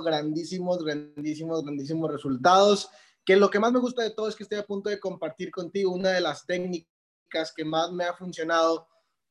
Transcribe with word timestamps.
grandísimos, 0.00 0.84
grandísimos, 0.84 1.62
grandísimos 1.64 2.10
resultados. 2.10 2.88
Que 3.24 3.36
lo 3.36 3.50
que 3.50 3.58
más 3.58 3.72
me 3.72 3.80
gusta 3.80 4.02
de 4.02 4.10
todo 4.10 4.28
es 4.28 4.36
que 4.36 4.42
estoy 4.42 4.58
a 4.58 4.66
punto 4.66 4.90
de 4.90 5.00
compartir 5.00 5.50
contigo 5.50 5.92
una 5.92 6.10
de 6.10 6.20
las 6.20 6.44
técnicas 6.46 7.52
que 7.56 7.64
más 7.64 7.90
me 7.92 8.04
ha 8.04 8.14
funcionado 8.14 8.86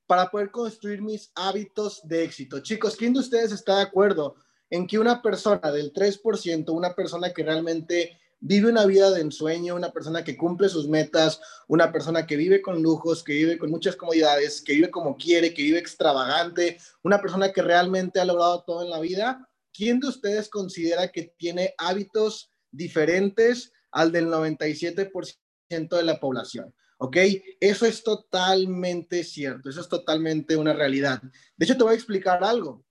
para 0.07 0.29
poder 0.29 0.51
construir 0.51 1.01
mis 1.01 1.31
hábitos 1.35 2.01
de 2.03 2.23
éxito. 2.23 2.59
Chicos, 2.59 2.95
¿quién 2.95 3.13
de 3.13 3.19
ustedes 3.19 3.51
está 3.51 3.77
de 3.77 3.83
acuerdo 3.83 4.35
en 4.69 4.87
que 4.87 4.99
una 4.99 5.21
persona 5.21 5.71
del 5.71 5.93
3%, 5.93 6.71
una 6.71 6.93
persona 6.95 7.31
que 7.31 7.43
realmente 7.43 8.19
vive 8.45 8.69
una 8.69 8.85
vida 8.85 9.09
de 9.11 9.21
ensueño, 9.21 9.75
una 9.75 9.93
persona 9.93 10.23
que 10.23 10.35
cumple 10.35 10.67
sus 10.67 10.89
metas, 10.89 11.39
una 11.67 11.93
persona 11.93 12.25
que 12.25 12.35
vive 12.35 12.61
con 12.61 12.81
lujos, 12.81 13.23
que 13.23 13.33
vive 13.33 13.57
con 13.57 13.71
muchas 13.71 13.95
comodidades, 13.95 14.61
que 14.61 14.73
vive 14.73 14.91
como 14.91 15.15
quiere, 15.15 15.53
que 15.53 15.61
vive 15.61 15.79
extravagante, 15.79 16.77
una 17.03 17.21
persona 17.21 17.53
que 17.53 17.61
realmente 17.61 18.19
ha 18.19 18.25
logrado 18.25 18.63
todo 18.63 18.83
en 18.83 18.89
la 18.89 18.99
vida, 18.99 19.49
¿quién 19.73 19.99
de 19.99 20.07
ustedes 20.07 20.49
considera 20.49 21.11
que 21.11 21.33
tiene 21.37 21.73
hábitos 21.77 22.51
diferentes 22.71 23.71
al 23.91 24.11
del 24.11 24.27
97% 24.27 25.37
de 25.69 26.03
la 26.03 26.19
población? 26.19 26.73
¿Ok? 26.97 27.17
Eso 27.59 27.85
es 27.85 28.03
totalmente 28.03 29.23
cierto, 29.23 29.69
eso 29.69 29.81
es 29.81 29.89
totalmente 29.89 30.55
una 30.55 30.73
realidad. 30.73 31.21
De 31.57 31.65
hecho, 31.65 31.75
te 31.75 31.83
voy 31.83 31.93
a 31.93 31.95
explicar 31.95 32.43
algo. 32.43 32.85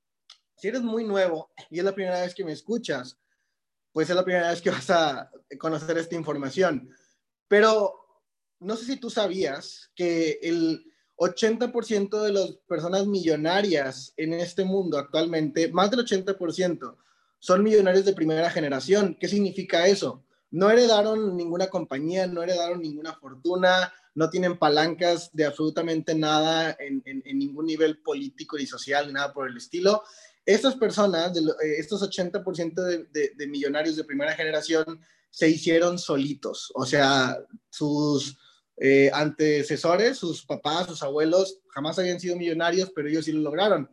Si 0.57 0.69
eres 0.69 0.83
muy 0.83 1.05
nuevo 1.05 1.51
y 1.71 1.79
es 1.79 1.85
la 1.85 1.95
primera 1.95 2.21
vez 2.21 2.35
que 2.35 2.45
me 2.45 2.53
escuchas, 2.53 3.19
pues 3.93 4.11
es 4.11 4.17
la 4.17 4.25
primera 4.25 4.51
vez 4.51 4.61
que 4.61 4.71
vas 4.71 4.91
a 4.91 5.31
conocer 5.59 5.99
esta 5.99 6.15
información. 6.15 6.91
Pero 7.49 7.95
no 8.61 8.77
sé 8.77 8.85
si 8.85 8.97
tú 8.97 9.11
sabías 9.11 9.91
que 9.95 10.39
el 10.43 10.92
80% 11.17 12.23
de 12.23 12.33
las 12.33 12.51
personas 12.67 13.07
millonarias 13.07 14.13
en 14.17 14.33
este 14.35 14.65
mundo 14.65 14.99
actualmente, 14.99 15.71
más 15.71 15.91
del 15.91 16.01
80%, 16.01 16.97
son 17.39 17.63
millonarios 17.63 18.05
de 18.05 18.13
primera 18.13 18.51
generación. 18.51 19.17
¿Qué 19.19 19.29
significa 19.29 19.87
eso? 19.87 20.25
No 20.51 20.71
heredaron 20.71 21.37
ninguna 21.37 21.69
compañía, 21.69 22.27
no 22.27 22.43
heredaron 22.43 22.81
ninguna 22.81 23.15
fortuna, 23.15 23.93
no 24.15 24.31
tienen 24.31 24.59
palancas 24.59 25.31
de 25.33 25.47
absolutamente 25.47 26.15
nada 26.15 26.77
en, 26.79 27.03
ningún 27.39 27.67
nivel 27.67 27.99
político 27.99 28.57
ni 28.59 28.67
social, 28.67 29.07
ni 29.07 29.15
nada 29.15 29.33
por 29.33 29.49
el 29.49 29.57
estilo. 29.57 30.03
Estas 30.45 30.77
personas, 30.77 31.37
eh, 31.37 31.41
estos 31.79 32.03
80% 32.03 32.75
de, 33.11 33.33
de, 33.35 33.47
millonarios 33.47 33.97
de 33.97 34.05
primera 34.05 34.35
generación, 34.35 35.01
se 35.31 35.49
hicieron 35.49 35.99
solitos. 35.99 36.71
O 36.75 36.85
sea, 36.85 37.39
sus 37.71 38.37
eh, 38.85 39.13
antecesores, 39.15 40.19
sus 40.19 40.45
papás, 40.45 40.89
sus 40.89 41.05
abuelos, 41.05 41.61
jamás 41.69 42.01
habían 42.01 42.19
sido 42.19 42.35
millonarios, 42.35 42.91
pero 42.93 43.09
ellos 43.09 43.25
sí 43.25 43.31
lo 43.31 43.39
lograron. 43.39 43.89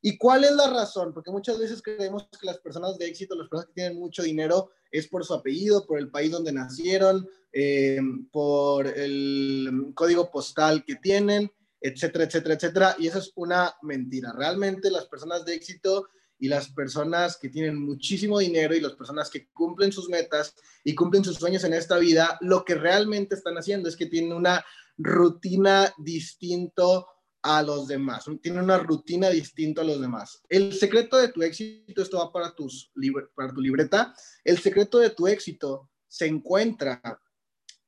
¿Y 0.00 0.16
cuál 0.16 0.44
es 0.44 0.52
la 0.52 0.70
razón? 0.70 1.12
Porque 1.12 1.32
muchas 1.32 1.58
veces 1.58 1.82
creemos 1.82 2.28
que 2.40 2.46
las 2.46 2.58
personas 2.58 2.96
de 2.98 3.08
éxito, 3.08 3.34
las 3.34 3.48
personas 3.48 3.66
que 3.66 3.80
tienen 3.80 3.98
mucho 3.98 4.22
dinero, 4.22 4.70
es 4.92 5.08
por 5.08 5.24
su 5.24 5.34
apellido, 5.34 5.84
por 5.84 5.98
el 5.98 6.12
país 6.12 6.30
donde 6.30 6.52
nacieron, 6.52 7.28
eh, 7.52 7.98
por 8.30 8.86
el 8.86 9.90
código 9.96 10.30
postal 10.30 10.84
que 10.84 10.94
tienen, 10.94 11.50
etcétera, 11.80 12.22
etcétera, 12.22 12.54
etcétera. 12.54 12.96
Y 12.96 13.08
eso 13.08 13.18
es 13.18 13.32
una 13.34 13.74
mentira. 13.82 14.32
Realmente 14.36 14.88
las 14.88 15.06
personas 15.06 15.44
de 15.46 15.54
éxito 15.54 16.06
y 16.38 16.48
las 16.48 16.68
personas 16.68 17.36
que 17.36 17.48
tienen 17.48 17.80
muchísimo 17.80 18.38
dinero 18.38 18.74
y 18.74 18.80
las 18.80 18.92
personas 18.92 19.28
que 19.30 19.48
cumplen 19.48 19.92
sus 19.92 20.08
metas 20.08 20.54
y 20.84 20.94
cumplen 20.94 21.24
sus 21.24 21.36
sueños 21.36 21.64
en 21.64 21.74
esta 21.74 21.98
vida, 21.98 22.38
lo 22.40 22.64
que 22.64 22.74
realmente 22.74 23.34
están 23.34 23.56
haciendo 23.56 23.88
es 23.88 23.96
que 23.96 24.06
tienen 24.06 24.32
una 24.32 24.64
rutina 24.96 25.92
distinto 25.98 27.06
a 27.42 27.62
los 27.62 27.86
demás, 27.86 28.24
tienen 28.42 28.62
una 28.62 28.78
rutina 28.78 29.30
distinta 29.30 29.82
a 29.82 29.84
los 29.84 30.00
demás. 30.00 30.42
El 30.48 30.72
secreto 30.74 31.16
de 31.16 31.28
tu 31.28 31.42
éxito, 31.42 32.02
esto 32.02 32.18
va 32.18 32.32
para, 32.32 32.54
tus, 32.54 32.92
para 33.34 33.52
tu 33.52 33.60
libreta, 33.60 34.14
el 34.44 34.58
secreto 34.58 34.98
de 34.98 35.10
tu 35.10 35.26
éxito 35.26 35.88
se 36.08 36.26
encuentra 36.26 37.00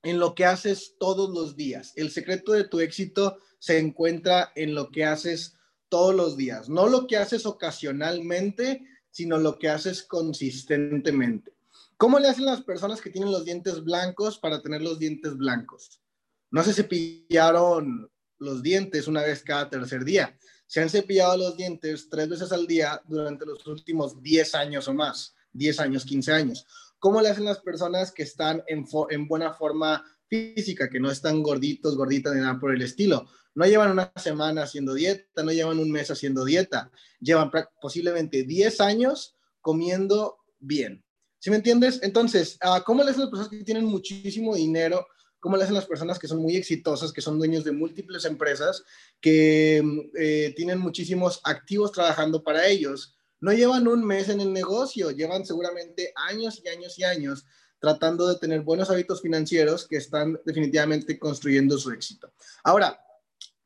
en 0.02 0.18
lo 0.18 0.34
que 0.34 0.44
haces 0.44 0.96
todos 0.98 1.30
los 1.30 1.56
días. 1.56 1.92
El 1.96 2.10
secreto 2.10 2.52
de 2.52 2.64
tu 2.64 2.80
éxito 2.80 3.38
se 3.58 3.78
encuentra 3.78 4.52
en 4.54 4.74
lo 4.74 4.90
que 4.90 5.04
haces 5.04 5.56
todos 5.90 6.14
los 6.14 6.36
días, 6.38 6.70
no 6.70 6.88
lo 6.88 7.06
que 7.06 7.18
haces 7.18 7.44
ocasionalmente, 7.44 8.82
sino 9.10 9.38
lo 9.38 9.58
que 9.58 9.68
haces 9.68 10.02
consistentemente. 10.02 11.52
¿Cómo 11.98 12.18
le 12.18 12.28
hacen 12.28 12.46
las 12.46 12.62
personas 12.62 13.02
que 13.02 13.10
tienen 13.10 13.30
los 13.30 13.44
dientes 13.44 13.84
blancos 13.84 14.38
para 14.38 14.62
tener 14.62 14.80
los 14.80 14.98
dientes 14.98 15.36
blancos? 15.36 16.00
No 16.50 16.62
se 16.62 16.72
cepillaron 16.72 18.10
los 18.38 18.62
dientes 18.62 19.06
una 19.06 19.22
vez 19.22 19.42
cada 19.42 19.68
tercer 19.68 20.04
día. 20.04 20.38
Se 20.66 20.80
han 20.80 20.88
cepillado 20.88 21.36
los 21.36 21.56
dientes 21.56 22.08
tres 22.08 22.28
veces 22.28 22.52
al 22.52 22.66
día 22.66 23.02
durante 23.06 23.44
los 23.44 23.66
últimos 23.66 24.22
10 24.22 24.54
años 24.54 24.88
o 24.88 24.94
más, 24.94 25.34
10 25.52 25.80
años, 25.80 26.04
15 26.04 26.32
años. 26.32 26.66
¿Cómo 26.98 27.20
le 27.20 27.28
hacen 27.28 27.44
las 27.44 27.60
personas 27.60 28.12
que 28.12 28.22
están 28.22 28.62
en, 28.66 28.86
en 29.10 29.28
buena 29.28 29.52
forma 29.52 30.04
física, 30.26 30.88
que 30.88 31.00
no 31.00 31.10
están 31.10 31.42
gorditos, 31.42 31.96
gorditas 31.96 32.34
ni 32.34 32.40
nada 32.40 32.58
por 32.58 32.74
el 32.74 32.82
estilo? 32.82 33.26
No 33.54 33.66
llevan 33.66 33.90
una 33.90 34.12
semana 34.16 34.62
haciendo 34.62 34.94
dieta, 34.94 35.42
no 35.42 35.52
llevan 35.52 35.78
un 35.78 35.90
mes 35.90 36.10
haciendo 36.10 36.44
dieta, 36.44 36.90
llevan 37.20 37.50
posiblemente 37.80 38.44
10 38.44 38.80
años 38.80 39.36
comiendo 39.60 40.38
bien. 40.58 41.04
¿Sí 41.38 41.50
me 41.50 41.56
entiendes? 41.56 42.00
Entonces, 42.02 42.58
ah, 42.60 42.82
¿cómo 42.84 43.02
le 43.02 43.10
hacen 43.10 43.22
las 43.22 43.30
personas 43.30 43.50
que 43.50 43.64
tienen 43.64 43.84
muchísimo 43.84 44.54
dinero? 44.54 45.06
¿Cómo 45.40 45.56
le 45.56 45.64
hacen 45.64 45.74
las 45.74 45.86
personas 45.86 46.18
que 46.18 46.28
son 46.28 46.42
muy 46.42 46.54
exitosas, 46.56 47.12
que 47.12 47.22
son 47.22 47.38
dueños 47.38 47.64
de 47.64 47.72
múltiples 47.72 48.24
empresas, 48.26 48.84
que 49.20 49.82
eh, 50.18 50.52
tienen 50.54 50.78
muchísimos 50.78 51.40
activos 51.44 51.92
trabajando 51.92 52.42
para 52.42 52.66
ellos? 52.66 53.16
no 53.40 53.52
llevan 53.52 53.88
un 53.88 54.04
mes 54.04 54.28
en 54.28 54.40
el 54.40 54.52
negocio, 54.52 55.10
llevan 55.10 55.44
seguramente 55.44 56.12
años 56.14 56.60
y 56.62 56.68
años 56.68 56.98
y 56.98 57.04
años 57.04 57.46
tratando 57.78 58.28
de 58.28 58.38
tener 58.38 58.60
buenos 58.60 58.90
hábitos 58.90 59.22
financieros 59.22 59.88
que 59.88 59.96
están 59.96 60.38
definitivamente 60.44 61.18
construyendo 61.18 61.78
su 61.78 61.90
éxito. 61.90 62.30
Ahora, 62.62 63.00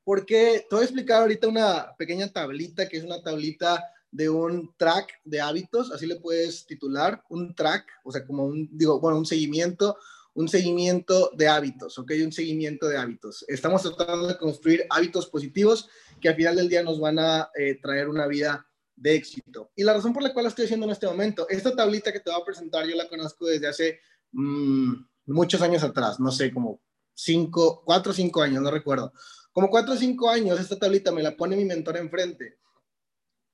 ¿por 0.05 0.27
qué? 0.27 0.67
Te 0.69 0.75
voy 0.75 0.83
a 0.83 0.85
explicar 0.85 1.23
ahorita 1.23 1.49
una 1.49 1.97
pequeña 1.97 2.29
tablita 2.29 2.89
que 2.89 2.99
es 2.99 3.05
una 3.05 3.23
tablita 3.23 3.83
de 4.11 4.29
un 4.29 4.73
track 4.77 5.21
de 5.25 5.41
hábitos, 5.41 5.91
así 5.91 6.07
le 6.07 6.17
puedes 6.17 6.67
titular, 6.67 7.25
un 7.31 7.55
track, 7.55 7.85
o 8.05 8.13
sea, 8.13 8.25
como 8.25 8.45
un, 8.45 8.69
digo, 8.71 9.01
bueno, 9.01 9.19
un 9.19 9.27
seguimiento, 9.27 9.99
un 10.35 10.49
seguimiento 10.49 11.31
de 11.35 11.49
hábitos, 11.49 11.99
¿ok? 11.99 12.13
Un 12.25 12.31
seguimiento 12.31 12.87
de 12.87 12.97
hábitos. 12.97 13.45
Estamos 13.49 13.83
tratando 13.83 14.29
de 14.29 14.39
construir 14.39 14.87
hábitos 14.91 15.27
positivos 15.27 15.89
que 16.21 16.29
al 16.29 16.37
final 16.37 16.55
del 16.55 16.69
día 16.69 16.85
nos 16.85 17.01
van 17.01 17.19
a 17.19 17.51
eh, 17.57 17.81
traer 17.83 18.09
una 18.09 18.29
vida 18.29 18.65
de 18.95 19.17
éxito. 19.17 19.73
Y 19.75 19.83
la 19.83 19.95
razón 19.95 20.13
por 20.13 20.23
la 20.23 20.33
cual 20.33 20.45
la 20.45 20.51
estoy 20.51 20.67
haciendo 20.67 20.87
en 20.87 20.93
este 20.93 21.07
momento, 21.07 21.49
esta 21.49 21.75
tablita 21.75 22.13
que 22.13 22.21
te 22.21 22.31
voy 22.31 22.41
a 22.41 22.45
presentar, 22.45 22.87
yo 22.87 22.95
la 22.95 23.09
conozco 23.09 23.47
desde 23.47 23.67
hace 23.67 24.01
mm, 24.33 24.93
muchos 25.27 25.61
años 25.61 25.83
atrás, 25.83 26.21
no 26.21 26.31
sé, 26.31 26.53
como 26.53 26.81
cinco, 27.15 27.83
cuatro 27.85 28.13
o 28.13 28.15
cinco 28.15 28.43
años, 28.43 28.63
no 28.63 28.71
recuerdo. 28.71 29.13
Como 29.55 29.71
cuatro 29.71 29.95
o 29.95 29.97
cinco 29.97 30.29
años, 30.29 30.59
esta 30.59 30.77
tablita 30.77 31.13
me 31.13 31.23
la 31.23 31.37
pone 31.37 31.57
mi 31.57 31.65
mentor 31.65 31.97
enfrente. 31.97 32.59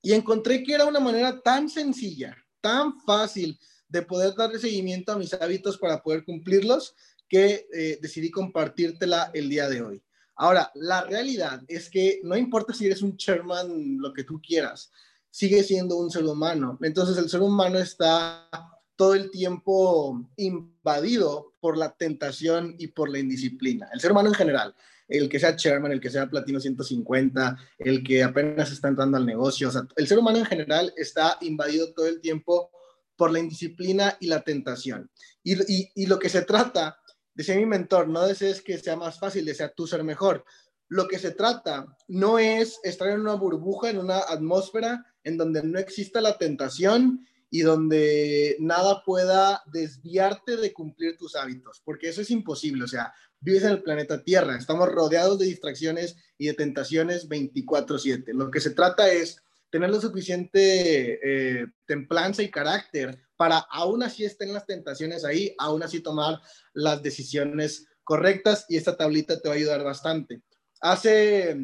Y 0.02 0.14
encontré 0.14 0.62
que 0.62 0.72
era 0.72 0.86
una 0.86 0.98
manera 0.98 1.42
tan 1.42 1.68
sencilla, 1.68 2.34
tan 2.62 2.98
fácil 3.00 3.60
de 3.86 4.00
poder 4.00 4.34
darle 4.34 4.58
seguimiento 4.58 5.12
a 5.12 5.18
mis 5.18 5.34
hábitos 5.34 5.76
para 5.76 6.02
poder 6.02 6.24
cumplirlos, 6.24 6.94
que 7.28 7.68
eh, 7.72 7.98
decidí 8.00 8.30
compartírtela 8.30 9.30
el 9.34 9.50
día 9.50 9.68
de 9.68 9.82
hoy. 9.82 10.02
Ahora, 10.36 10.70
la 10.74 11.02
realidad 11.04 11.62
es 11.68 11.90
que 11.90 12.20
no 12.24 12.34
importa 12.34 12.72
si 12.72 12.86
eres 12.86 13.02
un 13.02 13.18
chairman, 13.18 13.98
lo 13.98 14.14
que 14.14 14.24
tú 14.24 14.40
quieras, 14.40 14.90
sigue 15.28 15.62
siendo 15.62 15.96
un 15.96 16.10
ser 16.10 16.24
humano. 16.24 16.78
Entonces 16.80 17.18
el 17.18 17.28
ser 17.28 17.42
humano 17.42 17.78
está 17.78 18.48
todo 18.96 19.14
el 19.14 19.30
tiempo 19.30 20.18
invadido 20.36 21.52
por 21.60 21.76
la 21.76 21.94
tentación 21.94 22.74
y 22.78 22.86
por 22.86 23.10
la 23.10 23.18
indisciplina. 23.18 23.90
El 23.92 24.00
ser 24.00 24.12
humano 24.12 24.30
en 24.30 24.34
general, 24.34 24.74
el 25.10 25.28
que 25.28 25.40
sea 25.40 25.56
chairman, 25.56 25.92
el 25.92 26.00
que 26.00 26.08
sea 26.08 26.30
platino 26.30 26.60
150, 26.60 27.58
el 27.78 28.02
que 28.02 28.22
apenas 28.22 28.70
está 28.70 28.88
entrando 28.88 29.16
al 29.16 29.26
negocio, 29.26 29.68
o 29.68 29.70
sea, 29.72 29.82
el 29.96 30.06
ser 30.06 30.18
humano 30.18 30.38
en 30.38 30.46
general 30.46 30.92
está 30.96 31.36
invadido 31.40 31.92
todo 31.92 32.06
el 32.06 32.20
tiempo 32.20 32.70
por 33.16 33.32
la 33.32 33.40
indisciplina 33.40 34.16
y 34.20 34.28
la 34.28 34.40
tentación. 34.42 35.10
Y, 35.42 36.06
lo 36.06 36.18
que 36.18 36.28
se 36.28 36.42
trata, 36.42 36.98
decía 37.34 37.56
mi 37.56 37.66
mentor, 37.66 38.08
no 38.08 38.26
desees 38.26 38.62
que 38.62 38.78
sea 38.78 38.96
más 38.96 39.18
fácil, 39.18 39.44
desea 39.44 39.68
tú 39.74 39.86
ser 39.86 40.04
mejor. 40.04 40.44
Lo 40.88 41.06
que 41.06 41.18
se 41.18 41.32
trata 41.32 41.86
no 42.08 42.38
es 42.38 42.80
estar 42.82 43.08
en 43.08 43.20
una 43.20 43.34
burbuja, 43.34 43.90
en 43.90 43.98
una 43.98 44.20
atmósfera 44.20 45.04
en 45.22 45.36
donde 45.36 45.62
no 45.62 45.78
exista 45.78 46.20
la 46.20 46.38
tentación 46.38 47.26
y 47.50 47.60
donde 47.60 48.56
nada 48.60 49.02
pueda 49.04 49.62
desviarte 49.66 50.56
de 50.56 50.72
cumplir 50.72 51.18
tus 51.18 51.34
hábitos, 51.36 51.82
porque 51.84 52.08
eso 52.08 52.22
es 52.22 52.30
imposible, 52.30 52.84
o 52.84 52.88
sea, 52.88 53.12
vives 53.40 53.62
en 53.64 53.70
el 53.70 53.82
planeta 53.82 54.22
Tierra, 54.22 54.56
estamos 54.56 54.88
rodeados 54.88 55.38
de 55.38 55.46
distracciones 55.46 56.16
y 56.38 56.46
de 56.46 56.54
tentaciones 56.54 57.28
24/7. 57.28 58.32
Lo 58.34 58.50
que 58.50 58.60
se 58.60 58.70
trata 58.70 59.10
es 59.10 59.42
tener 59.70 59.90
lo 59.90 60.00
suficiente 60.00 61.20
eh, 61.22 61.66
templanza 61.86 62.42
y 62.42 62.50
carácter 62.50 63.18
para 63.36 63.58
aún 63.58 64.02
así 64.02 64.24
estén 64.24 64.52
las 64.52 64.66
tentaciones 64.66 65.24
ahí, 65.24 65.54
aún 65.58 65.82
así 65.82 66.00
tomar 66.00 66.40
las 66.74 67.02
decisiones 67.02 67.86
correctas 68.04 68.66
y 68.68 68.76
esta 68.76 68.96
tablita 68.96 69.40
te 69.40 69.48
va 69.48 69.54
a 69.54 69.58
ayudar 69.58 69.82
bastante. 69.82 70.42
Hace, 70.80 71.56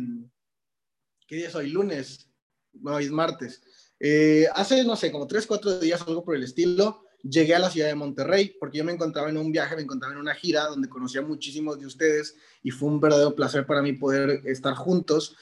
¿qué 1.27 1.37
día 1.37 1.49
es 1.49 1.55
hoy? 1.55 1.71
Lunes, 1.71 2.31
no, 2.73 2.99
es 2.99 3.11
martes. 3.11 3.63
Eh, 3.99 4.47
hace, 4.55 4.85
no 4.85 4.97
sé, 4.97 5.11
como 5.11 5.27
tres, 5.27 5.47
cuatro 5.47 5.79
días, 5.79 6.01
algo 6.07 6.25
por 6.25 6.37
el 6.37 6.45
estilo, 6.45 7.06
llegué 7.29 7.55
a 7.55 7.59
la 7.59 7.71
ciudad 7.71 7.89
de 7.89 7.95
Monterrey 7.95 8.57
porque 8.59 8.79
yo 8.79 8.85
me 8.85 8.93
encontraba 8.93 9.29
en 9.29 9.37
un 9.37 9.53
viaje, 9.53 9.77
me 9.77 9.83
encontraba 9.83 10.15
en 10.15 10.21
una 10.21 10.35
gira 10.35 10.65
donde 10.65 10.89
conocía 10.89 11.23
muchísimos 11.23 11.79
de 11.79 11.87
ustedes 11.87 12.37
y 12.63 12.71
fue 12.71 12.89
un 12.89 13.01
verdadero 13.01 13.35
placer 13.35 13.67
para 13.67 13.83
mí 13.83 13.93
poder 13.93 14.43
estar 14.45 14.75
juntos. 14.75 15.37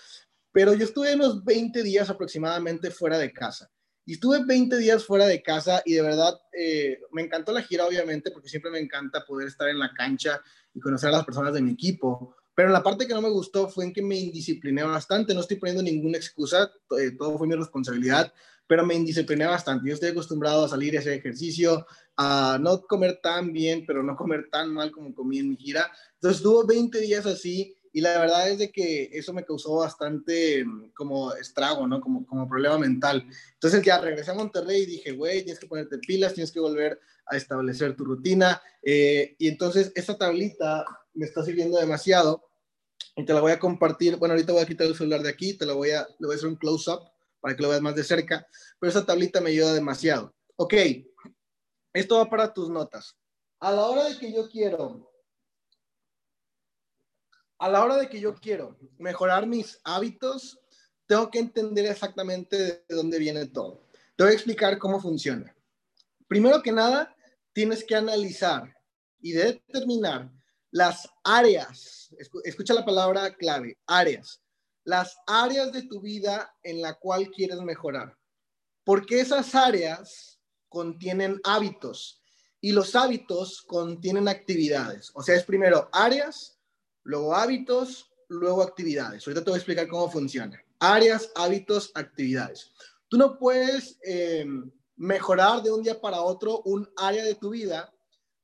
Pero 0.52 0.74
yo 0.74 0.84
estuve 0.84 1.14
unos 1.14 1.44
20 1.44 1.82
días 1.82 2.10
aproximadamente 2.10 2.90
fuera 2.90 3.18
de 3.18 3.32
casa. 3.32 3.70
Y 4.06 4.14
estuve 4.14 4.44
20 4.44 4.76
días 4.76 5.04
fuera 5.04 5.26
de 5.26 5.42
casa 5.42 5.82
y 5.84 5.94
de 5.94 6.02
verdad 6.02 6.38
eh, 6.52 7.00
me 7.10 7.22
encantó 7.22 7.52
la 7.52 7.62
gira, 7.62 7.86
obviamente, 7.86 8.30
porque 8.30 8.48
siempre 8.48 8.70
me 8.70 8.78
encanta 8.78 9.24
poder 9.24 9.48
estar 9.48 9.68
en 9.68 9.78
la 9.78 9.92
cancha 9.94 10.42
y 10.74 10.80
conocer 10.80 11.08
a 11.08 11.12
las 11.12 11.24
personas 11.24 11.54
de 11.54 11.62
mi 11.62 11.72
equipo. 11.72 12.36
Pero 12.54 12.68
la 12.68 12.82
parte 12.82 13.06
que 13.06 13.14
no 13.14 13.22
me 13.22 13.30
gustó 13.30 13.68
fue 13.68 13.84
en 13.84 13.92
que 13.92 14.02
me 14.02 14.16
indiscipliné 14.16 14.84
bastante. 14.84 15.34
No 15.34 15.40
estoy 15.40 15.56
poniendo 15.56 15.82
ninguna 15.82 16.18
excusa, 16.18 16.70
eh, 16.98 17.12
todo 17.18 17.38
fue 17.38 17.48
mi 17.48 17.54
responsabilidad, 17.54 18.32
pero 18.66 18.84
me 18.84 18.94
indiscipliné 18.94 19.46
bastante. 19.46 19.88
Yo 19.88 19.94
estoy 19.94 20.10
acostumbrado 20.10 20.64
a 20.64 20.68
salir 20.68 20.96
a 20.96 21.00
hacer 21.00 21.14
ejercicio, 21.14 21.86
a 22.16 22.58
no 22.60 22.82
comer 22.82 23.20
tan 23.22 23.52
bien, 23.52 23.84
pero 23.86 24.02
no 24.02 24.16
comer 24.16 24.48
tan 24.50 24.72
mal 24.72 24.90
como 24.90 25.14
comí 25.14 25.38
en 25.38 25.50
mi 25.50 25.56
gira. 25.56 25.90
Entonces 26.14 26.38
estuvo 26.38 26.66
20 26.66 26.98
días 27.00 27.26
así 27.26 27.76
y 27.92 28.00
la 28.00 28.18
verdad 28.18 28.50
es 28.50 28.58
de 28.58 28.72
que 28.72 29.10
eso 29.12 29.32
me 29.32 29.44
causó 29.44 29.76
bastante 29.76 30.64
mm, 30.64 30.90
como 30.94 31.32
estrago, 31.34 31.86
¿no? 31.86 32.00
Como, 32.00 32.26
como 32.26 32.48
problema 32.48 32.78
mental. 32.78 33.24
Entonces 33.52 33.82
ya 33.82 34.00
regresé 34.00 34.30
a 34.30 34.34
Monterrey 34.34 34.82
y 34.82 34.86
dije, 34.86 35.12
güey, 35.12 35.42
tienes 35.42 35.60
que 35.60 35.66
ponerte 35.66 35.98
pilas, 35.98 36.34
tienes 36.34 36.50
que 36.50 36.60
volver 36.60 36.98
a 37.26 37.36
establecer 37.36 37.94
tu 37.94 38.04
rutina. 38.04 38.60
Eh, 38.82 39.36
y 39.38 39.48
entonces 39.48 39.92
esta 39.94 40.16
tablita 40.16 40.84
me 41.12 41.26
está 41.26 41.44
sirviendo 41.44 41.78
demasiado 41.78 42.48
y 43.14 43.24
te 43.24 43.32
la 43.32 43.40
voy 43.40 43.52
a 43.52 43.60
compartir. 43.60 44.16
Bueno, 44.16 44.32
ahorita 44.34 44.52
voy 44.52 44.62
a 44.62 44.66
quitar 44.66 44.86
el 44.86 44.96
celular 44.96 45.22
de 45.22 45.30
aquí, 45.30 45.54
te 45.54 45.66
la 45.66 45.74
voy 45.74 45.90
a, 45.90 46.06
le 46.18 46.26
voy 46.26 46.34
a 46.34 46.36
hacer 46.36 46.48
un 46.48 46.56
close-up 46.56 47.13
para 47.44 47.54
que 47.54 47.62
lo 47.62 47.68
veas 47.68 47.82
más 47.82 47.94
de 47.94 48.02
cerca, 48.02 48.48
pero 48.80 48.90
esa 48.90 49.04
tablita 49.04 49.38
me 49.38 49.50
ayuda 49.50 49.74
demasiado. 49.74 50.34
Ok, 50.56 50.72
esto 51.92 52.16
va 52.16 52.30
para 52.30 52.54
tus 52.54 52.70
notas. 52.70 53.18
A 53.60 53.70
la 53.70 53.84
hora 53.84 54.04
de 54.04 54.16
que 54.16 54.32
yo 54.32 54.48
quiero, 54.48 55.12
a 57.58 57.68
la 57.68 57.84
hora 57.84 57.96
de 57.96 58.08
que 58.08 58.18
yo 58.18 58.34
quiero 58.34 58.78
mejorar 58.96 59.46
mis 59.46 59.78
hábitos, 59.84 60.58
tengo 61.04 61.30
que 61.30 61.38
entender 61.38 61.84
exactamente 61.84 62.56
de 62.56 62.84
dónde 62.88 63.18
viene 63.18 63.44
todo. 63.48 63.90
Te 64.16 64.24
voy 64.24 64.32
a 64.32 64.36
explicar 64.36 64.78
cómo 64.78 64.98
funciona. 64.98 65.54
Primero 66.26 66.62
que 66.62 66.72
nada, 66.72 67.14
tienes 67.52 67.84
que 67.84 67.94
analizar 67.94 68.74
y 69.20 69.32
determinar 69.32 70.32
las 70.70 71.06
áreas, 71.22 72.08
escucha 72.44 72.72
la 72.72 72.86
palabra 72.86 73.34
clave, 73.34 73.76
áreas, 73.86 74.40
las 74.84 75.16
áreas 75.26 75.72
de 75.72 75.82
tu 75.82 76.00
vida 76.00 76.54
en 76.62 76.82
la 76.82 76.94
cual 76.94 77.30
quieres 77.30 77.60
mejorar. 77.60 78.16
Porque 78.84 79.20
esas 79.20 79.54
áreas 79.54 80.38
contienen 80.68 81.40
hábitos 81.44 82.22
y 82.60 82.72
los 82.72 82.94
hábitos 82.94 83.62
contienen 83.62 84.28
actividades. 84.28 85.10
O 85.14 85.22
sea, 85.22 85.36
es 85.36 85.44
primero 85.44 85.88
áreas, 85.92 86.58
luego 87.02 87.34
hábitos, 87.34 88.10
luego 88.28 88.62
actividades. 88.62 89.26
Ahorita 89.26 89.44
te 89.44 89.50
voy 89.50 89.56
a 89.56 89.58
explicar 89.58 89.88
cómo 89.88 90.10
funciona. 90.10 90.62
Áreas, 90.78 91.30
hábitos, 91.34 91.90
actividades. 91.94 92.70
Tú 93.08 93.16
no 93.16 93.38
puedes 93.38 93.98
eh, 94.04 94.46
mejorar 94.96 95.62
de 95.62 95.72
un 95.72 95.82
día 95.82 96.00
para 96.00 96.20
otro 96.20 96.60
un 96.62 96.90
área 96.96 97.24
de 97.24 97.34
tu 97.34 97.50
vida 97.50 97.90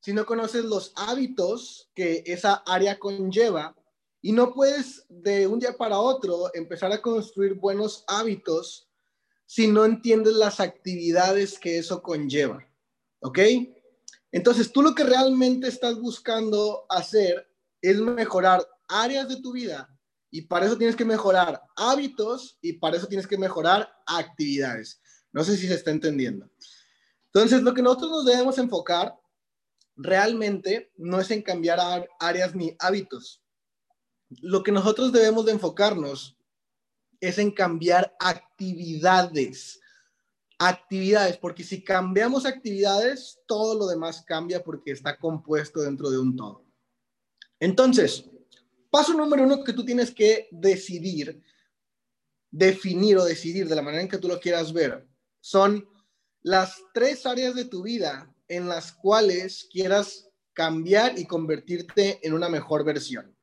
si 0.00 0.14
no 0.14 0.24
conoces 0.24 0.64
los 0.64 0.92
hábitos 0.96 1.90
que 1.94 2.22
esa 2.26 2.62
área 2.66 2.98
conlleva 2.98 3.76
y 4.22 4.32
no 4.32 4.52
puedes 4.52 5.04
de 5.08 5.46
un 5.46 5.58
día 5.58 5.76
para 5.76 5.98
otro 5.98 6.50
empezar 6.54 6.92
a 6.92 7.00
construir 7.00 7.54
buenos 7.54 8.04
hábitos 8.06 8.88
si 9.46 9.66
no 9.66 9.84
entiendes 9.84 10.34
las 10.34 10.60
actividades 10.60 11.58
que 11.58 11.78
eso 11.78 12.02
conlleva. 12.02 12.64
¿Ok? 13.20 13.38
Entonces, 14.32 14.72
tú 14.72 14.82
lo 14.82 14.94
que 14.94 15.04
realmente 15.04 15.68
estás 15.68 15.98
buscando 15.98 16.86
hacer 16.88 17.48
es 17.82 17.98
mejorar 17.98 18.66
áreas 18.88 19.28
de 19.28 19.40
tu 19.40 19.52
vida 19.52 19.88
y 20.30 20.42
para 20.42 20.66
eso 20.66 20.78
tienes 20.78 20.94
que 20.94 21.04
mejorar 21.04 21.60
hábitos 21.76 22.58
y 22.62 22.74
para 22.74 22.96
eso 22.96 23.08
tienes 23.08 23.26
que 23.26 23.38
mejorar 23.38 23.92
actividades. 24.06 25.00
No 25.32 25.42
sé 25.42 25.56
si 25.56 25.66
se 25.66 25.74
está 25.74 25.90
entendiendo. 25.90 26.48
Entonces, 27.26 27.62
lo 27.62 27.74
que 27.74 27.82
nosotros 27.82 28.10
nos 28.10 28.24
debemos 28.24 28.58
enfocar 28.58 29.14
realmente 29.96 30.92
no 30.96 31.20
es 31.20 31.30
en 31.30 31.42
cambiar 31.42 32.08
áreas 32.18 32.54
ni 32.54 32.76
hábitos. 32.78 33.42
Lo 34.40 34.62
que 34.62 34.72
nosotros 34.72 35.12
debemos 35.12 35.44
de 35.44 35.52
enfocarnos 35.52 36.36
es 37.20 37.38
en 37.38 37.50
cambiar 37.50 38.16
actividades. 38.18 39.80
Actividades, 40.58 41.36
porque 41.38 41.64
si 41.64 41.82
cambiamos 41.82 42.46
actividades, 42.46 43.40
todo 43.46 43.74
lo 43.78 43.86
demás 43.86 44.22
cambia 44.22 44.62
porque 44.62 44.92
está 44.92 45.18
compuesto 45.18 45.80
dentro 45.80 46.10
de 46.10 46.18
un 46.18 46.36
todo. 46.36 46.64
Entonces, 47.58 48.24
paso 48.90 49.14
número 49.14 49.44
uno 49.44 49.64
que 49.64 49.72
tú 49.72 49.84
tienes 49.84 50.10
que 50.10 50.48
decidir, 50.50 51.42
definir 52.50 53.18
o 53.18 53.24
decidir 53.24 53.68
de 53.68 53.74
la 53.74 53.82
manera 53.82 54.02
en 54.02 54.08
que 54.08 54.18
tú 54.18 54.28
lo 54.28 54.38
quieras 54.38 54.72
ver, 54.72 55.06
son 55.40 55.88
las 56.42 56.82
tres 56.92 57.26
áreas 57.26 57.54
de 57.54 57.64
tu 57.64 57.82
vida 57.82 58.34
en 58.48 58.68
las 58.68 58.92
cuales 58.92 59.68
quieras 59.70 60.28
cambiar 60.52 61.18
y 61.18 61.26
convertirte 61.26 62.18
en 62.26 62.34
una 62.34 62.48
mejor 62.48 62.84
versión. 62.84 63.34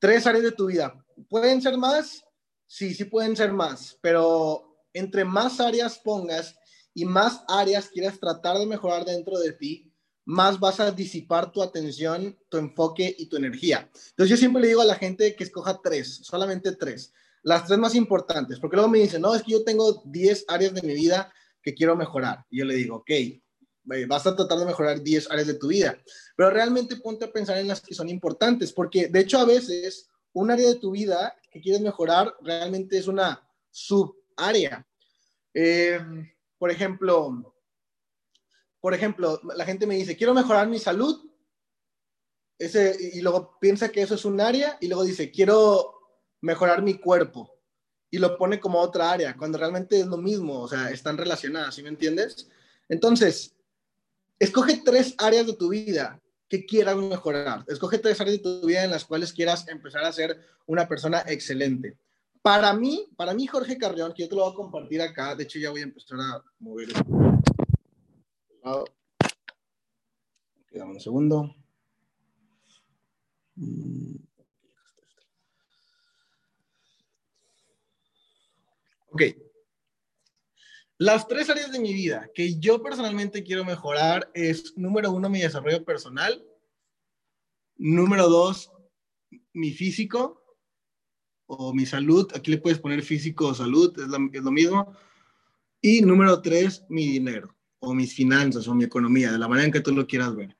Tres 0.00 0.26
áreas 0.26 0.44
de 0.44 0.52
tu 0.52 0.66
vida. 0.66 0.94
¿Pueden 1.28 1.60
ser 1.60 1.76
más? 1.76 2.24
Sí, 2.66 2.94
sí 2.94 3.04
pueden 3.04 3.36
ser 3.36 3.52
más, 3.52 3.98
pero 4.00 4.78
entre 4.94 5.24
más 5.24 5.60
áreas 5.60 5.98
pongas 5.98 6.56
y 6.94 7.04
más 7.04 7.44
áreas 7.46 7.88
quieras 7.88 8.18
tratar 8.18 8.56
de 8.56 8.66
mejorar 8.66 9.04
dentro 9.04 9.38
de 9.38 9.52
ti, 9.52 9.92
más 10.24 10.58
vas 10.58 10.80
a 10.80 10.90
disipar 10.90 11.52
tu 11.52 11.62
atención, 11.62 12.38
tu 12.48 12.56
enfoque 12.56 13.14
y 13.18 13.26
tu 13.26 13.36
energía. 13.36 13.90
Entonces 14.10 14.30
yo 14.30 14.36
siempre 14.36 14.62
le 14.62 14.68
digo 14.68 14.80
a 14.80 14.86
la 14.86 14.94
gente 14.94 15.36
que 15.36 15.44
escoja 15.44 15.80
tres, 15.82 16.20
solamente 16.22 16.72
tres, 16.76 17.12
las 17.42 17.66
tres 17.66 17.78
más 17.78 17.94
importantes, 17.94 18.58
porque 18.58 18.76
luego 18.76 18.90
me 18.90 19.00
dicen, 19.00 19.20
no, 19.20 19.34
es 19.34 19.42
que 19.42 19.52
yo 19.52 19.64
tengo 19.64 20.02
10 20.06 20.46
áreas 20.48 20.72
de 20.72 20.82
mi 20.82 20.94
vida 20.94 21.32
que 21.62 21.74
quiero 21.74 21.94
mejorar. 21.94 22.46
Y 22.48 22.58
yo 22.58 22.64
le 22.64 22.74
digo, 22.74 22.96
ok, 22.96 23.10
vas 23.84 24.26
a 24.26 24.36
tratar 24.36 24.58
de 24.58 24.66
mejorar 24.66 25.02
10 25.02 25.30
áreas 25.30 25.46
de 25.46 25.54
tu 25.54 25.68
vida, 25.68 25.98
pero 26.36 26.50
realmente 26.50 26.96
ponte 26.96 27.24
a 27.24 27.32
pensar 27.32 27.58
en 27.58 27.68
las 27.68 27.80
que 27.80 27.94
son 27.94 28.08
importantes, 28.08 28.72
porque 28.72 29.08
de 29.08 29.20
hecho 29.20 29.38
a 29.38 29.44
veces 29.44 30.08
un 30.32 30.50
área 30.50 30.68
de 30.68 30.76
tu 30.76 30.92
vida 30.92 31.34
que 31.50 31.60
quieres 31.60 31.80
mejorar 31.80 32.34
realmente 32.42 32.98
es 32.98 33.08
una 33.08 33.46
subárea. 33.70 34.86
Eh, 35.54 35.98
por 36.58 36.70
ejemplo, 36.70 37.54
por 38.80 38.94
ejemplo, 38.94 39.40
la 39.56 39.64
gente 39.64 39.86
me 39.86 39.96
dice, 39.96 40.16
quiero 40.16 40.34
mejorar 40.34 40.68
mi 40.68 40.78
salud, 40.78 41.30
ese, 42.58 42.96
y 43.14 43.20
luego 43.20 43.58
piensa 43.60 43.90
que 43.90 44.02
eso 44.02 44.14
es 44.14 44.24
un 44.24 44.40
área, 44.40 44.78
y 44.80 44.88
luego 44.88 45.04
dice, 45.04 45.30
quiero 45.30 45.94
mejorar 46.40 46.82
mi 46.82 46.94
cuerpo, 46.94 47.58
y 48.10 48.18
lo 48.18 48.36
pone 48.36 48.58
como 48.58 48.80
otra 48.80 49.10
área, 49.10 49.36
cuando 49.36 49.58
realmente 49.58 50.00
es 50.00 50.06
lo 50.06 50.16
mismo, 50.16 50.60
o 50.60 50.68
sea, 50.68 50.90
están 50.90 51.18
relacionadas, 51.18 51.74
¿sí 51.74 51.82
me 51.82 51.90
entiendes? 51.90 52.48
Entonces, 52.88 53.54
Escoge 54.40 54.80
tres 54.82 55.14
áreas 55.18 55.46
de 55.46 55.52
tu 55.54 55.68
vida 55.68 56.18
que 56.48 56.64
quieras 56.64 56.96
mejorar. 56.96 57.62
Escoge 57.68 57.98
tres 57.98 58.18
áreas 58.22 58.38
de 58.38 58.42
tu 58.42 58.66
vida 58.66 58.82
en 58.82 58.90
las 58.90 59.04
cuales 59.04 59.34
quieras 59.34 59.68
empezar 59.68 60.02
a 60.02 60.12
ser 60.12 60.40
una 60.66 60.88
persona 60.88 61.22
excelente. 61.26 61.98
Para 62.40 62.72
mí, 62.72 63.06
para 63.16 63.34
mí, 63.34 63.46
Jorge 63.46 63.76
Carrión, 63.76 64.14
que 64.14 64.22
yo 64.22 64.30
te 64.30 64.34
lo 64.34 64.44
voy 64.44 64.52
a 64.52 64.56
compartir 64.56 65.02
acá, 65.02 65.34
de 65.34 65.44
hecho 65.44 65.58
ya 65.58 65.68
voy 65.70 65.82
a 65.82 65.84
empezar 65.84 66.18
a 66.18 66.42
mover. 66.58 66.88
Dame 70.72 70.92
un 70.92 71.00
segundo. 71.00 71.54
Ok. 79.10 79.22
Las 81.00 81.26
tres 81.26 81.48
áreas 81.48 81.72
de 81.72 81.80
mi 81.80 81.94
vida 81.94 82.30
que 82.34 82.58
yo 82.60 82.82
personalmente 82.82 83.42
quiero 83.42 83.64
mejorar 83.64 84.30
es, 84.34 84.76
número 84.76 85.10
uno, 85.10 85.30
mi 85.30 85.40
desarrollo 85.40 85.82
personal. 85.82 86.44
Número 87.78 88.28
dos, 88.28 88.70
mi 89.54 89.70
físico 89.70 90.44
o 91.46 91.72
mi 91.72 91.86
salud. 91.86 92.30
Aquí 92.34 92.50
le 92.50 92.58
puedes 92.58 92.80
poner 92.80 93.00
físico 93.00 93.46
o 93.46 93.54
salud, 93.54 93.98
es, 93.98 94.04
es 94.34 94.42
lo 94.42 94.50
mismo. 94.50 94.94
Y 95.80 96.02
número 96.02 96.42
tres, 96.42 96.84
mi 96.90 97.06
dinero 97.06 97.56
o 97.78 97.94
mis 97.94 98.14
finanzas 98.14 98.68
o 98.68 98.74
mi 98.74 98.84
economía, 98.84 99.32
de 99.32 99.38
la 99.38 99.48
manera 99.48 99.64
en 99.64 99.72
que 99.72 99.80
tú 99.80 99.92
lo 99.92 100.06
quieras 100.06 100.36
ver. 100.36 100.54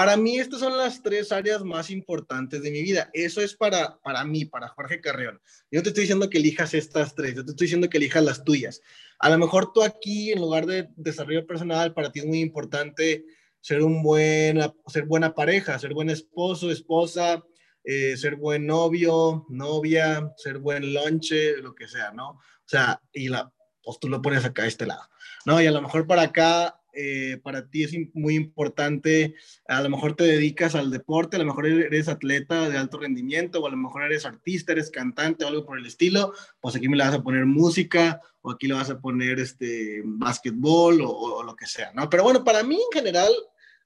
Para 0.00 0.16
mí, 0.16 0.38
estas 0.38 0.60
son 0.60 0.78
las 0.78 1.02
tres 1.02 1.30
áreas 1.30 1.62
más 1.62 1.90
importantes 1.90 2.62
de 2.62 2.70
mi 2.70 2.80
vida. 2.80 3.10
Eso 3.12 3.42
es 3.42 3.54
para, 3.54 4.00
para 4.00 4.24
mí, 4.24 4.46
para 4.46 4.68
Jorge 4.68 4.98
Carreón. 4.98 5.38
Yo 5.70 5.82
te 5.82 5.90
estoy 5.90 6.04
diciendo 6.04 6.30
que 6.30 6.38
elijas 6.38 6.72
estas 6.72 7.14
tres, 7.14 7.34
yo 7.34 7.44
te 7.44 7.50
estoy 7.50 7.66
diciendo 7.66 7.90
que 7.90 7.98
elijas 7.98 8.24
las 8.24 8.42
tuyas. 8.42 8.80
A 9.18 9.28
lo 9.28 9.36
mejor 9.36 9.74
tú 9.74 9.82
aquí, 9.82 10.32
en 10.32 10.40
lugar 10.40 10.64
de 10.64 10.88
desarrollo 10.96 11.46
personal, 11.46 11.92
para 11.92 12.10
ti 12.10 12.20
es 12.20 12.24
muy 12.24 12.40
importante 12.40 13.26
ser 13.60 13.82
un 13.82 14.02
buen, 14.02 14.58
ser 14.86 15.04
buena 15.04 15.34
pareja, 15.34 15.78
ser 15.78 15.92
buen 15.92 16.08
esposo, 16.08 16.70
esposa, 16.70 17.44
eh, 17.84 18.16
ser 18.16 18.36
buen 18.36 18.66
novio, 18.66 19.44
novia, 19.50 20.32
ser 20.38 20.60
buen 20.60 20.94
lonche, 20.94 21.58
lo 21.58 21.74
que 21.74 21.86
sea, 21.86 22.10
¿no? 22.12 22.30
O 22.30 22.40
sea, 22.64 23.02
y 23.12 23.28
la, 23.28 23.52
pues 23.82 23.98
tú 24.00 24.08
lo 24.08 24.22
pones 24.22 24.46
acá 24.46 24.62
a 24.62 24.66
este 24.66 24.86
lado, 24.86 25.06
¿no? 25.44 25.60
Y 25.60 25.66
a 25.66 25.72
lo 25.72 25.82
mejor 25.82 26.06
para 26.06 26.22
acá 26.22 26.79
eh, 26.92 27.38
para 27.42 27.68
ti 27.68 27.84
es 27.84 27.92
muy 28.14 28.34
importante, 28.34 29.34
a 29.68 29.80
lo 29.80 29.90
mejor 29.90 30.16
te 30.16 30.24
dedicas 30.24 30.74
al 30.74 30.90
deporte, 30.90 31.36
a 31.36 31.38
lo 31.38 31.46
mejor 31.46 31.66
eres 31.66 32.08
atleta 32.08 32.68
de 32.68 32.78
alto 32.78 32.98
rendimiento, 32.98 33.60
o 33.60 33.66
a 33.66 33.70
lo 33.70 33.76
mejor 33.76 34.04
eres 34.04 34.24
artista, 34.24 34.72
eres 34.72 34.90
cantante 34.90 35.44
o 35.44 35.48
algo 35.48 35.64
por 35.64 35.78
el 35.78 35.86
estilo, 35.86 36.32
pues 36.60 36.76
aquí 36.76 36.88
me 36.88 36.96
le 36.96 37.04
vas 37.04 37.14
a 37.14 37.22
poner 37.22 37.46
música, 37.46 38.20
o 38.42 38.50
aquí 38.50 38.66
le 38.66 38.74
vas 38.74 38.90
a 38.90 39.00
poner 39.00 39.38
este, 39.38 40.02
básquetbol, 40.04 41.00
o, 41.02 41.10
o 41.10 41.42
lo 41.42 41.54
que 41.56 41.66
sea, 41.66 41.92
¿no? 41.94 42.08
Pero 42.08 42.22
bueno, 42.22 42.44
para 42.44 42.62
mí 42.62 42.76
en 42.76 42.98
general, 42.98 43.32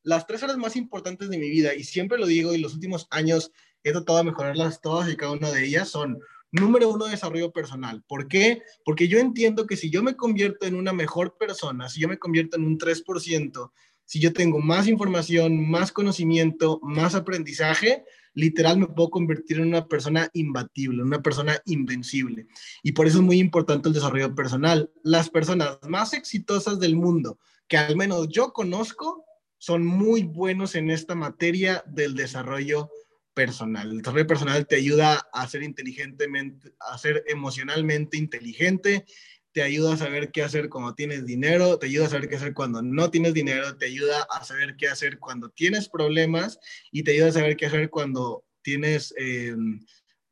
las 0.03 0.27
tres 0.27 0.43
áreas 0.43 0.59
más 0.59 0.77
importantes 0.77 1.29
de 1.29 1.39
mi 1.39 1.49
vida, 1.51 1.75
y 1.75 1.85
siempre 1.85 2.19
lo 2.19 2.27
digo, 2.27 2.55
y 2.55 2.59
los 2.59 2.75
últimos 2.75 3.07
años 3.11 3.53
he 3.83 3.93
tratado 3.93 4.19
de 4.19 4.25
mejorarlas 4.25 4.81
todas 4.81 5.11
y 5.11 5.17
cada 5.17 5.33
una 5.33 5.51
de 5.51 5.65
ellas, 5.65 5.89
son 5.89 6.19
Número 6.55 6.89
uno, 6.89 7.07
desarrollo 7.07 7.51
personal. 7.51 8.05
¿Por 8.07 8.29
qué? 8.29 8.63
Porque 8.85 9.09
yo 9.09 9.19
entiendo 9.19 9.67
que 9.67 9.77
si 9.77 9.91
yo 9.91 10.05
me 10.05 10.15
convierto 10.15 10.67
en 10.67 10.77
una 10.77 10.93
mejor 10.93 11.37
persona, 11.37 11.89
si 11.89 12.01
yo 12.01 12.07
me 12.07 12.17
convierto 12.17 12.57
en 12.57 12.65
un 12.65 12.79
3%, 12.79 13.73
si 14.05 14.21
yo 14.21 14.33
tengo 14.33 14.61
más 14.61 14.87
información, 14.87 15.69
más 15.69 15.91
conocimiento, 15.91 16.79
más 16.85 17.17
aprendizaje, 17.17 18.05
literal 18.35 18.79
me 18.79 18.87
puedo 18.87 19.11
convertir 19.11 19.57
en 19.57 19.67
una 19.67 19.89
persona 19.89 20.31
imbatible, 20.33 21.03
una 21.03 21.23
persona 21.23 21.59
invencible. 21.65 22.47
Y 22.85 22.93
por 22.93 23.09
eso 23.09 23.19
es 23.19 23.25
muy 23.25 23.41
importante 23.41 23.89
el 23.89 23.95
desarrollo 23.95 24.33
personal. 24.37 24.93
Las 25.03 25.31
personas 25.31 25.81
más 25.89 26.13
exitosas 26.13 26.79
del 26.79 26.95
mundo, 26.95 27.41
que 27.67 27.79
al 27.79 27.97
menos 27.97 28.29
yo 28.29 28.53
conozco, 28.53 29.25
son 29.59 29.85
muy 29.85 30.23
buenos 30.23 30.77
en 30.77 30.93
esta 30.93 31.17
materia 31.17 31.83
del 31.89 32.15
desarrollo 32.15 32.83
personal. 32.85 33.04
El 33.37 33.99
desarrollo 33.99 34.27
personal 34.27 34.67
te 34.67 34.77
ayuda 34.77 35.29
a 35.33 35.49
ser 35.49 35.65
inteligentemente, 35.65 36.73
a 36.79 36.97
ser 36.99 37.25
emocionalmente 37.27 38.17
inteligente, 38.17 39.05
te 39.51 39.63
ayuda 39.63 39.95
a 39.95 39.97
saber 39.97 40.31
qué 40.31 40.43
hacer 40.43 40.69
cuando 40.69 40.95
tienes 40.95 41.27
dinero, 41.27 41.79
te 41.79 41.87
ayuda 41.87 42.07
a 42.07 42.11
saber 42.11 42.29
qué 42.29 42.37
hacer 42.37 42.55
cuando 42.55 42.83
no 42.83 43.11
tienes 43.11 43.35
dinero, 43.35 43.77
te 43.77 43.87
ayuda 43.87 44.27
a 44.31 44.45
saber 44.45 44.77
qué 44.77 44.89
hacer 44.89 45.19
cuando 45.19 45.49
tienes 45.49 45.89
problemas 45.89 46.61
y 46.93 47.03
te 47.03 47.13
ayuda 47.13 47.29
a 47.29 47.33
saber 47.33 47.57
qué 47.57 47.67
hacer 47.67 47.91
cuando 47.91 48.45
tienes 48.63 49.13
eh, 49.19 49.55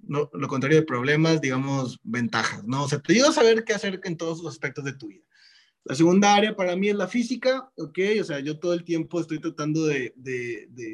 lo 0.09 0.49
contrario 0.49 0.79
de 0.79 0.87
problemas, 0.87 1.41
digamos, 1.41 2.01
ventajas, 2.03 2.65
¿no? 2.65 2.85
O 2.85 2.89
sea, 2.89 3.01
te 3.01 3.13
ayuda 3.13 3.31
a 3.31 3.33
saber 3.33 3.65
qué 3.65 3.75
hacer 3.75 4.01
en 4.05 4.17
todos 4.17 4.43
los 4.43 4.53
aspectos 4.53 4.85
de 4.85 4.95
tu 4.95 5.09
vida. 5.09 5.25
La 5.85 5.97
segunda 5.97 6.35
área 6.35 6.55
para 6.55 6.77
mí 6.77 6.89
es 6.89 6.95
la 6.95 7.09
física, 7.09 7.71
¿ok? 7.77 7.99
O 8.21 8.25
sea, 8.25 8.39
yo 8.39 8.59
todo 8.59 8.73
el 8.73 8.85
tiempo 8.85 9.21
estoy 9.21 9.41
tratando 9.41 9.87
de, 9.87 10.15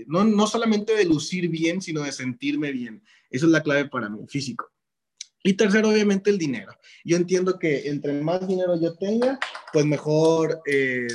no, 0.07 0.25
no 0.25 0.47
solamente 0.47 0.95
de 0.95 1.05
lucir 1.05 1.49
bien, 1.49 1.83
sino 1.83 2.03
de 2.03 2.13
sentirme 2.13 2.73
bien. 2.73 3.03
Eso 3.31 3.47
es 3.47 3.53
la 3.53 3.63
clave 3.63 3.89
para 3.89 4.09
mí, 4.09 4.27
físico. 4.29 4.73
Y 5.43 5.55
tercero, 5.55 5.91
obviamente, 5.91 6.31
el 6.31 6.39
dinero. 6.39 6.73
Yo 7.05 7.17
entiendo 7.17 7.59
que 7.59 7.89
entre 7.89 8.21
más 8.23 8.47
dinero 8.49 8.81
yo 8.81 8.95
tenga, 8.97 9.39
pues 9.73 9.85
mejor, 9.85 10.61
eh, 10.67 11.07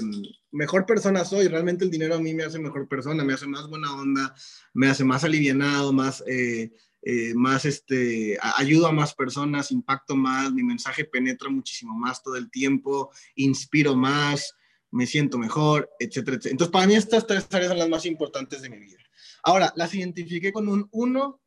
mejor 0.51 0.85
persona 0.85 1.25
soy. 1.25 1.47
Realmente 1.47 1.83
el 1.83 1.91
dinero 1.91 2.15
a 2.15 2.19
mí 2.19 2.33
me 2.33 2.43
hace 2.43 2.59
mejor 2.59 2.87
persona, 2.87 3.23
me 3.23 3.33
hace 3.33 3.47
más 3.47 3.67
buena 3.67 3.93
onda, 3.93 4.33
me 4.73 4.87
hace 4.87 5.03
más 5.03 5.23
alivianado, 5.23 5.91
más... 5.93 6.23
Eh, 6.27 6.71
eh, 7.05 7.33
más 7.35 7.65
este, 7.65 8.37
ayudo 8.57 8.87
a 8.87 8.91
más 8.91 9.13
personas, 9.13 9.71
impacto 9.71 10.15
más, 10.15 10.51
mi 10.53 10.63
mensaje 10.63 11.05
penetra 11.05 11.49
muchísimo 11.49 11.93
más 11.97 12.23
todo 12.23 12.37
el 12.37 12.49
tiempo, 12.49 13.11
inspiro 13.35 13.95
más, 13.95 14.55
me 14.91 15.05
siento 15.05 15.37
mejor, 15.37 15.89
etcétera, 15.99 16.37
etcétera. 16.37 16.51
Entonces, 16.51 16.71
para 16.71 16.87
mí 16.87 16.95
estas 16.95 17.27
tres 17.27 17.47
áreas 17.51 17.69
son 17.69 17.79
las 17.79 17.89
más 17.89 18.05
importantes 18.05 18.61
de 18.61 18.69
mi 18.69 18.77
vida. 18.77 18.99
Ahora, 19.43 19.73
las 19.75 19.93
identifiqué 19.93 20.53
con 20.53 20.69
un 20.69 20.87
1, 20.91 21.41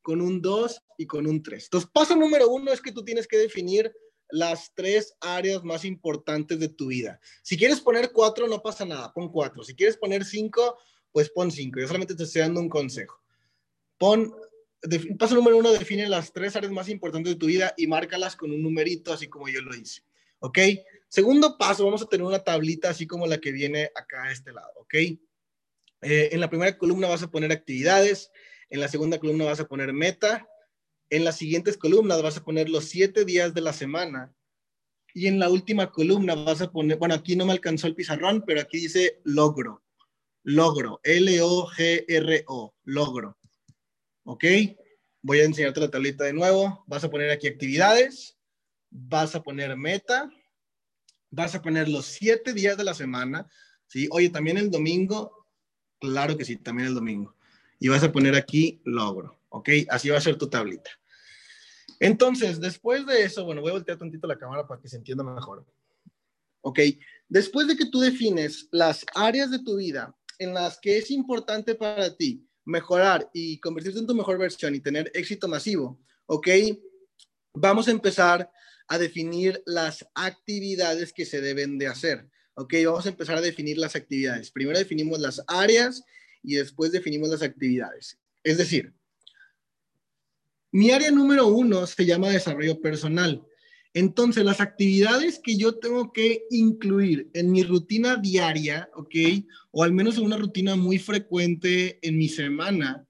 con 0.00 0.20
un 0.20 0.40
2 0.40 0.80
y 0.98 1.06
con 1.06 1.26
un 1.26 1.42
3. 1.42 1.64
Entonces, 1.64 1.90
paso 1.92 2.16
número 2.16 2.48
uno 2.48 2.72
es 2.72 2.80
que 2.80 2.92
tú 2.92 3.04
tienes 3.04 3.28
que 3.28 3.36
definir 3.36 3.92
las 4.32 4.72
tres 4.74 5.14
áreas 5.20 5.62
más 5.62 5.84
importantes 5.84 6.58
de 6.58 6.68
tu 6.70 6.86
vida. 6.86 7.20
Si 7.42 7.56
quieres 7.58 7.80
poner 7.80 8.12
cuatro, 8.12 8.48
no 8.48 8.62
pasa 8.62 8.86
nada, 8.86 9.12
pon 9.12 9.30
cuatro. 9.30 9.62
Si 9.62 9.74
quieres 9.74 9.98
poner 9.98 10.24
cinco, 10.24 10.78
pues 11.12 11.28
pon 11.28 11.50
cinco. 11.50 11.78
Yo 11.80 11.86
solamente 11.86 12.14
te 12.14 12.24
estoy 12.24 12.40
dando 12.40 12.60
un 12.60 12.70
consejo. 12.70 13.20
Pon 13.98 14.34
paso 15.18 15.34
número 15.34 15.56
uno, 15.56 15.72
define 15.72 16.08
las 16.08 16.32
tres 16.32 16.56
áreas 16.56 16.72
más 16.72 16.88
importantes 16.88 17.32
de 17.32 17.38
tu 17.38 17.46
vida 17.46 17.74
y 17.76 17.86
márcalas 17.86 18.36
con 18.36 18.50
un 18.50 18.62
numerito, 18.62 19.12
así 19.12 19.28
como 19.28 19.48
yo 19.48 19.60
lo 19.60 19.74
hice. 19.74 20.02
¿Ok? 20.40 20.58
Segundo 21.08 21.56
paso, 21.56 21.84
vamos 21.84 22.02
a 22.02 22.06
tener 22.06 22.26
una 22.26 22.40
tablita 22.40 22.90
así 22.90 23.06
como 23.06 23.26
la 23.26 23.38
que 23.38 23.52
viene 23.52 23.90
acá 23.94 24.24
a 24.24 24.32
este 24.32 24.52
lado. 24.52 24.72
¿Ok? 24.76 24.94
Eh, 24.94 26.30
en 26.32 26.40
la 26.40 26.50
primera 26.50 26.76
columna 26.76 27.08
vas 27.08 27.22
a 27.22 27.30
poner 27.30 27.52
actividades, 27.52 28.30
en 28.70 28.80
la 28.80 28.88
segunda 28.88 29.18
columna 29.18 29.44
vas 29.44 29.60
a 29.60 29.68
poner 29.68 29.92
meta, 29.92 30.48
en 31.10 31.24
las 31.24 31.36
siguientes 31.36 31.76
columnas 31.76 32.22
vas 32.22 32.38
a 32.38 32.44
poner 32.44 32.68
los 32.68 32.86
siete 32.86 33.24
días 33.24 33.54
de 33.54 33.60
la 33.60 33.72
semana 33.72 34.34
y 35.14 35.26
en 35.26 35.38
la 35.38 35.50
última 35.50 35.90
columna 35.90 36.34
vas 36.34 36.62
a 36.62 36.72
poner, 36.72 36.96
bueno, 36.96 37.14
aquí 37.14 37.36
no 37.36 37.46
me 37.46 37.52
alcanzó 37.52 37.86
el 37.86 37.94
pizarrón, 37.94 38.42
pero 38.46 38.60
aquí 38.62 38.78
dice 38.78 39.20
logro, 39.24 39.82
logro, 40.42 41.00
L-O-G-R-O, 41.04 42.74
logro. 42.84 43.38
¿Ok? 44.24 44.44
Voy 45.22 45.40
a 45.40 45.44
enseñarte 45.44 45.80
la 45.80 45.90
tablita 45.90 46.24
de 46.24 46.32
nuevo. 46.32 46.84
Vas 46.86 47.04
a 47.04 47.10
poner 47.10 47.30
aquí 47.30 47.46
actividades, 47.46 48.36
vas 48.90 49.34
a 49.34 49.42
poner 49.42 49.76
meta, 49.76 50.30
vas 51.30 51.54
a 51.54 51.62
poner 51.62 51.88
los 51.88 52.06
siete 52.06 52.52
días 52.52 52.76
de 52.76 52.84
la 52.84 52.94
semana, 52.94 53.48
¿sí? 53.86 54.08
Oye, 54.10 54.30
también 54.30 54.58
el 54.58 54.70
domingo, 54.70 55.46
claro 56.00 56.36
que 56.36 56.44
sí, 56.44 56.56
también 56.56 56.88
el 56.88 56.94
domingo. 56.94 57.36
Y 57.78 57.88
vas 57.88 58.02
a 58.02 58.12
poner 58.12 58.34
aquí 58.34 58.80
logro, 58.84 59.40
¿ok? 59.48 59.68
Así 59.88 60.08
va 60.08 60.18
a 60.18 60.22
ser 60.22 60.36
tu 60.36 60.48
tablita. 60.48 60.90
Entonces, 62.02 62.60
después 62.60 63.06
de 63.06 63.22
eso, 63.22 63.44
bueno, 63.44 63.60
voy 63.60 63.70
a 63.70 63.74
voltear 63.74 63.96
tantito 63.96 64.26
la 64.26 64.36
cámara 64.36 64.66
para 64.66 64.80
que 64.80 64.88
se 64.88 64.96
entienda 64.96 65.22
mejor. 65.22 65.64
¿Ok? 66.60 66.80
Después 67.28 67.68
de 67.68 67.76
que 67.76 67.86
tú 67.86 68.00
defines 68.00 68.66
las 68.72 69.06
áreas 69.14 69.52
de 69.52 69.60
tu 69.60 69.76
vida 69.76 70.12
en 70.40 70.52
las 70.52 70.80
que 70.80 70.98
es 70.98 71.12
importante 71.12 71.76
para 71.76 72.16
ti 72.16 72.44
mejorar 72.64 73.28
y 73.32 73.58
convertirte 73.60 73.98
en 73.98 74.06
tu 74.06 74.14
mejor 74.14 74.38
versión 74.38 74.74
y 74.74 74.80
tener 74.80 75.10
éxito 75.14 75.48
masivo, 75.48 76.00
¿ok? 76.26 76.48
Vamos 77.54 77.88
a 77.88 77.90
empezar 77.90 78.50
a 78.88 78.98
definir 78.98 79.62
las 79.66 80.06
actividades 80.14 81.12
que 81.12 81.24
se 81.24 81.40
deben 81.40 81.78
de 81.78 81.86
hacer, 81.86 82.28
¿ok? 82.54 82.74
Vamos 82.84 83.06
a 83.06 83.10
empezar 83.10 83.36
a 83.36 83.40
definir 83.40 83.78
las 83.78 83.96
actividades. 83.96 84.50
Primero 84.50 84.78
definimos 84.78 85.20
las 85.20 85.42
áreas 85.46 86.02
y 86.42 86.54
después 86.56 86.92
definimos 86.92 87.28
las 87.28 87.42
actividades. 87.42 88.18
Es 88.42 88.58
decir, 88.58 88.92
mi 90.72 90.90
área 90.90 91.10
número 91.10 91.46
uno 91.46 91.86
se 91.86 92.06
llama 92.06 92.30
desarrollo 92.30 92.80
personal. 92.80 93.46
Entonces, 93.94 94.44
las 94.44 94.60
actividades 94.60 95.38
que 95.38 95.56
yo 95.56 95.78
tengo 95.78 96.12
que 96.12 96.46
incluir 96.50 97.30
en 97.34 97.52
mi 97.52 97.62
rutina 97.62 98.16
diaria, 98.16 98.88
¿ok? 98.94 99.14
O 99.70 99.84
al 99.84 99.92
menos 99.92 100.16
en 100.16 100.24
una 100.24 100.38
rutina 100.38 100.76
muy 100.76 100.98
frecuente 100.98 101.98
en 102.00 102.16
mi 102.16 102.28
semana, 102.28 103.06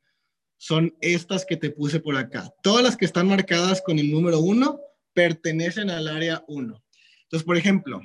son 0.58 0.96
estas 1.00 1.44
que 1.44 1.56
te 1.56 1.70
puse 1.70 2.00
por 2.00 2.16
acá. 2.16 2.52
Todas 2.62 2.82
las 2.82 2.96
que 2.96 3.04
están 3.04 3.28
marcadas 3.28 3.80
con 3.80 3.98
el 3.98 4.10
número 4.10 4.40
uno 4.40 4.80
pertenecen 5.12 5.88
al 5.88 6.08
área 6.08 6.44
uno. 6.48 6.82
Entonces, 7.24 7.46
por 7.46 7.56
ejemplo, 7.56 8.00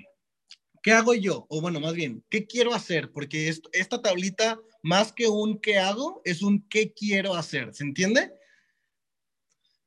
¿qué 0.84 0.92
hago 0.92 1.16
yo? 1.16 1.48
O 1.50 1.62
bueno, 1.62 1.80
más 1.80 1.94
bien, 1.94 2.24
¿qué 2.30 2.46
quiero 2.46 2.76
hacer? 2.76 3.12
Porque 3.12 3.54
esta 3.72 4.02
tablita, 4.02 4.60
más 4.84 5.12
que 5.12 5.28
un 5.28 5.60
qué 5.60 5.80
hago, 5.80 6.22
es 6.26 6.44
un 6.44 6.68
qué 6.70 6.94
quiero 6.94 7.36
hacer. 7.36 7.74
¿Se 7.74 7.84
entiende? 7.84 8.32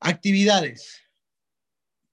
Actividades 0.00 1.09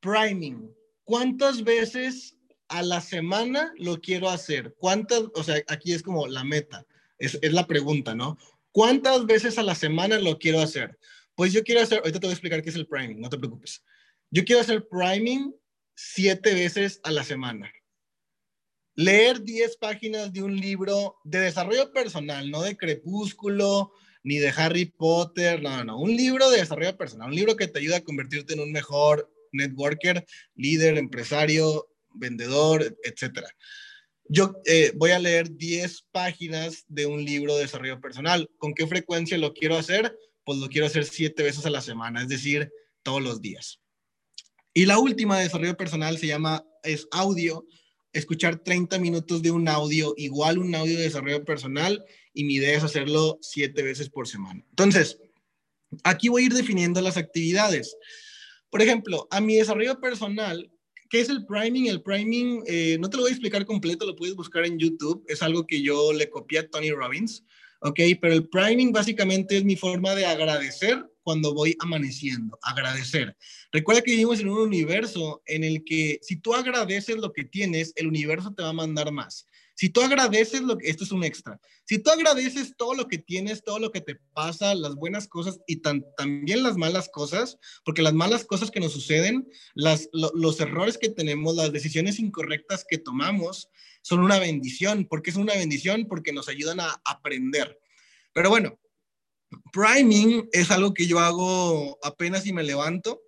priming. 0.07 0.73
¿Cuántas 1.03 1.63
veces 1.63 2.37
a 2.69 2.81
la 2.81 3.01
semana 3.01 3.73
lo 3.77 3.99
quiero 3.99 4.29
hacer? 4.29 4.73
¿Cuántas? 4.77 5.23
O 5.35 5.43
sea, 5.43 5.61
aquí 5.67 5.93
es 5.93 6.01
como 6.01 6.27
la 6.27 6.45
meta, 6.45 6.85
es, 7.17 7.37
la 7.41 7.67
pregunta, 7.67 8.15
¿no? 8.15 8.37
¿Cuántas 8.71 9.25
veces 9.25 9.57
a 9.57 9.63
la 9.63 9.75
semana 9.75 10.17
lo 10.17 10.37
quiero 10.37 10.61
hacer? 10.61 10.97
Pues 11.35 11.51
yo 11.51 11.63
quiero 11.63 11.81
hacer, 11.81 11.99
ahorita 11.99 12.19
te 12.19 12.27
voy 12.27 12.31
a 12.31 12.33
explicar 12.33 12.61
qué 12.61 12.69
es 12.69 12.75
el 12.75 12.87
priming, 12.87 13.19
no 13.19 13.29
te 13.29 13.37
preocupes. 13.37 13.83
Yo 14.31 14.45
quiero 14.45 14.61
hacer 14.61 14.87
priming 14.87 15.53
siete 15.93 16.53
veces 16.53 17.01
a 17.03 17.11
la 17.11 17.23
semana. 17.23 17.71
Leer 18.95 19.43
diez 19.43 19.75
páginas 19.77 20.31
de 20.31 20.41
un 20.41 20.55
libro 20.55 21.17
de 21.23 21.39
desarrollo 21.39 21.91
personal, 21.91 22.49
no 22.49 22.61
de 22.61 22.77
crepúsculo, 22.77 23.91
ni 24.23 24.37
de 24.37 24.49
Harry 24.55 24.85
Potter, 24.85 25.61
no, 25.61 25.83
no, 25.83 25.99
un 25.99 26.15
libro 26.15 26.49
de 26.49 26.59
desarrollo 26.59 26.97
personal, 26.97 27.29
un 27.29 27.35
libro 27.35 27.55
que 27.55 27.67
te 27.67 27.79
ayuda 27.79 27.97
a 27.97 28.03
convertirte 28.03 28.53
en 28.53 28.61
un 28.61 28.71
mejor 28.71 29.29
networker, 29.51 30.25
líder, 30.55 30.97
empresario, 30.97 31.87
vendedor, 32.13 32.97
etcétera. 33.03 33.49
Yo 34.29 34.55
eh, 34.65 34.91
voy 34.95 35.11
a 35.11 35.19
leer 35.19 35.55
10 35.55 36.05
páginas 36.11 36.83
de 36.87 37.05
un 37.05 37.23
libro 37.23 37.55
de 37.55 37.61
desarrollo 37.61 38.01
personal. 38.01 38.49
¿Con 38.57 38.73
qué 38.73 38.85
frecuencia 38.85 39.37
lo 39.37 39.53
quiero 39.53 39.77
hacer? 39.77 40.17
Pues 40.43 40.59
lo 40.59 40.67
quiero 40.67 40.87
hacer 40.87 41.05
siete 41.05 41.43
veces 41.43 41.65
a 41.65 41.69
la 41.69 41.81
semana, 41.81 42.21
es 42.21 42.27
decir, 42.27 42.69
todos 43.03 43.21
los 43.21 43.41
días. 43.41 43.79
Y 44.73 44.85
la 44.85 44.99
última 44.99 45.37
de 45.37 45.45
desarrollo 45.45 45.77
personal 45.77 46.17
se 46.17 46.27
llama, 46.27 46.65
es 46.83 47.07
audio, 47.11 47.65
escuchar 48.13 48.57
30 48.59 48.99
minutos 48.99 49.41
de 49.41 49.51
un 49.51 49.67
audio, 49.67 50.13
igual 50.17 50.57
un 50.57 50.75
audio 50.75 50.97
de 50.97 51.03
desarrollo 51.03 51.43
personal, 51.45 52.03
y 52.33 52.43
mi 52.43 52.55
idea 52.55 52.77
es 52.77 52.83
hacerlo 52.83 53.39
siete 53.41 53.81
veces 53.81 54.09
por 54.09 54.27
semana. 54.27 54.63
Entonces, 54.69 55.19
aquí 56.03 56.29
voy 56.29 56.43
a 56.43 56.45
ir 56.47 56.53
definiendo 56.53 57.01
las 57.01 57.17
actividades. 57.17 57.95
Por 58.77 58.83
ejemplo, 58.83 59.27
a 59.31 59.41
mi 59.41 59.55
desarrollo 59.55 59.99
personal, 59.99 60.69
¿Qué 61.09 61.19
es 61.21 61.29
el 61.29 61.47
priming? 61.47 61.87
El 61.87 62.03
priming, 62.03 62.63
eh, 62.67 62.97
no 62.99 63.09
te 63.09 63.17
lo 63.17 63.23
voy 63.23 63.29
a 63.29 63.33
explicar 63.33 63.65
completo, 63.65 64.05
lo 64.05 64.15
puedes 64.15 64.35
buscar 64.35 64.65
en 64.65 64.77
YouTube. 64.77 65.25
Es 65.27 65.41
algo 65.41 65.65
que 65.65 65.81
yo 65.81 66.13
le 66.13 66.29
copié 66.29 66.59
a 66.59 66.69
Tony 66.69 66.91
Robbins, 66.91 67.43
¿ok? 67.79 67.99
Pero 68.21 68.33
el 68.33 68.47
priming 68.49 68.91
básicamente 68.91 69.57
es 69.57 69.63
mi 69.63 69.75
forma 69.77 70.13
de 70.13 70.27
agradecer 70.27 71.03
cuando 71.23 71.55
voy 71.55 71.75
amaneciendo, 71.79 72.59
agradecer. 72.61 73.35
Recuerda 73.71 74.01
que 74.01 74.11
vivimos 74.11 74.41
en 74.41 74.49
un 74.49 74.59
universo 74.59 75.41
en 75.47 75.63
el 75.63 75.83
que 75.83 76.19
si 76.21 76.35
tú 76.35 76.53
agradeces 76.53 77.15
lo 77.17 77.33
que 77.33 77.45
tienes, 77.45 77.93
el 77.95 78.05
universo 78.05 78.53
te 78.53 78.61
va 78.61 78.69
a 78.69 78.73
mandar 78.73 79.11
más. 79.11 79.47
Si 79.77 79.89
tú 79.89 80.01
agradeces 80.01 80.61
lo 80.61 80.75
que, 80.75 80.89
esto 80.89 81.03
es 81.03 81.11
un 81.11 81.23
extra, 81.23 81.61
si 81.85 81.99
tú 81.99 82.09
agradeces 82.09 82.75
todo 82.75 82.95
lo 82.95 83.07
que 83.07 83.19
tienes, 83.19 83.63
todo 83.63 83.77
lo 83.77 83.91
que 83.91 84.01
te 84.01 84.15
pasa, 84.33 84.73
las 84.73 84.95
buenas 84.95 85.27
cosas 85.27 85.59
y 85.67 85.81
también 85.81 86.63
las 86.63 86.77
malas 86.77 87.09
cosas, 87.09 87.59
porque 87.85 88.01
las 88.01 88.15
malas 88.15 88.43
cosas 88.43 88.71
que 88.71 88.79
nos 88.79 88.91
suceden, 88.91 89.47
las, 89.75 90.09
los 90.13 90.59
errores 90.59 90.97
que 90.97 91.09
tenemos, 91.09 91.55
las 91.55 91.71
decisiones 91.71 92.17
incorrectas 92.17 92.85
que 92.89 92.97
tomamos, 92.97 93.69
son 94.01 94.21
una 94.21 94.39
bendición. 94.39 95.05
¿Por 95.05 95.21
qué 95.21 95.29
es 95.29 95.35
una 95.35 95.53
bendición? 95.53 96.07
Porque 96.07 96.33
nos 96.33 96.49
ayudan 96.49 96.79
a 96.79 96.99
aprender. 97.05 97.79
Pero 98.33 98.49
bueno, 98.49 98.79
priming 99.71 100.49
es 100.53 100.71
algo 100.71 100.95
que 100.95 101.05
yo 101.05 101.19
hago 101.19 101.99
apenas 102.01 102.41
si 102.41 102.51
me 102.51 102.63
levanto. 102.63 103.21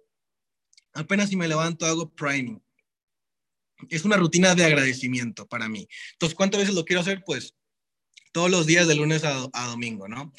Apenas 0.93 1.29
si 1.29 1.35
me 1.35 1.47
levanto 1.47 1.85
hago 1.85 2.09
priming 2.09 2.59
es 3.89 4.05
una 4.05 4.17
rutina 4.17 4.55
de 4.55 4.65
agradecimiento 4.65 5.47
para 5.47 5.69
mí. 5.69 5.87
Entonces, 6.13 6.35
¿cuántas 6.35 6.61
veces 6.61 6.75
lo 6.75 6.85
quiero 6.85 7.01
hacer? 7.01 7.23
Pues 7.25 7.55
todos 8.31 8.51
los 8.51 8.65
días 8.65 8.87
de 8.87 8.95
lunes 8.95 9.23
a, 9.23 9.49
domingo, 9.67 10.07
¿no? 10.07 10.33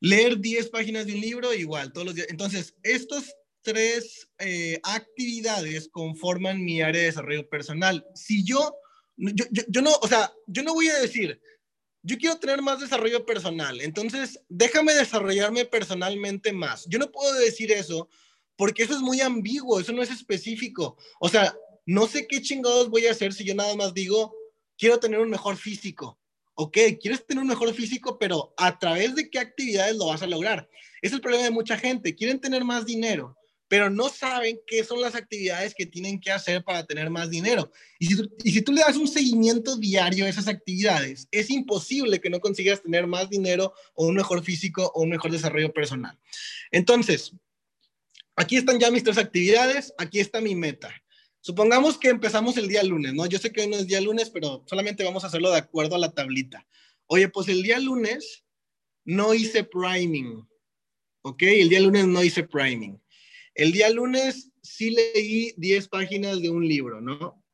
Leer 0.00 0.38
10 0.38 0.68
páginas 0.70 1.06
de 1.06 1.14
un 1.14 1.20
libro, 1.20 1.54
igual, 1.54 1.92
todos 1.92 2.06
los 2.06 2.14
días. 2.14 2.28
Entonces, 2.30 2.74
estos 2.82 3.34
tres 3.62 4.28
eh, 4.38 4.78
actividades 4.82 5.88
conforman 5.88 6.62
mi 6.62 6.82
área 6.82 7.00
de 7.00 7.06
desarrollo 7.06 7.48
personal. 7.48 8.04
Si 8.14 8.44
yo, 8.44 8.76
yo, 9.16 9.44
yo, 9.68 9.80
no, 9.80 9.92
o 10.02 10.06
sea, 10.06 10.32
yo 10.46 10.62
no 10.62 10.74
voy 10.74 10.88
a 10.88 10.98
decir, 10.98 11.40
yo 12.02 12.18
quiero 12.18 12.38
tener 12.38 12.60
más 12.60 12.80
desarrollo 12.80 13.24
personal, 13.24 13.80
entonces 13.80 14.38
déjame 14.50 14.92
desarrollarme 14.92 15.64
personalmente 15.64 16.52
más. 16.52 16.84
Yo 16.86 16.98
no 16.98 17.10
puedo 17.10 17.32
decir 17.34 17.72
eso 17.72 18.10
porque 18.56 18.82
eso 18.82 18.94
es 18.94 19.00
muy 19.00 19.20
ambiguo, 19.20 19.80
eso 19.80 19.92
no 19.92 20.02
es 20.02 20.10
específico. 20.10 20.96
O 21.18 21.28
sea, 21.28 21.56
no 21.86 22.06
sé 22.06 22.26
qué 22.26 22.40
chingados 22.40 22.88
voy 22.88 23.06
a 23.06 23.12
hacer 23.12 23.32
si 23.32 23.44
yo 23.44 23.54
nada 23.54 23.74
más 23.76 23.94
digo, 23.94 24.34
quiero 24.78 24.98
tener 24.98 25.20
un 25.20 25.30
mejor 25.30 25.56
físico. 25.56 26.18
Ok, 26.56 26.78
quieres 27.00 27.26
tener 27.26 27.42
un 27.42 27.48
mejor 27.48 27.74
físico, 27.74 28.16
pero 28.18 28.54
¿a 28.56 28.78
través 28.78 29.14
de 29.16 29.28
qué 29.28 29.40
actividades 29.40 29.96
lo 29.96 30.06
vas 30.06 30.22
a 30.22 30.26
lograr? 30.26 30.68
Es 31.02 31.12
el 31.12 31.20
problema 31.20 31.44
de 31.44 31.50
mucha 31.50 31.76
gente. 31.76 32.14
Quieren 32.14 32.40
tener 32.40 32.64
más 32.64 32.86
dinero, 32.86 33.36
pero 33.66 33.90
no 33.90 34.08
saben 34.08 34.60
qué 34.66 34.84
son 34.84 35.00
las 35.00 35.16
actividades 35.16 35.74
que 35.74 35.84
tienen 35.84 36.20
que 36.20 36.30
hacer 36.30 36.62
para 36.62 36.86
tener 36.86 37.10
más 37.10 37.28
dinero. 37.28 37.72
Y 37.98 38.06
si, 38.06 38.22
y 38.44 38.52
si 38.52 38.62
tú 38.62 38.72
le 38.72 38.82
das 38.82 38.96
un 38.96 39.08
seguimiento 39.08 39.76
diario 39.76 40.26
a 40.26 40.28
esas 40.28 40.46
actividades, 40.46 41.26
es 41.32 41.50
imposible 41.50 42.20
que 42.20 42.30
no 42.30 42.38
consigas 42.38 42.82
tener 42.82 43.08
más 43.08 43.28
dinero 43.28 43.74
o 43.94 44.06
un 44.06 44.14
mejor 44.14 44.44
físico 44.44 44.92
o 44.94 45.02
un 45.02 45.10
mejor 45.10 45.32
desarrollo 45.32 45.72
personal. 45.72 46.16
Entonces, 46.70 47.32
aquí 48.36 48.56
están 48.56 48.78
ya 48.78 48.92
mis 48.92 49.02
tres 49.02 49.18
actividades, 49.18 49.92
aquí 49.98 50.20
está 50.20 50.40
mi 50.40 50.54
meta. 50.54 50.94
Supongamos 51.44 51.98
que 51.98 52.08
empezamos 52.08 52.56
el 52.56 52.68
día 52.68 52.82
lunes, 52.82 53.12
¿no? 53.12 53.26
Yo 53.26 53.38
sé 53.38 53.52
que 53.52 53.60
hoy 53.60 53.66
no 53.66 53.76
es 53.76 53.86
día 53.86 54.00
lunes, 54.00 54.30
pero 54.30 54.64
solamente 54.66 55.04
vamos 55.04 55.24
a 55.24 55.26
hacerlo 55.26 55.50
de 55.50 55.58
acuerdo 55.58 55.94
a 55.94 55.98
la 55.98 56.10
tablita. 56.10 56.66
Oye, 57.04 57.28
pues 57.28 57.48
el 57.48 57.62
día 57.62 57.78
lunes 57.78 58.46
no 59.04 59.34
hice 59.34 59.62
priming, 59.62 60.48
¿ok? 61.20 61.42
El 61.42 61.68
día 61.68 61.80
lunes 61.80 62.06
no 62.06 62.24
hice 62.24 62.44
priming. 62.44 62.98
El 63.54 63.72
día 63.72 63.90
lunes 63.90 64.52
sí 64.62 64.88
leí 64.88 65.52
10 65.58 65.88
páginas 65.88 66.40
de 66.40 66.48
un 66.48 66.66
libro, 66.66 67.02
¿no? 67.02 67.44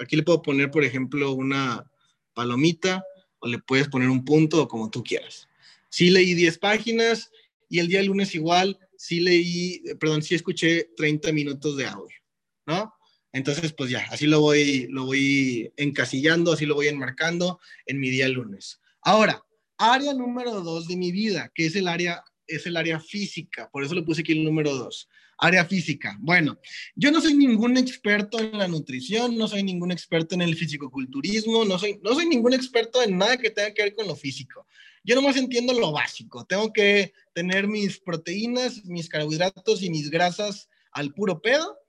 Aquí 0.00 0.16
le 0.16 0.22
puedo 0.22 0.40
poner, 0.40 0.70
por 0.70 0.82
ejemplo, 0.82 1.32
una 1.32 1.84
palomita 2.32 3.04
o 3.40 3.46
le 3.46 3.58
puedes 3.58 3.88
poner 3.88 4.08
un 4.08 4.24
punto 4.24 4.62
o 4.62 4.68
como 4.68 4.88
tú 4.88 5.04
quieras. 5.04 5.50
Sí 5.90 6.08
leí 6.08 6.32
10 6.32 6.56
páginas 6.60 7.30
y 7.68 7.78
el 7.78 7.88
día 7.88 8.02
lunes 8.02 8.34
igual 8.34 8.78
sí 8.96 9.20
leí, 9.20 9.82
perdón, 10.00 10.22
sí 10.22 10.34
escuché 10.34 10.92
30 10.96 11.30
minutos 11.32 11.76
de 11.76 11.84
audio, 11.84 12.16
¿no? 12.64 12.93
Entonces, 13.34 13.72
pues 13.72 13.90
ya, 13.90 14.06
así 14.12 14.28
lo 14.28 14.40
voy, 14.40 14.86
lo 14.90 15.06
voy 15.06 15.72
encasillando, 15.76 16.52
así 16.52 16.66
lo 16.66 16.76
voy 16.76 16.86
enmarcando 16.86 17.58
en 17.84 17.98
mi 17.98 18.08
día 18.08 18.28
lunes. 18.28 18.80
Ahora, 19.02 19.44
área 19.76 20.14
número 20.14 20.60
dos 20.60 20.86
de 20.86 20.96
mi 20.96 21.10
vida, 21.10 21.50
que 21.52 21.66
es 21.66 21.74
el 21.74 21.88
área, 21.88 22.22
es 22.46 22.64
el 22.66 22.76
área 22.76 23.00
física. 23.00 23.68
Por 23.72 23.82
eso 23.82 23.92
le 23.96 24.02
puse 24.02 24.20
aquí 24.20 24.30
el 24.30 24.44
número 24.44 24.72
dos. 24.76 25.08
Área 25.36 25.64
física. 25.64 26.16
Bueno, 26.20 26.60
yo 26.94 27.10
no 27.10 27.20
soy 27.20 27.34
ningún 27.34 27.76
experto 27.76 28.38
en 28.38 28.56
la 28.56 28.68
nutrición, 28.68 29.36
no 29.36 29.48
soy 29.48 29.64
ningún 29.64 29.90
experto 29.90 30.36
en 30.36 30.42
el 30.42 30.54
fisicoculturismo, 30.54 31.64
no 31.64 31.76
soy, 31.76 31.98
no 32.04 32.14
soy 32.14 32.26
ningún 32.26 32.54
experto 32.54 33.02
en 33.02 33.18
nada 33.18 33.36
que 33.36 33.50
tenga 33.50 33.74
que 33.74 33.82
ver 33.82 33.94
con 33.96 34.06
lo 34.06 34.14
físico. 34.14 34.64
Yo 35.02 35.16
nomás 35.16 35.36
entiendo 35.36 35.72
lo 35.72 35.90
básico. 35.90 36.44
Tengo 36.44 36.72
que 36.72 37.12
tener 37.32 37.66
mis 37.66 37.98
proteínas, 37.98 38.84
mis 38.84 39.08
carbohidratos 39.08 39.82
y 39.82 39.90
mis 39.90 40.08
grasas 40.08 40.68
al 40.92 41.12
puro 41.12 41.42
pedo 41.42 41.80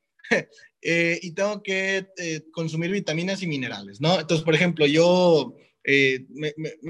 Eh, 0.88 1.20
y 1.24 1.32
tengo 1.32 1.64
que 1.64 2.06
eh, 2.16 2.42
consumir 2.52 2.92
vitaminas 2.92 3.42
y 3.42 3.48
minerales, 3.48 4.00
¿no? 4.00 4.20
Entonces, 4.20 4.46
por 4.46 4.54
ejemplo, 4.54 4.86
yo, 4.86 5.56
eh, 5.84 6.28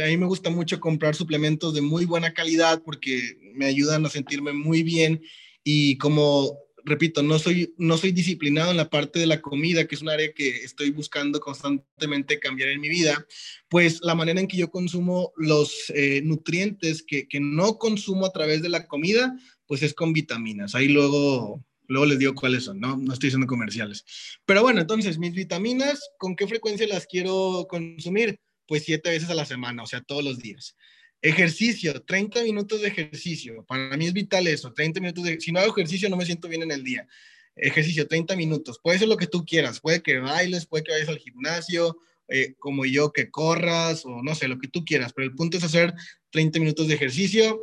a 0.03 0.07
mí 0.07 0.17
me 0.17 0.25
gusta 0.25 0.49
mucho 0.49 0.81
comprar 0.81 1.15
suplementos 1.15 1.73
de 1.73 1.79
muy 1.79 2.03
buena 2.03 2.33
calidad 2.33 2.81
porque 2.83 3.37
me 3.53 3.67
ayudan 3.67 4.05
a 4.05 4.09
sentirme 4.09 4.51
muy 4.51 4.83
bien 4.83 5.21
y 5.63 5.97
como 5.97 6.59
repito, 6.83 7.23
no 7.23 7.39
soy, 7.39 7.73
no 7.77 7.97
soy 7.97 8.11
disciplinado 8.11 8.71
en 8.71 8.77
la 8.77 8.89
parte 8.89 9.17
de 9.17 9.27
la 9.27 9.41
comida, 9.41 9.87
que 9.87 9.95
es 9.95 10.01
un 10.01 10.09
área 10.09 10.33
que 10.33 10.49
estoy 10.49 10.91
buscando 10.91 11.39
constantemente 11.39 12.37
cambiar 12.39 12.69
en 12.69 12.81
mi 12.81 12.89
vida, 12.89 13.25
pues 13.69 14.01
la 14.03 14.13
manera 14.13 14.41
en 14.41 14.47
que 14.47 14.57
yo 14.57 14.69
consumo 14.69 15.31
los 15.37 15.91
nutrientes 16.21 17.01
que, 17.01 17.29
que, 17.29 17.39
no 17.39 17.79
consumo 17.79 18.25
a 18.25 18.33
través 18.33 18.61
de 18.61 18.69
la 18.69 18.87
comida, 18.87 19.35
pues 19.65 19.81
es 19.83 19.93
con 19.93 20.13
vitaminas. 20.13 20.75
Ahí 20.75 20.89
luego 20.89 21.65
Luego 21.87 22.05
les 22.05 22.19
digo 22.19 22.33
cuáles 22.33 22.63
son, 22.63 22.79
¿no? 22.79 22.97
No 22.97 23.13
estoy 23.13 23.27
haciendo 23.27 23.47
comerciales. 23.47 24.05
Pero 24.45 24.61
bueno, 24.61 24.81
entonces, 24.81 25.17
mis 25.17 25.33
vitaminas, 25.33 25.99
¿con 26.17 26.35
qué 26.35 26.47
frecuencia 26.47 26.87
las 26.87 27.05
quiero 27.05 27.65
consumir? 27.69 28.39
Pues 28.67 28.83
siete 28.83 29.09
veces 29.09 29.29
a 29.29 29.35
la 29.35 29.45
semana, 29.45 29.83
o 29.83 29.87
sea, 29.87 30.01
todos 30.01 30.23
los 30.23 30.39
días. 30.39 30.75
Ejercicio, 31.21 32.03
30 32.03 32.43
minutos 32.43 32.81
de 32.81 32.87
ejercicio. 32.87 33.63
Para 33.67 33.95
mí 33.97 34.05
es 34.05 34.13
vital 34.13 34.47
eso, 34.47 34.73
30 34.73 34.99
minutos 34.99 35.23
de... 35.23 35.39
Si 35.39 35.51
no 35.51 35.59
hago 35.59 35.71
ejercicio, 35.71 36.09
no 36.09 36.17
me 36.17 36.25
siento 36.25 36.47
bien 36.47 36.63
en 36.63 36.71
el 36.71 36.83
día. 36.83 37.07
Ejercicio, 37.55 38.07
30 38.07 38.35
minutos. 38.35 38.79
Puede 38.83 38.99
ser 38.99 39.07
lo 39.07 39.17
que 39.17 39.27
tú 39.27 39.45
quieras. 39.45 39.79
Puede 39.79 40.01
que 40.01 40.19
bailes, 40.19 40.65
puede 40.65 40.83
que 40.83 40.91
vayas 40.91 41.09
al 41.09 41.19
gimnasio, 41.19 41.97
eh, 42.27 42.55
como 42.59 42.85
yo, 42.85 43.11
que 43.11 43.29
corras, 43.29 44.05
o 44.05 44.21
no 44.21 44.35
sé, 44.35 44.47
lo 44.47 44.59
que 44.59 44.67
tú 44.67 44.83
quieras. 44.83 45.13
Pero 45.13 45.27
el 45.27 45.35
punto 45.35 45.57
es 45.57 45.63
hacer 45.63 45.93
30 46.31 46.59
minutos 46.59 46.87
de 46.87 46.95
ejercicio 46.95 47.59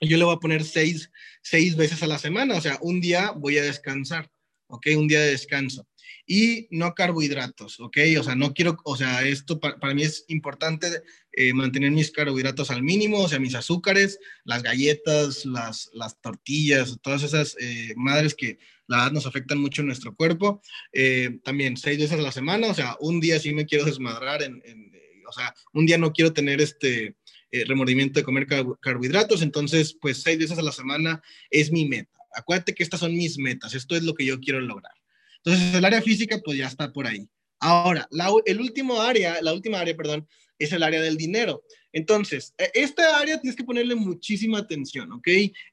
yo 0.00 0.16
le 0.16 0.24
voy 0.24 0.34
a 0.34 0.40
poner 0.40 0.64
seis, 0.64 1.10
seis 1.42 1.76
veces 1.76 2.02
a 2.02 2.06
la 2.06 2.18
semana, 2.18 2.56
o 2.56 2.60
sea, 2.60 2.78
un 2.80 3.00
día 3.00 3.32
voy 3.32 3.58
a 3.58 3.62
descansar, 3.62 4.30
¿ok? 4.68 4.86
Un 4.96 5.08
día 5.08 5.20
de 5.20 5.30
descanso. 5.30 5.86
Y 6.26 6.68
no 6.70 6.94
carbohidratos, 6.94 7.80
¿ok? 7.80 7.98
O 8.18 8.22
sea, 8.22 8.34
no 8.34 8.52
quiero, 8.52 8.76
o 8.84 8.96
sea, 8.96 9.26
esto 9.26 9.58
para, 9.58 9.94
mí 9.94 10.02
es 10.02 10.24
importante 10.28 11.02
eh, 11.32 11.52
mantener 11.52 11.90
mis 11.90 12.10
carbohidratos 12.10 12.70
al 12.70 12.82
mínimo, 12.82 13.20
o 13.20 13.28
sea, 13.28 13.38
mis 13.38 13.54
azúcares, 13.54 14.18
las 14.44 14.62
galletas, 14.62 15.44
las, 15.46 15.90
las 15.94 16.20
tortillas, 16.20 16.98
todas 17.02 17.22
esas 17.22 17.56
eh, 17.60 17.94
madres 17.96 18.34
que 18.34 18.58
la 18.86 18.98
verdad 18.98 19.12
nos 19.12 19.26
afectan 19.26 19.58
mucho 19.58 19.82
en 19.82 19.88
nuestro 19.88 20.14
cuerpo. 20.14 20.62
Eh, 20.92 21.40
también 21.44 21.76
seis 21.76 21.98
veces 21.98 22.18
a 22.18 22.22
la 22.22 22.32
semana, 22.32 22.68
o 22.68 22.74
sea, 22.74 22.96
un 23.00 23.20
día 23.20 23.38
sí 23.38 23.52
me 23.52 23.66
quiero 23.66 23.84
desmadrar, 23.84 24.42
en, 24.42 24.62
o 25.28 25.32
sea, 25.32 25.54
un 25.72 25.86
día 25.86 25.98
no 25.98 26.12
quiero 26.12 26.32
tener 26.32 26.60
este 26.60 27.14
eh, 27.50 27.64
remordimiento 27.64 28.20
de 28.20 28.24
comer 28.24 28.46
carbohidratos, 28.80 29.42
entonces 29.42 29.96
pues 30.00 30.22
seis 30.22 30.38
veces 30.38 30.58
a 30.58 30.62
la 30.62 30.72
semana 30.72 31.22
es 31.50 31.70
mi 31.72 31.88
meta. 31.88 32.18
Acuérdate 32.34 32.74
que 32.74 32.82
estas 32.82 33.00
son 33.00 33.14
mis 33.14 33.38
metas, 33.38 33.74
esto 33.74 33.96
es 33.96 34.02
lo 34.02 34.14
que 34.14 34.24
yo 34.24 34.38
quiero 34.38 34.60
lograr. 34.60 34.92
Entonces 35.44 35.74
el 35.74 35.84
área 35.84 36.02
física 36.02 36.40
pues 36.44 36.58
ya 36.58 36.66
está 36.66 36.92
por 36.92 37.06
ahí. 37.06 37.28
Ahora, 37.60 38.08
el 38.44 38.60
último 38.60 39.00
área, 39.00 39.42
la 39.42 39.52
última 39.52 39.80
área, 39.80 39.96
perdón, 39.96 40.28
es 40.58 40.72
el 40.72 40.82
área 40.82 41.00
del 41.00 41.16
dinero. 41.16 41.64
Entonces, 41.92 42.54
e, 42.58 42.70
esta 42.74 43.18
área 43.18 43.40
tienes 43.40 43.56
que 43.56 43.64
ponerle 43.64 43.94
muchísima 43.94 44.58
atención, 44.58 45.10
¿ok? 45.12 45.28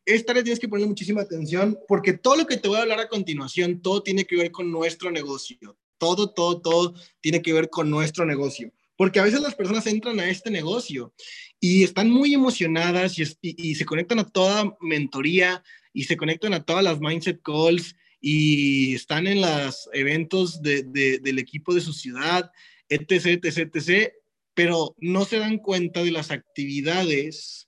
Esta 0.05 0.31
área 0.31 0.43
tienes 0.43 0.59
que 0.59 0.67
ponerle 0.67 0.87
muchísima 0.87 1.21
atención 1.21 1.77
porque 1.87 2.13
todo 2.13 2.37
lo 2.37 2.47
que 2.47 2.57
te 2.57 2.67
voy 2.67 2.77
a 2.77 2.83
hablar 2.83 2.99
a 2.99 3.09
continuación, 3.09 3.81
todo 3.81 4.01
tiene 4.01 4.25
que 4.25 4.37
ver 4.37 4.51
con 4.51 4.71
nuestro 4.71 5.11
negocio. 5.11 5.77
Todo, 5.97 6.33
todo, 6.33 6.61
todo 6.61 6.95
tiene 7.21 7.41
que 7.41 7.53
ver 7.53 7.69
con 7.69 7.89
nuestro 7.89 8.25
negocio. 8.25 8.71
Porque 8.97 9.19
a 9.19 9.23
veces 9.23 9.41
las 9.41 9.55
personas 9.55 9.85
entran 9.87 10.19
a 10.19 10.29
este 10.29 10.49
negocio 10.49 11.13
y 11.59 11.83
están 11.83 12.09
muy 12.09 12.33
emocionadas 12.33 13.17
y, 13.19 13.75
se 13.75 13.85
conectan 13.85 14.19
a 14.19 14.29
toda 14.29 14.75
mentoría 14.81 15.63
y 15.93 16.03
se 16.03 16.17
conectan 16.17 16.53
a 16.53 16.63
todas 16.63 16.83
las 16.83 16.99
mindset 16.99 17.41
calls 17.41 17.95
y 18.21 18.95
están 18.95 19.27
en 19.27 19.41
los 19.41 19.89
eventos 19.93 20.61
del 20.61 21.39
equipo 21.39 21.73
de 21.73 21.81
su 21.81 21.93
ciudad, 21.93 22.51
etc., 22.89 23.43
etc., 23.43 23.75
etc., 23.75 24.13
pero 24.53 24.95
no 24.99 25.25
se 25.25 25.37
dan 25.37 25.57
cuenta 25.57 26.01
de 26.01 26.11
las 26.11 26.31
actividades 26.31 27.67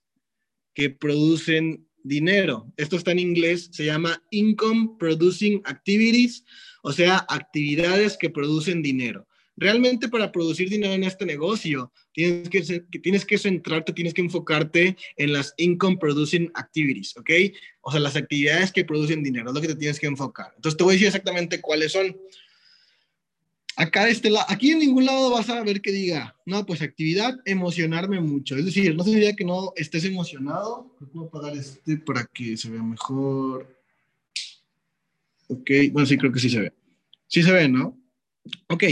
que 0.74 0.90
producen 0.90 1.88
dinero. 2.04 2.72
Esto 2.78 2.96
está 2.96 3.12
en 3.12 3.20
inglés, 3.20 3.70
se 3.72 3.86
llama 3.86 4.24
Income 4.32 4.96
Producing 4.98 5.62
Activities, 5.66 6.44
o 6.82 6.94
sea, 6.94 7.26
actividades 7.30 8.18
que 8.18 8.30
producen 8.30 8.82
dinero. 8.82 9.28
Realmente 9.60 10.08
para 10.08 10.32
producir 10.32 10.70
dinero 10.70 10.94
en 10.94 11.04
este 11.04 11.26
negocio, 11.26 11.92
tienes 12.14 12.48
que, 12.48 12.62
tienes 13.02 13.26
que 13.26 13.40
centrarte, 13.40 13.92
tienes 13.92 14.14
que 14.14 14.22
enfocarte 14.22 14.96
en 15.16 15.34
las 15.34 15.56
income 15.58 15.98
producing 15.98 16.52
activities, 16.54 17.18
¿ok? 17.18 17.30
O 17.82 17.92
sea, 17.92 18.00
las 18.00 18.16
actividades 18.16 18.72
que 18.72 18.86
producen 18.86 19.24
dinero, 19.24 19.50
es 19.50 19.56
lo 19.56 19.62
que 19.62 19.70
te 19.70 19.76
tienes 19.76 20.00
que 20.00 20.06
enfocar. 20.06 20.54
Entonces 20.56 20.78
te 20.78 20.84
voy 20.84 20.92
a 20.92 20.94
decir 20.94 21.08
exactamente 21.08 21.60
cuáles 21.60 21.92
son. 21.92 22.16
Acá 23.76 24.08
este 24.08 24.30
lado, 24.30 24.46
aquí 24.48 24.72
en 24.72 24.80
ningún 24.80 25.06
lado 25.06 25.32
vas 25.32 25.50
a 25.50 25.64
ver 25.64 25.82
que 25.82 25.92
diga, 25.92 26.36
no, 26.46 26.64
pues 26.64 26.84
actividad, 26.84 27.36
emocionarme 27.46 28.20
mucho. 28.20 28.56
Es 28.58 28.66
decir, 28.66 28.96
no 28.96 29.04
significa 29.04 29.36
que 29.36 29.44
no 29.44 29.74
estés 29.76 30.06
emocionado. 30.06 30.96
Puedo 31.12 31.28
apagar 31.28 31.58
este 31.58 31.98
para 31.98 32.26
que 32.28 32.58
se 32.58 32.70
vea 32.70 32.84
mejor. 32.84 33.76
Ok, 35.48 35.72
bueno, 35.92 36.06
sí, 36.06 36.16
creo 36.16 36.32
que 36.32 36.40
sí 36.40 36.50
se 36.52 36.60
ve. 36.60 36.74
Sí 37.28 37.42
se 37.42 37.52
ve, 37.52 37.68
¿no? 37.68 38.00
Ok. 38.70 38.84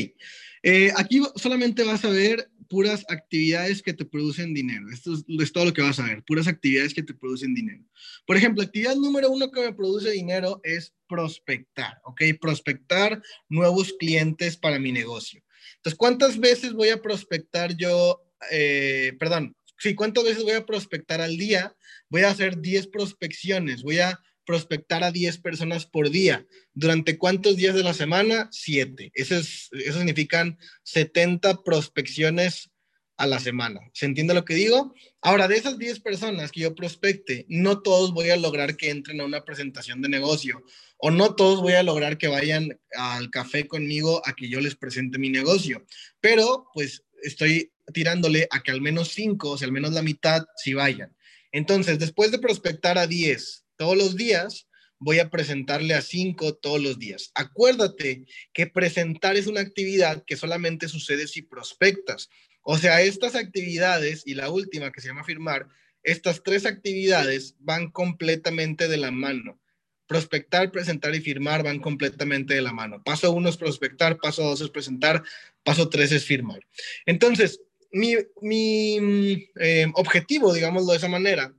Eh, 0.67 0.91
aquí 0.95 1.21
solamente 1.35 1.83
vas 1.83 2.03
a 2.05 2.09
ver 2.09 2.49
puras 2.67 3.05
actividades 3.09 3.83
que 3.83 3.93
te 3.93 4.03
producen 4.03 4.51
dinero. 4.51 4.89
Esto 4.91 5.13
es, 5.13 5.53
todo 5.53 5.65
lo 5.65 5.73
que 5.73 5.83
vas 5.83 5.99
a 5.99 6.05
ver, 6.05 6.23
puras 6.23 6.47
actividades 6.47 6.95
que 6.95 7.03
te 7.03 7.13
producen 7.13 7.53
dinero. 7.53 7.83
Por 8.25 8.35
ejemplo, 8.35 8.63
actividad 8.63 8.95
número 8.95 9.29
uno 9.29 9.51
que 9.51 9.61
me 9.61 9.73
produce 9.73 10.09
dinero 10.09 10.61
es 10.63 10.95
prospectar, 11.07 12.01
¿ok? 12.03 12.19
Prospectar 12.41 13.21
nuevos 13.47 13.93
clientes 13.99 14.57
para 14.57 14.79
mi 14.79 14.91
negocio. 14.91 15.43
Entonces, 15.75 15.99
¿cuántas 15.99 16.39
veces 16.39 16.73
voy 16.73 16.89
a 16.89 16.99
prospectar 16.99 17.77
yo? 17.77 18.23
Eh, 18.49 19.13
perdón, 19.19 19.55
sí, 19.77 19.93
¿cuántas 19.93 20.23
veces 20.23 20.41
voy 20.41 20.53
a 20.53 20.65
prospectar 20.65 21.21
al 21.21 21.37
día? 21.37 21.75
Voy 22.09 22.23
a 22.23 22.31
hacer 22.31 22.59
10 22.59 22.87
prospecciones, 22.87 23.83
voy 23.83 23.99
a 23.99 24.19
prospectar 24.45 25.03
a 25.03 25.11
10 25.11 25.39
personas 25.39 25.85
por 25.85 26.09
día. 26.09 26.45
¿Durante 26.73 27.17
cuántos 27.17 27.55
días 27.55 27.75
de 27.75 27.83
la 27.83 27.93
semana? 27.93 28.49
7. 28.51 29.11
Eso, 29.13 29.35
es, 29.35 29.69
eso 29.71 29.97
significan 29.97 30.57
70 30.83 31.63
prospecciones 31.63 32.71
a 33.17 33.27
la 33.27 33.39
semana. 33.39 33.79
¿Se 33.93 34.05
entiende 34.05 34.33
lo 34.33 34.45
que 34.45 34.55
digo? 34.55 34.93
Ahora, 35.21 35.47
de 35.47 35.55
esas 35.55 35.77
10 35.77 36.01
personas 36.01 36.51
que 36.51 36.61
yo 36.61 36.75
prospecte, 36.75 37.45
no 37.47 37.81
todos 37.81 38.13
voy 38.13 38.29
a 38.29 38.37
lograr 38.37 38.75
que 38.75 38.89
entren 38.89 39.21
a 39.21 39.25
una 39.25 39.45
presentación 39.45 40.01
de 40.01 40.09
negocio 40.09 40.63
o 40.97 41.11
no 41.11 41.35
todos 41.35 41.61
voy 41.61 41.73
a 41.73 41.83
lograr 41.83 42.17
que 42.17 42.27
vayan 42.27 42.79
al 42.97 43.29
café 43.29 43.67
conmigo 43.67 44.21
a 44.25 44.33
que 44.33 44.49
yo 44.49 44.59
les 44.59 44.75
presente 44.75 45.17
mi 45.17 45.29
negocio, 45.29 45.85
pero 46.19 46.67
pues 46.73 47.03
estoy 47.23 47.71
tirándole 47.93 48.47
a 48.51 48.61
que 48.61 48.71
al 48.71 48.81
menos 48.81 49.09
5, 49.09 49.51
o 49.51 49.57
sea, 49.57 49.67
al 49.67 49.71
menos 49.71 49.93
la 49.93 50.01
mitad, 50.01 50.45
sí 50.57 50.73
vayan. 50.73 51.15
Entonces, 51.51 51.99
después 51.99 52.31
de 52.31 52.39
prospectar 52.39 52.97
a 52.97 53.07
10, 53.07 53.64
todos 53.77 53.97
los 53.97 54.15
días, 54.15 54.67
voy 54.99 55.19
a 55.19 55.29
presentarle 55.29 55.93
a 55.93 56.01
cinco 56.01 56.55
todos 56.55 56.81
los 56.81 56.97
días. 56.99 57.31
Acuérdate 57.35 58.25
que 58.53 58.67
presentar 58.67 59.35
es 59.35 59.47
una 59.47 59.61
actividad 59.61 60.23
que 60.25 60.37
solamente 60.37 60.87
sucede 60.87 61.27
si 61.27 61.41
prospectas. 61.41 62.29
O 62.61 62.77
sea, 62.77 63.01
estas 63.01 63.35
actividades 63.35 64.23
y 64.25 64.33
la 64.33 64.49
última 64.49 64.91
que 64.91 65.01
se 65.01 65.09
llama 65.09 65.23
firmar, 65.23 65.67
estas 66.03 66.43
tres 66.43 66.65
actividades 66.65 67.55
van 67.59 67.91
completamente 67.91 68.87
de 68.87 68.97
la 68.97 69.11
mano. 69.11 69.59
Prospectar, 70.07 70.71
presentar 70.71 71.13
y 71.15 71.21
firmar 71.21 71.63
van 71.63 71.79
completamente 71.79 72.53
de 72.53 72.61
la 72.61 72.73
mano. 72.73 73.03
Paso 73.03 73.31
uno 73.31 73.49
es 73.49 73.57
prospectar, 73.57 74.17
paso 74.17 74.43
dos 74.43 74.61
es 74.61 74.69
presentar, 74.69 75.23
paso 75.63 75.89
tres 75.89 76.11
es 76.11 76.25
firmar. 76.25 76.59
Entonces, 77.05 77.61
mi, 77.91 78.15
mi 78.41 79.49
eh, 79.59 79.87
objetivo, 79.95 80.53
digámoslo 80.53 80.91
de 80.91 80.97
esa 80.97 81.07
manera, 81.07 81.53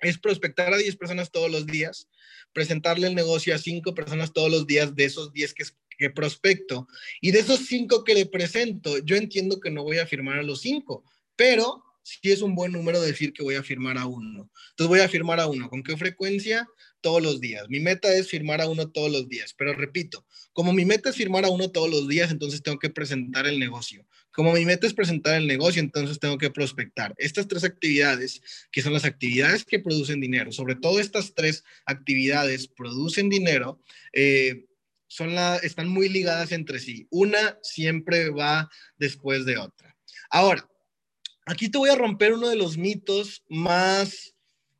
es 0.00 0.18
prospectar 0.18 0.72
a 0.72 0.76
10 0.76 0.96
personas 0.96 1.30
todos 1.30 1.50
los 1.50 1.66
días, 1.66 2.08
presentarle 2.52 3.06
el 3.06 3.14
negocio 3.14 3.54
a 3.54 3.58
5 3.58 3.94
personas 3.94 4.32
todos 4.32 4.50
los 4.50 4.66
días 4.66 4.94
de 4.94 5.04
esos 5.04 5.32
10 5.32 5.54
que, 5.54 5.64
que 5.98 6.10
prospecto. 6.10 6.88
Y 7.20 7.30
de 7.30 7.40
esos 7.40 7.60
5 7.66 8.04
que 8.04 8.14
le 8.14 8.26
presento, 8.26 8.98
yo 8.98 9.16
entiendo 9.16 9.60
que 9.60 9.70
no 9.70 9.82
voy 9.82 9.98
a 9.98 10.06
firmar 10.06 10.38
a 10.38 10.42
los 10.42 10.60
5, 10.62 11.04
pero 11.36 11.84
sí 12.02 12.30
es 12.30 12.42
un 12.42 12.54
buen 12.54 12.72
número 12.72 13.00
decir 13.00 13.32
que 13.32 13.42
voy 13.42 13.54
a 13.54 13.62
firmar 13.62 13.98
a 13.98 14.06
uno. 14.06 14.50
Entonces 14.70 14.88
voy 14.88 15.00
a 15.00 15.08
firmar 15.08 15.40
a 15.40 15.46
uno. 15.46 15.68
¿Con 15.68 15.82
qué 15.82 15.96
frecuencia? 15.96 16.68
Todos 17.00 17.22
los 17.22 17.40
días. 17.40 17.66
Mi 17.68 17.80
meta 17.80 18.12
es 18.14 18.28
firmar 18.28 18.60
a 18.60 18.68
uno 18.68 18.90
todos 18.90 19.10
los 19.10 19.28
días. 19.28 19.54
Pero 19.56 19.72
repito, 19.72 20.26
como 20.52 20.72
mi 20.72 20.84
meta 20.84 21.10
es 21.10 21.16
firmar 21.16 21.44
a 21.44 21.50
uno 21.50 21.70
todos 21.70 21.90
los 21.90 22.08
días, 22.08 22.30
entonces 22.30 22.62
tengo 22.62 22.78
que 22.78 22.90
presentar 22.90 23.46
el 23.46 23.58
negocio. 23.58 24.06
Como 24.32 24.52
mi 24.52 24.64
meta 24.64 24.86
es 24.86 24.94
presentar 24.94 25.34
el 25.34 25.46
negocio, 25.46 25.80
entonces 25.80 26.20
tengo 26.20 26.38
que 26.38 26.50
prospectar. 26.50 27.14
Estas 27.18 27.48
tres 27.48 27.64
actividades, 27.64 28.40
que 28.70 28.82
son 28.82 28.92
las 28.92 29.04
actividades 29.04 29.64
que 29.64 29.80
producen 29.80 30.20
dinero, 30.20 30.52
sobre 30.52 30.76
todo 30.76 31.00
estas 31.00 31.34
tres 31.34 31.64
actividades 31.84 32.68
producen 32.68 33.28
dinero, 33.28 33.80
eh, 34.12 34.66
son 35.08 35.34
la, 35.34 35.56
están 35.56 35.88
muy 35.88 36.08
ligadas 36.08 36.52
entre 36.52 36.78
sí. 36.78 37.08
Una 37.10 37.58
siempre 37.62 38.30
va 38.30 38.70
después 38.96 39.44
de 39.44 39.58
otra. 39.58 39.96
Ahora, 40.30 40.68
aquí 41.46 41.68
te 41.68 41.78
voy 41.78 41.90
a 41.90 41.96
romper 41.96 42.32
uno 42.32 42.48
de 42.48 42.56
los 42.56 42.78
mitos 42.78 43.42
más 43.48 44.34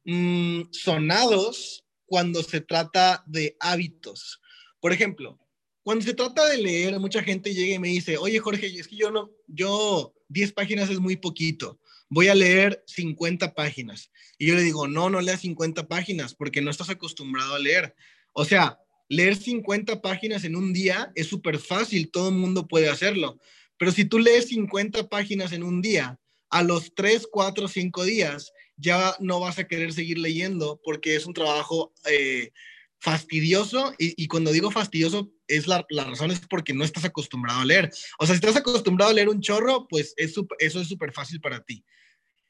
mm, 0.05 0.63
sonados 0.71 1.85
cuando 2.07 2.45
se 2.45 2.61
trata 2.61 3.25
de 3.27 3.57
hábitos. 3.59 4.41
Por 4.79 4.93
ejemplo, 4.93 5.39
cuando 5.83 6.05
se 6.05 6.14
trata 6.14 6.47
de 6.49 6.59
leer, 6.59 6.99
mucha 7.01 7.23
gente 7.23 7.55
llega 7.55 7.75
y 7.75 7.79
me 7.79 7.88
dice, 7.88 8.16
oye 8.19 8.38
Jorge, 8.38 8.66
es 8.66 8.87
que 8.87 8.97
yo 8.97 9.11
no, 9.11 9.31
yo 9.47 10.14
10 10.29 10.53
páginas 10.53 10.90
es 10.90 11.01
muy 11.01 11.16
poquito, 11.16 11.79
voy 12.09 12.29
a 12.29 12.35
leer 12.35 12.83
50 12.87 13.55
páginas. 13.55 14.11
Y 14.38 14.47
yo 14.47 14.55
le 14.55 14.62
digo, 14.62 14.87
no, 14.88 15.11
no 15.11 15.21
leas 15.21 15.40
50 15.40 15.88
páginas 15.88 16.35
porque 16.35 16.61
no 16.61 16.71
estás 16.71 16.90
acostumbrado 16.90 17.55
a 17.55 17.59
leer. 17.59 17.95
O 18.33 18.45
sea, 18.45 18.79
leer 19.09 19.37
50 19.37 20.03
páginas 20.03 20.45
en 20.45 20.57
un 20.57 20.73
día 20.73 21.12
es 21.14 21.27
súper 21.27 21.59
fácil, 21.59 22.11
todo 22.11 22.29
el 22.29 22.35
mundo 22.35 22.69
puede 22.69 22.88
hacerlo. 22.88 23.38
Pero 23.77 23.93
si 23.93 24.05
tú 24.05 24.19
lees 24.19 24.49
50 24.49 25.09
páginas 25.09 25.53
en 25.53 25.62
un 25.62 25.81
día, 25.81 26.19
a 26.51 26.62
los 26.62 26.95
3, 26.95 27.29
4, 27.31 27.69
5 27.69 28.05
días 28.05 28.53
ya 28.77 29.14
no 29.21 29.40
vas 29.40 29.59
a 29.59 29.69
querer 29.69 29.93
seguir 29.93 30.19
leyendo 30.19 30.81
porque 30.83 31.14
es 31.14 31.27
un 31.27 31.35
trabajo 31.35 31.93
eh, 32.11 32.51
fastidioso 33.01 33.95
y, 33.99 34.27
cuando 34.29 34.53
digo 34.53 34.71
fastidioso 34.71 35.33
es 35.49 35.67
la, 35.67 35.87
razón 35.91 36.31
es 36.31 36.41
porque 36.41 36.75
no 36.75 36.85
estás 36.85 37.05
acostumbrado 37.05 37.61
a 37.61 37.65
leer. 37.65 37.91
O 38.19 38.27
sea, 38.27 38.35
si 38.35 38.41
estás 38.41 38.57
acostumbrado 38.57 39.11
a 39.11 39.15
leer 39.15 39.29
un 39.29 39.41
chorro, 39.41 39.89
pues 39.89 40.15
eso 40.17 40.47
es 40.59 40.89
súper 40.89 41.13
fácil 41.13 41.41
para 41.41 41.65
ti. 41.65 41.83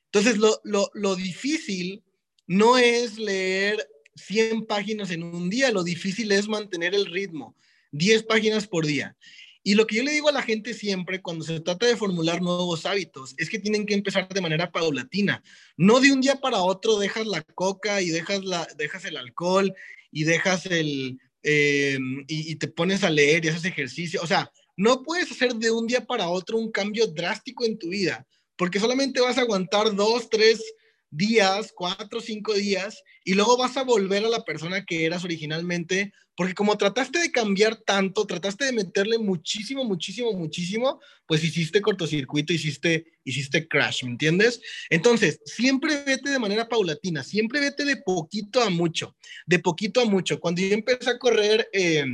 Entonces, 0.07 0.39
lo, 0.39 0.61
lo, 0.65 0.91
lo 0.93 1.15
difícil 1.15 2.03
no 2.49 2.77
es 2.77 3.17
leer 3.17 3.89
100 4.17 4.67
páginas 4.67 5.13
en 5.13 5.23
un 5.23 5.49
día, 5.49 5.71
lo 5.71 5.85
difícil 5.85 6.33
es 6.33 6.49
mantener 6.49 6.97
el 6.97 7.07
ritmo, 7.07 7.57
10 7.93 8.25
páginas 8.25 8.67
por 8.67 8.87
día. 8.87 9.17
Y 9.63 9.75
lo 9.75 9.87
que 9.87 9.97
yo 9.97 10.03
le 10.03 10.13
digo 10.13 10.29
a 10.29 10.33
la 10.33 10.43
gente 10.43 10.73
siempre 10.73 11.21
cuando 11.21 11.45
se 11.45 11.61
trata 11.61 11.87
de 11.87 11.97
formular 11.97 12.41
nuevos 12.41 12.87
hábitos 12.87 13.35
es 13.37 13.51
que 13.51 13.59
tienen 13.59 13.85
que 13.85 13.95
empezar 13.95 14.29
de 14.29 14.41
manera 14.41 14.73
paulatina. 14.73 15.43
No 15.77 16.01
de 16.01 16.13
un 16.13 16.21
día 16.21 16.37
para 16.37 16.63
otro 16.63 16.99
dejas 16.99 17.27
la 17.27 17.43
coca 17.43 18.01
y 18.01 18.09
dejas, 18.09 18.43
la, 18.45 18.67
dejas 18.77 19.05
el 19.05 19.19
alcohol 19.19 19.75
y 20.11 20.25
dejas 20.25 20.65
el, 20.67 21.19
eh, 21.43 21.99
y, 22.27 22.57
te 22.57 22.69
pones 22.69 23.05
a 23.05 23.11
leer 23.11 23.45
y 23.45 23.49
haces 23.49 23.65
ejercicio. 23.65 24.21
O 24.23 24.27
sea, 24.27 24.51
no 24.77 25.03
puedes 25.03 25.31
hacer 25.31 25.55
de 25.55 25.71
un 25.71 25.87
día 25.87 26.07
para 26.07 26.29
otro 26.29 26.57
un 26.57 26.71
cambio 26.71 27.07
drástico 27.07 27.65
en 27.65 27.79
tu 27.79 27.91
vida, 27.91 28.27
porque 28.57 28.81
solamente 28.81 29.21
vas 29.21 29.37
a 29.37 29.43
aguantar 29.43 29.95
dos, 29.95 30.31
tres 30.31 30.63
días, 31.11 31.73
cuatro, 31.75 32.21
cinco 32.21 32.55
días, 32.55 33.03
y 33.25 33.35
luego 33.35 33.57
vas 33.57 33.77
a 33.77 33.85
volver 33.85 34.25
a 34.25 34.29
la 34.29 34.45
persona 34.45 34.85
que 34.85 35.05
eras 35.05 35.25
originalmente, 35.25 36.13
porque 36.37 36.55
como 36.55 36.79
trataste 36.79 37.19
de 37.19 37.33
cambiar 37.33 37.77
tanto, 37.77 38.27
trataste 38.27 38.65
de 38.65 38.73
meterle 38.73 39.19
muchísimo, 39.19 39.85
muchísimo, 39.85 40.33
muchísimo, 40.33 41.01
pues 41.27 41.45
hiciste 41.45 41.83
cortocircuito, 41.83 42.53
hiciste, 42.53 43.19
hiciste 43.25 43.69
crash, 43.69 44.05
¿me 44.05 44.11
entiendes? 44.11 44.61
Entonces, 44.89 45.41
siempre 45.45 46.03
vete 46.05 46.31
de 46.31 46.39
manera 46.39 46.69
paulatina, 46.69 47.25
siempre 47.25 47.61
vete 47.61 47.85
de 47.85 47.97
poquito 47.97 48.63
a 48.63 48.71
mucho, 48.71 49.17
de 49.47 49.59
poquito 49.59 50.01
a 50.01 50.07
mucho. 50.07 50.41
Cuando 50.41 50.63
yo 50.63 50.73
empecé 50.73 51.11
a 51.11 51.19
correr 51.19 51.69
eh, 51.73 52.05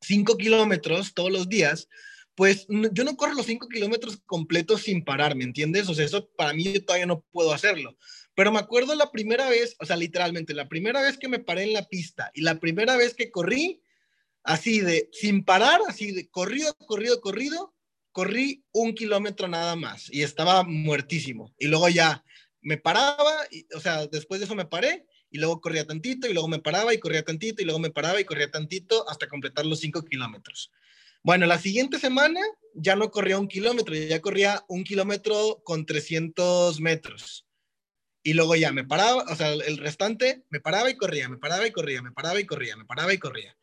cinco 0.00 0.36
kilómetros 0.36 1.14
todos 1.14 1.32
los 1.32 1.48
días, 1.48 1.88
pues 2.40 2.66
yo 2.70 3.04
no 3.04 3.18
corro 3.18 3.34
los 3.34 3.44
cinco 3.44 3.68
kilómetros 3.68 4.18
completos 4.24 4.84
sin 4.84 5.04
parar, 5.04 5.36
¿me 5.36 5.44
entiendes? 5.44 5.90
O 5.90 5.94
sea, 5.94 6.06
eso 6.06 6.26
para 6.38 6.54
mí 6.54 6.72
todavía 6.80 7.04
no 7.04 7.20
puedo 7.32 7.52
hacerlo. 7.52 7.98
Pero 8.34 8.50
me 8.50 8.58
acuerdo 8.58 8.94
la 8.94 9.10
primera 9.10 9.50
vez, 9.50 9.76
o 9.78 9.84
sea, 9.84 9.94
literalmente, 9.96 10.54
la 10.54 10.66
primera 10.66 11.02
vez 11.02 11.18
que 11.18 11.28
me 11.28 11.40
paré 11.40 11.64
en 11.64 11.74
la 11.74 11.86
pista 11.86 12.30
y 12.32 12.40
la 12.40 12.58
primera 12.58 12.96
vez 12.96 13.12
que 13.12 13.30
corrí, 13.30 13.82
así 14.42 14.80
de, 14.80 15.10
sin 15.12 15.44
parar, 15.44 15.82
así 15.86 16.12
de 16.12 16.30
corrido, 16.30 16.74
corrido, 16.86 17.20
corrido, 17.20 17.74
corrí 18.10 18.64
un 18.72 18.94
kilómetro 18.94 19.46
nada 19.46 19.76
más 19.76 20.10
y 20.10 20.22
estaba 20.22 20.62
muertísimo. 20.62 21.54
Y 21.58 21.66
luego 21.66 21.90
ya 21.90 22.24
me 22.62 22.78
paraba, 22.78 23.34
y, 23.50 23.66
o 23.76 23.80
sea, 23.80 24.06
después 24.06 24.40
de 24.40 24.46
eso 24.46 24.54
me 24.54 24.64
paré 24.64 25.04
y 25.30 25.36
luego 25.36 25.60
corría 25.60 25.86
tantito 25.86 26.26
y 26.26 26.32
luego 26.32 26.48
me 26.48 26.58
paraba 26.58 26.94
y 26.94 27.00
corría 27.00 27.22
tantito 27.22 27.60
y 27.60 27.66
luego 27.66 27.80
me 27.80 27.90
paraba 27.90 28.18
y 28.18 28.24
corría 28.24 28.50
tantito 28.50 29.06
hasta 29.10 29.28
completar 29.28 29.66
los 29.66 29.80
cinco 29.80 30.02
kilómetros. 30.06 30.72
Bueno, 31.22 31.46
la 31.46 31.58
siguiente 31.58 31.98
semana 31.98 32.40
ya 32.74 32.96
no 32.96 33.10
corría 33.10 33.38
un 33.38 33.48
kilómetro, 33.48 33.94
ya 33.94 34.20
corría 34.20 34.64
un 34.68 34.84
kilómetro 34.84 35.60
con 35.64 35.84
300 35.86 36.80
metros. 36.80 37.46
y 38.22 38.34
luego 38.34 38.54
ya 38.54 38.70
me 38.72 38.84
paraba, 38.84 39.24
o 39.30 39.34
sea, 39.36 39.52
el 39.52 39.78
restante 39.78 40.44
me 40.50 40.60
paraba 40.60 40.90
y 40.90 40.96
corría, 40.96 41.28
me 41.28 41.38
paraba 41.38 41.66
y 41.66 41.72
corría, 41.72 42.02
me 42.02 42.12
paraba 42.12 42.38
y 42.38 42.44
corría, 42.44 42.76
me 42.76 42.84
paraba 42.84 43.14
y 43.14 43.18
corría. 43.18 43.56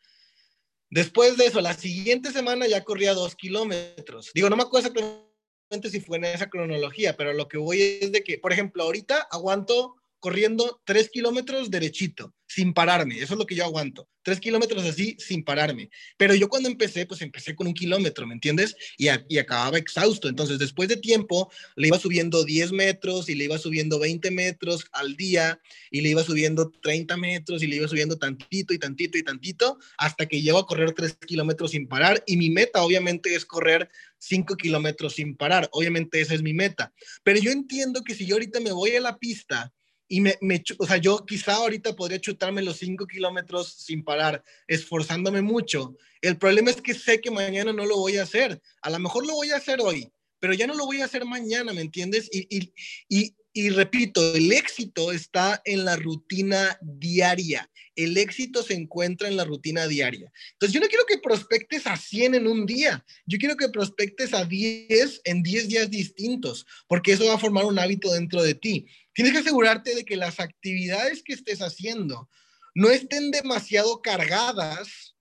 Después 0.89 1.37
de 1.37 1.45
eso, 1.45 1.61
la 1.61 1.73
siguiente 1.73 2.31
semana 2.31 2.65
ya 2.67 2.83
corría 2.83 3.13
dos 3.13 3.35
kilómetros. 3.35 4.31
Digo, 4.33 4.49
no 4.49 4.55
me 4.55 4.63
acuerdo 4.63 4.87
exactamente 4.87 5.89
si 5.91 5.99
fue 5.99 6.17
en 6.17 6.25
esa 6.25 6.49
cronología, 6.49 7.15
pero 7.17 7.33
lo 7.33 7.47
que 7.47 7.57
voy 7.57 7.81
es 8.01 8.11
de 8.11 8.23
que, 8.23 8.37
por 8.39 8.53
ejemplo, 8.53 8.83
ahorita 8.83 9.27
aguanto 9.29 9.95
corriendo 10.19 10.81
tres 10.85 11.09
kilómetros 11.09 11.69
derechito, 11.69 12.33
sin 12.47 12.73
pararme. 12.73 13.19
Eso 13.19 13.33
es 13.33 13.39
lo 13.39 13.45
que 13.45 13.55
yo 13.55 13.65
aguanto. 13.65 14.07
Tres 14.23 14.39
kilómetros 14.39 14.83
así, 14.85 15.15
sin 15.19 15.43
pararme. 15.43 15.89
Pero 16.17 16.33
yo 16.33 16.49
cuando 16.49 16.69
empecé, 16.69 17.05
pues 17.05 17.21
empecé 17.21 17.55
con 17.55 17.67
un 17.67 17.73
kilómetro, 17.73 18.25
¿me 18.25 18.33
entiendes? 18.33 18.75
Y, 18.97 19.07
y 19.29 19.37
acababa 19.37 19.77
exhausto. 19.77 20.27
Entonces, 20.27 20.57
después 20.57 20.89
de 20.89 20.97
tiempo, 20.97 21.51
le 21.75 21.87
iba 21.87 21.99
subiendo 21.99 22.43
10 22.43 22.71
metros 22.71 23.29
y 23.29 23.35
le 23.35 23.45
iba 23.45 23.57
subiendo 23.57 23.99
20 23.99 24.31
metros 24.31 24.85
al 24.91 25.15
día 25.15 25.59
y 25.91 26.01
le 26.01 26.09
iba 26.09 26.23
subiendo 26.23 26.71
30 26.81 27.17
metros 27.17 27.61
y 27.63 27.67
le 27.67 27.77
iba 27.77 27.87
subiendo 27.87 28.17
tantito 28.17 28.73
y 28.73 28.79
tantito 28.79 29.17
y 29.17 29.23
tantito 29.23 29.77
hasta 29.97 30.25
que 30.25 30.41
llego 30.41 30.59
a 30.59 30.65
correr 30.65 30.93
tres 30.93 31.17
kilómetros 31.25 31.71
sin 31.71 31.87
parar. 31.87 32.23
Y 32.25 32.37
mi 32.37 32.49
meta, 32.49 32.81
obviamente, 32.81 33.35
es 33.35 33.45
correr 33.45 33.89
5 34.19 34.55
kilómetros 34.55 35.15
sin 35.15 35.35
parar. 35.35 35.69
Obviamente, 35.71 36.21
esa 36.21 36.33
es 36.33 36.41
mi 36.41 36.53
meta. 36.53 36.93
Pero 37.23 37.39
yo 37.39 37.51
entiendo 37.51 38.03
que 38.03 38.15
si 38.15 38.25
yo 38.25 38.35
ahorita 38.35 38.59
me 38.59 38.71
voy 38.71 38.95
a 38.95 39.01
la 39.01 39.17
pista 39.17 39.73
y 40.07 40.21
me, 40.21 40.37
me, 40.41 40.63
o 40.77 40.85
sea, 40.85 40.97
yo 40.97 41.25
quizá 41.25 41.55
ahorita 41.55 41.95
podría 41.95 42.19
chutarme 42.19 42.61
los 42.61 42.77
cinco 42.77 43.05
kilómetros 43.05 43.73
sin 43.73 44.03
parar, 44.03 44.43
esforzándome 44.67 45.41
mucho. 45.41 45.95
El 46.21 46.37
problema 46.37 46.69
es 46.71 46.81
que 46.81 46.93
sé 46.93 47.19
que 47.19 47.31
mañana 47.31 47.73
no 47.73 47.85
lo 47.85 47.97
voy 47.97 48.17
a 48.17 48.23
hacer. 48.23 48.61
A 48.81 48.89
lo 48.89 48.99
mejor 48.99 49.27
lo 49.27 49.33
voy 49.33 49.51
a 49.51 49.57
hacer 49.57 49.79
hoy, 49.81 50.11
pero 50.39 50.53
ya 50.53 50.67
no 50.67 50.75
lo 50.75 50.85
voy 50.85 51.01
a 51.01 51.05
hacer 51.05 51.25
mañana, 51.25 51.73
¿me 51.73 51.81
entiendes? 51.81 52.29
Y, 52.31 52.73
y, 53.09 53.35
y 53.53 53.69
repito, 53.69 54.35
el 54.35 54.51
éxito 54.51 55.11
está 55.11 55.61
en 55.65 55.83
la 55.83 55.95
rutina 55.95 56.77
diaria. 56.81 57.69
El 57.95 58.15
éxito 58.17 58.61
se 58.61 58.75
encuentra 58.75 59.27
en 59.27 59.35
la 59.35 59.45
rutina 59.45 59.87
diaria. 59.87 60.31
Entonces, 60.51 60.73
yo 60.73 60.79
no 60.79 60.87
quiero 60.87 61.05
que 61.07 61.17
prospectes 61.17 61.87
a 61.87 61.97
100 61.97 62.35
en 62.35 62.47
un 62.47 62.67
día. 62.67 63.03
Yo 63.25 63.39
quiero 63.39 63.57
que 63.57 63.69
prospectes 63.69 64.33
a 64.35 64.45
10 64.45 65.21
en 65.23 65.41
10 65.41 65.67
días 65.69 65.89
distintos, 65.89 66.67
porque 66.87 67.13
eso 67.13 67.25
va 67.25 67.33
a 67.33 67.39
formar 67.39 67.65
un 67.65 67.79
hábito 67.79 68.13
dentro 68.13 68.43
de 68.43 68.53
ti. 68.53 68.85
Tienes 69.13 69.33
que 69.33 69.39
asegurarte 69.39 69.95
de 69.95 70.05
que 70.05 70.15
las 70.15 70.39
actividades 70.39 71.23
que 71.23 71.33
estés 71.33 71.61
haciendo 71.63 72.29
no 72.75 72.91
estén 72.91 73.31
demasiado 73.31 74.03
cargadas, 74.03 75.15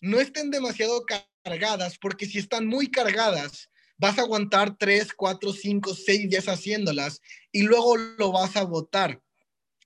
no 0.00 0.18
estén 0.18 0.50
demasiado 0.50 1.04
cargadas, 1.44 1.96
porque 1.98 2.26
si 2.26 2.38
están 2.38 2.66
muy 2.66 2.90
cargadas, 2.90 3.70
vas 3.98 4.18
a 4.18 4.22
aguantar 4.22 4.76
3, 4.78 5.12
4, 5.12 5.52
5, 5.52 5.94
6 5.94 6.30
días 6.30 6.48
haciéndolas 6.48 7.20
y 7.52 7.62
luego 7.62 7.96
lo 7.96 8.32
vas 8.32 8.56
a 8.56 8.64
votar. 8.64 9.20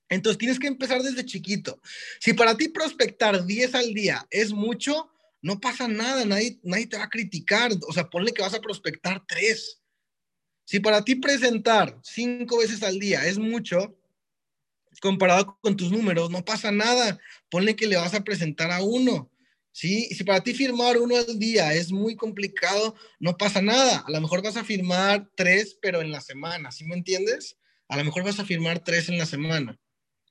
Entonces 0.09 0.37
tienes 0.37 0.59
que 0.59 0.67
empezar 0.67 1.01
desde 1.01 1.25
chiquito. 1.25 1.81
Si 2.19 2.33
para 2.33 2.55
ti 2.55 2.69
prospectar 2.69 3.45
10 3.45 3.75
al 3.75 3.93
día 3.93 4.25
es 4.29 4.51
mucho, 4.51 5.09
no 5.41 5.59
pasa 5.59 5.87
nada, 5.87 6.23
nadie, 6.23 6.59
nadie 6.63 6.87
te 6.87 6.97
va 6.97 7.03
a 7.03 7.09
criticar. 7.09 7.71
O 7.87 7.93
sea, 7.93 8.09
ponle 8.09 8.31
que 8.31 8.43
vas 8.43 8.53
a 8.53 8.61
prospectar 8.61 9.25
3. 9.27 9.81
Si 10.65 10.79
para 10.79 11.03
ti 11.03 11.15
presentar 11.15 11.99
cinco 12.03 12.59
veces 12.59 12.83
al 12.83 12.99
día 12.99 13.25
es 13.25 13.37
mucho, 13.37 13.97
comparado 15.01 15.57
con 15.59 15.75
tus 15.75 15.91
números, 15.91 16.29
no 16.29 16.45
pasa 16.45 16.71
nada. 16.71 17.19
Ponle 17.49 17.75
que 17.75 17.87
le 17.87 17.97
vas 17.97 18.13
a 18.13 18.23
presentar 18.23 18.71
a 18.71 18.81
uno. 18.81 19.29
¿Sí? 19.73 20.05
Si 20.05 20.23
para 20.23 20.41
ti 20.41 20.53
firmar 20.53 20.97
uno 20.97 21.17
al 21.17 21.37
día 21.37 21.73
es 21.73 21.91
muy 21.91 22.15
complicado, 22.15 22.95
no 23.19 23.35
pasa 23.35 23.61
nada. 23.61 24.05
A 24.07 24.11
lo 24.11 24.21
mejor 24.21 24.41
vas 24.41 24.55
a 24.55 24.63
firmar 24.63 25.29
tres, 25.35 25.77
pero 25.81 26.01
en 26.01 26.11
la 26.11 26.21
semana, 26.21 26.71
¿sí 26.71 26.85
me 26.85 26.95
entiendes? 26.95 27.57
A 27.89 27.97
lo 27.97 28.05
mejor 28.05 28.23
vas 28.23 28.39
a 28.39 28.45
firmar 28.45 28.81
tres 28.81 29.09
en 29.09 29.17
la 29.17 29.25
semana. 29.25 29.77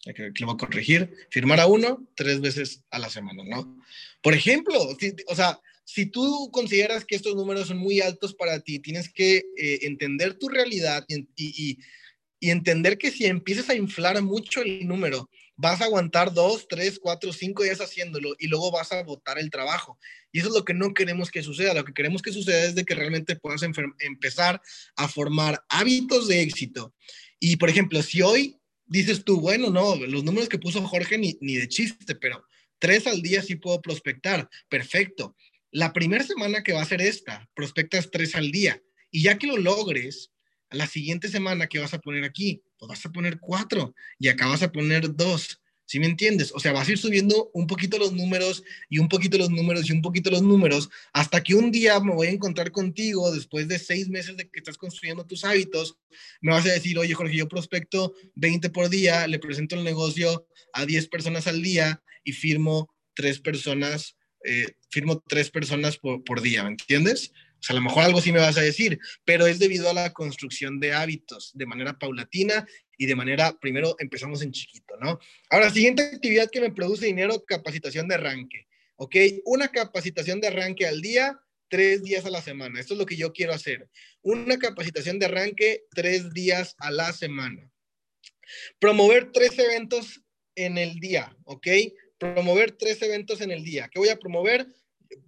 Que, 0.02 0.32
lo 0.40 0.46
voy 0.46 0.54
a 0.54 0.58
corregir. 0.58 1.14
Firmar 1.30 1.60
a 1.60 1.66
uno 1.66 2.08
tres 2.16 2.40
veces 2.40 2.82
a 2.90 2.98
la 2.98 3.10
semana, 3.10 3.44
¿no? 3.44 3.78
Por 4.22 4.34
ejemplo, 4.34 4.74
o 5.26 5.36
sea, 5.36 5.60
si 5.84 6.06
tú 6.06 6.50
consideras 6.52 7.04
que 7.04 7.14
estos 7.14 7.34
números 7.36 7.68
son 7.68 7.78
muy 7.78 8.00
altos 8.00 8.34
para 8.34 8.60
ti, 8.60 8.78
tienes 8.78 9.12
que 9.12 9.44
eh, 9.56 9.80
entender 9.82 10.38
tu 10.38 10.48
realidad 10.48 11.04
y, 11.36 11.78
entender 12.40 12.98
que 12.98 13.12
si 13.12 13.26
empiezas 13.26 13.68
a 13.68 13.76
inflar 13.76 14.20
mucho 14.20 14.62
el 14.62 14.88
número, 14.88 15.30
vas 15.56 15.80
a 15.80 15.84
aguantar 15.84 16.32
dos, 16.32 16.66
tres, 16.68 16.98
cuatro, 16.98 17.32
cinco 17.32 17.62
días 17.62 17.80
haciéndolo 17.80 18.34
y 18.38 18.48
luego 18.48 18.70
vas 18.70 18.92
a 18.92 19.02
botar 19.02 19.38
el 19.38 19.50
trabajo. 19.50 19.98
Y 20.32 20.40
eso 20.40 20.48
es 20.48 20.54
lo 20.54 20.64
que 20.64 20.74
no 20.74 20.94
queremos 20.94 21.30
que 21.30 21.42
suceda. 21.42 21.74
Lo 21.74 21.84
que 21.84 21.92
queremos 21.92 22.22
que 22.22 22.32
suceda 22.32 22.64
es 22.64 22.74
de 22.74 22.84
que 22.84 22.94
realmente 22.94 23.36
puedas 23.36 23.62
empezar 23.62 24.60
a 24.96 25.08
formar 25.08 25.62
hábitos 25.68 26.28
de 26.28 26.40
éxito. 26.40 26.94
Y, 27.38 27.56
por 27.56 27.68
ejemplo, 27.68 28.02
si 28.02 28.22
hoy 28.22 28.58
dices 28.86 29.24
tú, 29.24 29.40
bueno, 29.40 29.70
no, 29.70 29.96
los 29.96 30.24
números 30.24 30.48
que 30.48 30.58
puso 30.58 30.86
Jorge 30.86 31.18
ni, 31.18 31.36
ni 31.40 31.56
de 31.56 31.68
chiste, 31.68 32.14
pero 32.14 32.44
tres 32.78 33.06
al 33.06 33.22
día 33.22 33.42
sí 33.42 33.56
puedo 33.56 33.80
prospectar. 33.80 34.48
Perfecto. 34.68 35.36
La 35.70 35.92
primera 35.92 36.24
semana 36.24 36.62
que 36.62 36.72
va 36.72 36.82
a 36.82 36.86
ser 36.86 37.00
esta, 37.00 37.48
prospectas 37.54 38.10
tres 38.10 38.34
al 38.34 38.50
día. 38.50 38.82
Y 39.10 39.22
ya 39.22 39.38
que 39.38 39.46
lo 39.46 39.58
logres, 39.58 40.31
la 40.72 40.86
siguiente 40.86 41.28
semana 41.28 41.66
que 41.66 41.78
vas 41.78 41.94
a 41.94 42.00
poner 42.00 42.24
aquí, 42.24 42.62
pues 42.78 42.88
vas 42.88 43.06
a 43.06 43.12
poner 43.12 43.38
cuatro 43.40 43.94
y 44.18 44.28
acá 44.28 44.46
vas 44.46 44.62
a 44.62 44.72
poner 44.72 45.14
dos. 45.14 45.58
¿Sí 45.84 45.98
me 45.98 46.06
entiendes? 46.06 46.52
O 46.54 46.60
sea, 46.60 46.72
vas 46.72 46.88
a 46.88 46.92
ir 46.92 46.98
subiendo 46.98 47.50
un 47.52 47.66
poquito 47.66 47.98
los 47.98 48.12
números 48.12 48.62
y 48.88 48.98
un 48.98 49.08
poquito 49.08 49.36
los 49.36 49.50
números 49.50 49.88
y 49.88 49.92
un 49.92 50.00
poquito 50.00 50.30
los 50.30 50.40
números 50.40 50.88
hasta 51.12 51.42
que 51.42 51.54
un 51.54 51.70
día 51.70 52.00
me 52.00 52.14
voy 52.14 52.28
a 52.28 52.30
encontrar 52.30 52.70
contigo 52.70 53.30
después 53.30 53.68
de 53.68 53.78
seis 53.78 54.08
meses 54.08 54.36
de 54.36 54.48
que 54.48 54.60
estás 54.60 54.78
construyendo 54.78 55.26
tus 55.26 55.44
hábitos. 55.44 55.98
Me 56.40 56.52
vas 56.52 56.64
a 56.64 56.72
decir, 56.72 56.98
oye, 56.98 57.12
Jorge, 57.12 57.36
yo 57.36 57.48
prospecto 57.48 58.14
20 58.36 58.70
por 58.70 58.88
día, 58.88 59.26
le 59.26 59.38
presento 59.38 59.74
el 59.74 59.84
negocio 59.84 60.46
a 60.72 60.86
10 60.86 61.08
personas 61.08 61.46
al 61.46 61.60
día 61.62 62.02
y 62.24 62.32
firmo 62.32 62.94
tres 63.14 63.40
personas 63.40 64.16
eh, 64.44 64.74
firmo 64.90 65.22
tres 65.26 65.50
personas 65.50 65.98
por, 65.98 66.42
día, 66.42 66.64
¿me 66.64 66.70
entiendes? 66.70 67.32
O 67.62 67.64
sea, 67.64 67.74
a 67.74 67.78
lo 67.78 67.84
mejor 67.84 68.02
algo 68.02 68.20
sí 68.20 68.32
me 68.32 68.40
vas 68.40 68.58
a 68.58 68.62
decir, 68.62 68.98
pero 69.24 69.46
es 69.46 69.60
debido 69.60 69.88
a 69.88 69.92
la 69.92 70.12
construcción 70.12 70.80
de 70.80 70.92
hábitos 70.92 71.52
de 71.54 71.64
manera 71.64 71.96
paulatina 71.96 72.66
y 72.98 73.06
de 73.06 73.14
manera, 73.14 73.56
primero 73.60 73.94
empezamos 74.00 74.42
en 74.42 74.50
chiquito, 74.50 74.96
¿no? 75.00 75.20
Ahora, 75.48 75.70
siguiente 75.70 76.02
actividad 76.02 76.50
que 76.50 76.60
me 76.60 76.72
produce 76.72 77.06
dinero, 77.06 77.44
capacitación 77.46 78.08
de 78.08 78.16
arranque, 78.16 78.66
¿ok? 78.96 79.14
Una 79.44 79.68
capacitación 79.68 80.40
de 80.40 80.48
arranque 80.48 80.88
al 80.88 81.00
día, 81.00 81.38
tres 81.68 82.02
días 82.02 82.26
a 82.26 82.30
la 82.30 82.42
semana. 82.42 82.80
Esto 82.80 82.94
es 82.94 82.98
lo 82.98 83.06
que 83.06 83.16
yo 83.16 83.32
quiero 83.32 83.52
hacer. 83.52 83.88
Una 84.22 84.58
capacitación 84.58 85.20
de 85.20 85.26
arranque, 85.26 85.84
tres 85.94 86.32
días 86.32 86.74
a 86.78 86.90
la 86.90 87.12
semana. 87.12 87.70
Promover 88.80 89.30
tres 89.30 89.56
eventos 89.56 90.20
en 90.56 90.78
el 90.78 90.96
día, 90.96 91.34
¿ok? 91.44 91.68
promover 92.22 92.70
tres 92.70 93.02
eventos 93.02 93.40
en 93.40 93.50
el 93.50 93.64
día. 93.64 93.88
¿Qué 93.88 93.98
voy 93.98 94.08
a 94.08 94.18
promover? 94.18 94.64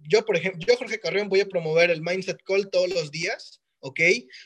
Yo, 0.03 0.25
por 0.25 0.37
ejemplo, 0.37 0.65
yo, 0.65 0.77
Jorge 0.77 0.99
Carrión, 0.99 1.29
voy 1.29 1.41
a 1.41 1.47
promover 1.47 1.89
el 1.89 2.01
Mindset 2.01 2.41
Call 2.43 2.69
todos 2.69 2.89
los 2.89 3.11
días, 3.11 3.61
¿ok? 3.79 3.99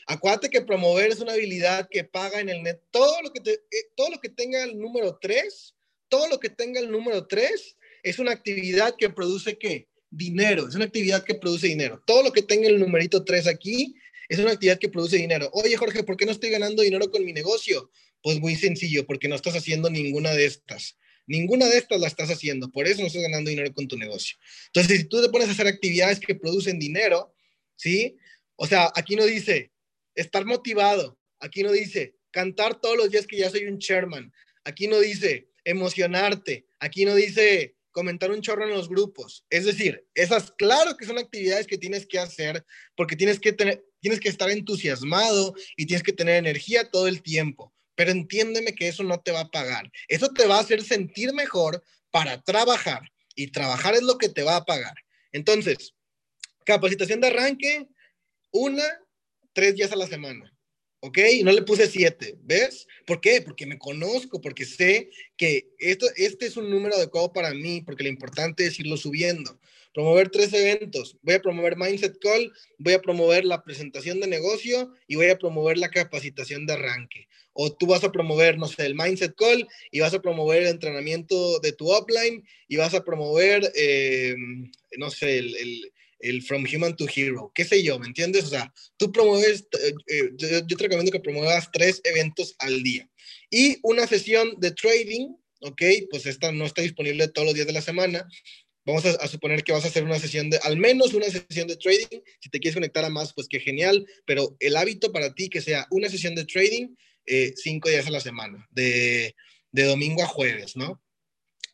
Acuérdate 0.06 0.50
que 0.50 0.62
promover 0.62 1.10
es 1.10 1.20
una 1.20 1.32
habilidad 1.32 1.88
que 1.90 2.04
paga 2.04 2.40
en 2.40 2.48
el 2.48 2.62
net. 2.62 2.80
Todo 2.90 3.20
lo 3.22 3.32
que, 3.32 3.40
eh, 3.50 3.60
todo 3.96 4.10
lo 4.10 4.20
que 4.20 4.28
tenga 4.28 4.62
el 4.64 4.78
número 4.78 5.18
tres, 5.20 5.74
todo 6.08 6.28
lo 6.28 6.38
que 6.38 6.50
tenga 6.50 6.80
el 6.80 6.90
número 6.90 7.26
tres 7.26 7.76
es 8.02 8.18
una 8.18 8.32
actividad 8.32 8.94
que 8.96 9.10
produce 9.10 9.58
qué? 9.58 9.88
Dinero, 10.10 10.66
es 10.68 10.74
una 10.74 10.86
actividad 10.86 11.24
que 11.24 11.34
produce 11.34 11.68
dinero. 11.68 12.02
Todo 12.06 12.22
lo 12.22 12.32
que 12.32 12.42
tenga 12.42 12.68
el 12.68 12.80
numerito 12.80 13.24
tres 13.24 13.46
aquí 13.46 13.94
es 14.28 14.38
una 14.38 14.52
actividad 14.52 14.78
que 14.78 14.88
produce 14.88 15.16
dinero. 15.16 15.50
Oye, 15.52 15.76
Jorge, 15.76 16.02
¿por 16.04 16.16
qué 16.16 16.24
no 16.24 16.32
estoy 16.32 16.50
ganando 16.50 16.82
dinero 16.82 17.10
con 17.10 17.24
mi 17.24 17.32
negocio? 17.32 17.90
Pues 18.22 18.38
muy 18.40 18.56
sencillo, 18.56 19.06
porque 19.06 19.28
no 19.28 19.36
estás 19.36 19.56
haciendo 19.56 19.88
ninguna 19.90 20.32
de 20.32 20.46
estas. 20.46 20.96
Ninguna 21.30 21.68
de 21.68 21.78
estas 21.78 22.00
la 22.00 22.08
estás 22.08 22.28
haciendo, 22.28 22.72
por 22.72 22.88
eso 22.88 23.02
no 23.02 23.06
estás 23.06 23.22
ganando 23.22 23.50
dinero 23.50 23.72
con 23.72 23.86
tu 23.86 23.96
negocio. 23.96 24.36
Entonces, 24.66 24.98
si 24.98 25.04
tú 25.04 25.22
te 25.22 25.28
pones 25.28 25.46
a 25.46 25.52
hacer 25.52 25.68
actividades 25.68 26.18
que 26.18 26.34
producen 26.34 26.80
dinero, 26.80 27.32
¿sí? 27.76 28.16
O 28.56 28.66
sea, 28.66 28.90
aquí 28.96 29.14
no 29.14 29.24
dice 29.24 29.70
estar 30.16 30.44
motivado, 30.44 31.20
aquí 31.38 31.62
no 31.62 31.70
dice 31.70 32.16
cantar 32.32 32.80
todos 32.80 32.96
los 32.96 33.12
días 33.12 33.28
que 33.28 33.36
ya 33.36 33.48
soy 33.48 33.66
un 33.66 33.78
chairman, 33.78 34.32
aquí 34.64 34.88
no 34.88 34.98
dice 34.98 35.48
emocionarte, 35.62 36.66
aquí 36.80 37.04
no 37.04 37.14
dice 37.14 37.76
comentar 37.92 38.32
un 38.32 38.40
chorro 38.40 38.64
en 38.64 38.70
los 38.70 38.88
grupos. 38.88 39.46
Es 39.50 39.64
decir, 39.64 40.04
esas 40.16 40.50
claro 40.50 40.96
que 40.96 41.06
son 41.06 41.18
actividades 41.18 41.68
que 41.68 41.78
tienes 41.78 42.06
que 42.06 42.18
hacer 42.18 42.66
porque 42.96 43.14
tienes 43.14 43.38
que 43.38 43.52
tener, 43.52 43.84
tienes 44.00 44.18
que 44.18 44.30
estar 44.30 44.50
entusiasmado 44.50 45.54
y 45.76 45.86
tienes 45.86 46.02
que 46.02 46.12
tener 46.12 46.34
energía 46.34 46.90
todo 46.90 47.06
el 47.06 47.22
tiempo 47.22 47.72
pero 48.00 48.12
entiéndeme 48.12 48.74
que 48.74 48.88
eso 48.88 49.04
no 49.04 49.20
te 49.20 49.30
va 49.30 49.40
a 49.40 49.50
pagar. 49.50 49.92
Eso 50.08 50.30
te 50.30 50.46
va 50.46 50.56
a 50.56 50.60
hacer 50.60 50.82
sentir 50.82 51.34
mejor 51.34 51.84
para 52.10 52.40
trabajar 52.40 53.02
y 53.34 53.48
trabajar 53.48 53.92
es 53.92 54.02
lo 54.02 54.16
que 54.16 54.30
te 54.30 54.42
va 54.42 54.56
a 54.56 54.64
pagar. 54.64 54.94
Entonces, 55.32 55.92
capacitación 56.64 57.20
de 57.20 57.26
arranque, 57.26 57.88
una, 58.52 58.86
tres 59.52 59.74
días 59.74 59.92
a 59.92 59.96
la 59.96 60.06
semana. 60.06 60.50
¿Ok? 61.00 61.18
No 61.44 61.52
le 61.52 61.62
puse 61.62 61.86
siete, 61.88 62.36
¿ves? 62.42 62.86
¿Por 63.06 63.20
qué? 63.20 63.40
Porque 63.40 63.66
me 63.66 63.78
conozco, 63.78 64.40
porque 64.40 64.64
sé 64.64 65.10
que 65.36 65.70
esto, 65.78 66.06
este 66.16 66.46
es 66.46 66.56
un 66.56 66.70
número 66.70 66.94
adecuado 66.94 67.32
para 67.32 67.52
mí, 67.54 67.82
porque 67.82 68.04
lo 68.04 68.10
importante 68.10 68.66
es 68.66 68.78
irlo 68.78 68.96
subiendo. 68.96 69.58
promover 69.92 70.28
tres 70.28 70.52
eventos. 70.52 71.16
Voy 71.22 71.34
a 71.34 71.42
promover 71.42 71.76
Mindset 71.76 72.18
Call, 72.20 72.52
voy 72.78 72.92
a 72.92 73.02
promover 73.02 73.44
la 73.44 73.64
presentación 73.64 74.20
de 74.20 74.28
negocio 74.28 74.92
y 75.08 75.16
voy 75.16 75.30
a 75.30 75.38
promover 75.38 75.78
la 75.78 75.90
capacitación 75.90 76.66
de 76.66 76.74
arranque. 76.74 77.26
O 77.52 77.72
tú 77.74 77.86
vas 77.86 78.04
a 78.04 78.12
promover, 78.12 78.56
no 78.56 78.68
sé, 78.68 78.86
el 78.86 78.94
Mindset 78.94 79.34
Call 79.34 79.66
y 79.90 80.00
vas 80.00 80.14
a 80.14 80.22
promover 80.22 80.62
el 80.62 80.68
entrenamiento 80.68 81.58
de 81.58 81.72
tu 81.72 81.92
upline 81.92 82.46
y 82.68 82.76
vas 82.76 82.94
a 82.94 83.02
promover, 83.02 83.72
eh, 83.74 84.36
no 84.96 85.10
sé, 85.10 85.38
el, 85.38 85.92
From 86.46 86.64
Human 86.66 86.96
to 86.96 87.06
Hero, 87.14 87.50
qué 87.54 87.64
sé 87.64 87.82
yo, 87.82 87.98
¿me 87.98 88.06
entiendes? 88.06 88.44
O 88.44 88.48
sea, 88.48 88.72
tú 88.96 89.10
promueves, 89.10 89.66
eh, 89.72 89.92
eh, 90.06 90.30
yo, 90.36 90.48
yo 90.66 90.76
te 90.76 90.84
recomiendo 90.84 91.12
que 91.12 91.20
promuevas 91.20 91.70
tres 91.72 92.00
eventos 92.04 92.54
al 92.58 92.82
día. 92.82 93.08
Y 93.50 93.78
una 93.82 94.06
sesión 94.06 94.54
de 94.58 94.70
trading 94.72 95.34
ok, 95.60 95.82
pues 96.10 96.26
esta 96.26 96.52
no 96.52 96.64
está 96.64 96.82
disponible 96.82 97.28
todos 97.28 97.46
los 97.46 97.54
días 97.54 97.66
de 97.66 97.72
la 97.72 97.82
semana. 97.82 98.26
Vamos 98.84 99.04
a, 99.04 99.28
suponer 99.28 99.62
que 99.62 99.72
vas 99.72 99.84
a 99.84 99.88
hacer 99.88 100.04
una 100.04 100.18
sesión 100.18 100.48
de, 100.50 100.58
al 100.62 100.78
menos 100.78 101.12
una 101.12 101.26
sesión 101.26 101.68
de 101.68 101.76
trading. 101.76 102.20
Si 102.40 102.48
te 102.48 102.58
quieres 102.58 102.74
conectar 102.74 103.04
a 103.04 103.10
más, 103.10 103.32
pues 103.34 103.46
qué 103.46 103.60
genial. 103.60 104.06
Pero 104.24 104.56
el 104.58 104.76
hábito 104.76 105.12
para 105.12 105.34
ti 105.34 105.48
que 105.48 105.60
sea 105.60 105.86
una 105.90 106.08
sesión 106.08 106.34
de 106.34 106.46
trading 106.46 106.94
eh, 107.26 107.52
cinco 107.56 107.88
días 107.88 108.06
a 108.06 108.10
la 108.10 108.20
semana, 108.20 108.66
de, 108.70 109.36
de 109.70 109.84
domingo 109.84 110.22
a 110.22 110.26
jueves, 110.26 110.76
¿no? 110.76 111.00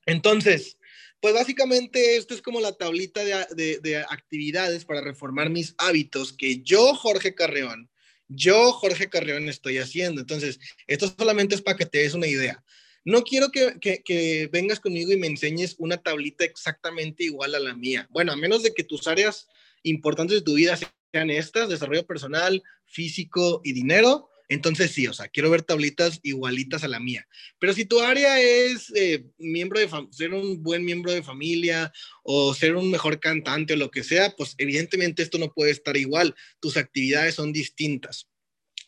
Entonces, 0.04 0.78
pues 1.26 1.34
básicamente 1.34 2.16
esto 2.16 2.34
es 2.34 2.40
como 2.40 2.60
la 2.60 2.70
tablita 2.70 3.24
de, 3.24 3.34
de, 3.56 3.80
de, 3.80 3.96
actividades 3.96 4.84
para 4.84 5.00
reformar 5.00 5.50
mis 5.50 5.74
hábitos 5.76 6.32
que 6.32 6.62
yo, 6.62 6.94
Jorge 6.94 7.34
Carreón, 7.34 7.90
yo, 8.28 8.70
Jorge 8.70 9.10
Carreón, 9.10 9.48
estoy 9.48 9.78
haciendo. 9.78 10.20
Entonces, 10.20 10.60
esto 10.86 11.12
solamente 11.18 11.56
es 11.56 11.62
para 11.62 11.76
que 11.76 11.84
te 11.84 11.98
des 11.98 12.14
una 12.14 12.28
idea. 12.28 12.62
No 13.04 13.24
quiero 13.24 13.50
que, 13.50 14.48
vengas 14.52 14.78
conmigo 14.78 15.10
y 15.10 15.16
me 15.16 15.26
enseñes 15.26 15.74
una 15.78 15.96
tablita 15.96 16.44
exactamente 16.44 17.24
igual 17.24 17.56
a 17.56 17.58
la 17.58 17.74
mía. 17.74 18.06
Bueno, 18.12 18.30
a 18.30 18.36
menos 18.36 18.62
de 18.62 18.72
que 18.72 18.84
tus 18.84 19.08
áreas 19.08 19.48
importantes 19.82 20.36
de 20.36 20.44
tu 20.44 20.54
vida 20.54 20.78
sean 21.12 21.30
estas, 21.30 21.68
desarrollo 21.68 22.06
personal, 22.06 22.62
físico 22.84 23.62
y 23.64 23.72
dinero, 23.72 24.30
entonces 24.48 24.92
sí, 24.92 25.08
o 25.08 25.12
sea, 25.12 25.28
quiero 25.28 25.50
ver 25.50 25.62
tablitas 25.62 26.20
igualitas 26.22 26.84
a 26.84 26.88
la 26.88 27.00
mía. 27.00 27.26
Pero 27.58 27.72
si 27.72 27.84
tu 27.84 28.00
área 28.00 28.40
es 28.40 28.92
eh, 28.94 29.24
miembro 29.38 29.80
de 29.80 29.88
ser 30.12 30.34
un 30.34 30.62
buen 30.62 30.84
miembro 30.84 31.12
de 31.12 31.22
familia 31.22 31.92
o 32.22 32.54
ser 32.54 32.76
un 32.76 32.90
mejor 32.90 33.18
cantante 33.18 33.74
o 33.74 33.76
lo 33.76 33.90
que 33.90 34.04
sea, 34.04 34.34
pues 34.36 34.54
evidentemente 34.58 35.22
esto 35.22 35.38
no 35.38 35.52
puede 35.52 35.72
estar 35.72 35.96
igual. 35.96 36.34
Tus 36.60 36.76
actividades 36.76 37.34
son 37.34 37.52
distintas. 37.52 38.28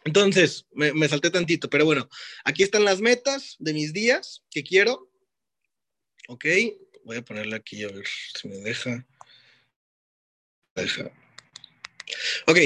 Entonces, 0.04 0.66
me, 0.72 1.08
salté 1.08 1.30
tantito, 1.30 1.68
pero 1.68 1.84
bueno, 1.84 2.08
aquí 2.44 2.62
están 2.62 2.84
las 2.84 3.00
metas 3.00 3.56
de 3.58 3.74
mis 3.74 3.92
días 3.92 4.44
que 4.50 4.62
quiero. 4.62 5.10
Ok, 6.28 6.46
voy 7.04 7.16
a 7.16 7.22
ponerle 7.22 7.56
aquí 7.56 7.82
a 7.82 7.88
ver 7.88 8.06
si 8.06 8.48
me 8.48 8.56
deja. 8.58 9.04
Deja. 10.76 11.10
Ok, 12.46 12.58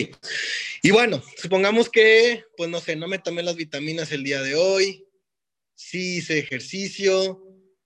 y 0.83 0.91
bueno, 0.91 1.23
supongamos 1.37 1.89
que, 1.89 2.45
pues 2.57 2.71
no 2.71 2.81
sé, 2.81 2.97
no 2.97 3.09
me 3.09 3.19
tomé 3.19 3.43
las 3.43 3.57
vitaminas 3.57 4.13
el 4.13 4.25
día 4.25 4.43
de 4.43 4.55
hoy, 4.55 5.07
sí 5.75 6.17
hice 6.19 6.39
ejercicio, 6.39 7.43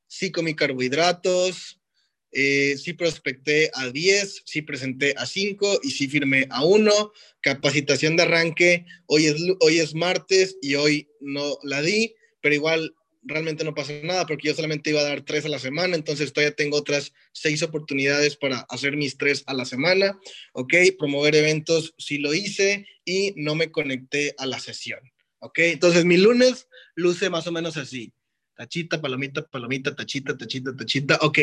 sí 0.06 0.30
comí 0.30 0.54
carbohidratos, 0.54 1.80
eh, 2.32 2.76
sí 2.76 2.92
prospecté 2.92 3.70
a 3.74 3.88
10, 3.88 4.42
sí 4.44 4.62
presenté 4.62 5.14
a 5.16 5.26
5 5.26 5.80
y 5.82 5.90
sí 5.90 6.08
firmé 6.08 6.46
a 6.50 6.64
1. 6.64 7.12
Capacitación 7.40 8.16
de 8.16 8.24
arranque, 8.24 8.84
hoy 9.06 9.26
es, 9.26 9.36
hoy 9.60 9.78
es 9.78 9.94
martes 9.94 10.56
y 10.60 10.74
hoy 10.74 11.08
no 11.20 11.58
la 11.62 11.80
di, 11.82 12.14
pero 12.40 12.54
igual 12.54 12.94
realmente 13.26 13.64
no 13.64 13.74
pasa 13.74 13.92
nada 14.02 14.26
porque 14.26 14.48
yo 14.48 14.54
solamente 14.54 14.90
iba 14.90 15.00
a 15.00 15.04
dar 15.04 15.22
3 15.22 15.44
a 15.44 15.48
la 15.48 15.58
semana, 15.58 15.96
entonces 15.96 16.32
todavía 16.32 16.54
tengo 16.54 16.76
otras 16.76 17.12
6 17.32 17.62
oportunidades 17.62 18.36
para 18.36 18.60
hacer 18.68 18.96
mis 18.96 19.16
3 19.16 19.42
a 19.46 19.54
la 19.54 19.64
semana. 19.64 20.18
Ok, 20.52 20.74
promover 20.98 21.34
eventos, 21.34 21.94
sí 21.98 22.18
lo 22.18 22.34
hice 22.34 22.86
y 23.04 23.32
no 23.36 23.54
me 23.54 23.70
conecté 23.70 24.34
a 24.38 24.46
la 24.46 24.60
sesión. 24.60 25.00
Ok, 25.40 25.58
entonces 25.58 26.04
mi 26.04 26.16
lunes 26.16 26.68
luce 26.94 27.28
más 27.30 27.46
o 27.46 27.52
menos 27.52 27.76
así 27.76 28.12
tachita, 28.56 29.00
palomita, 29.00 29.46
palomita, 29.46 29.94
tachita, 29.94 30.36
tachita, 30.36 30.74
tachita. 30.74 31.18
Ok, 31.20 31.38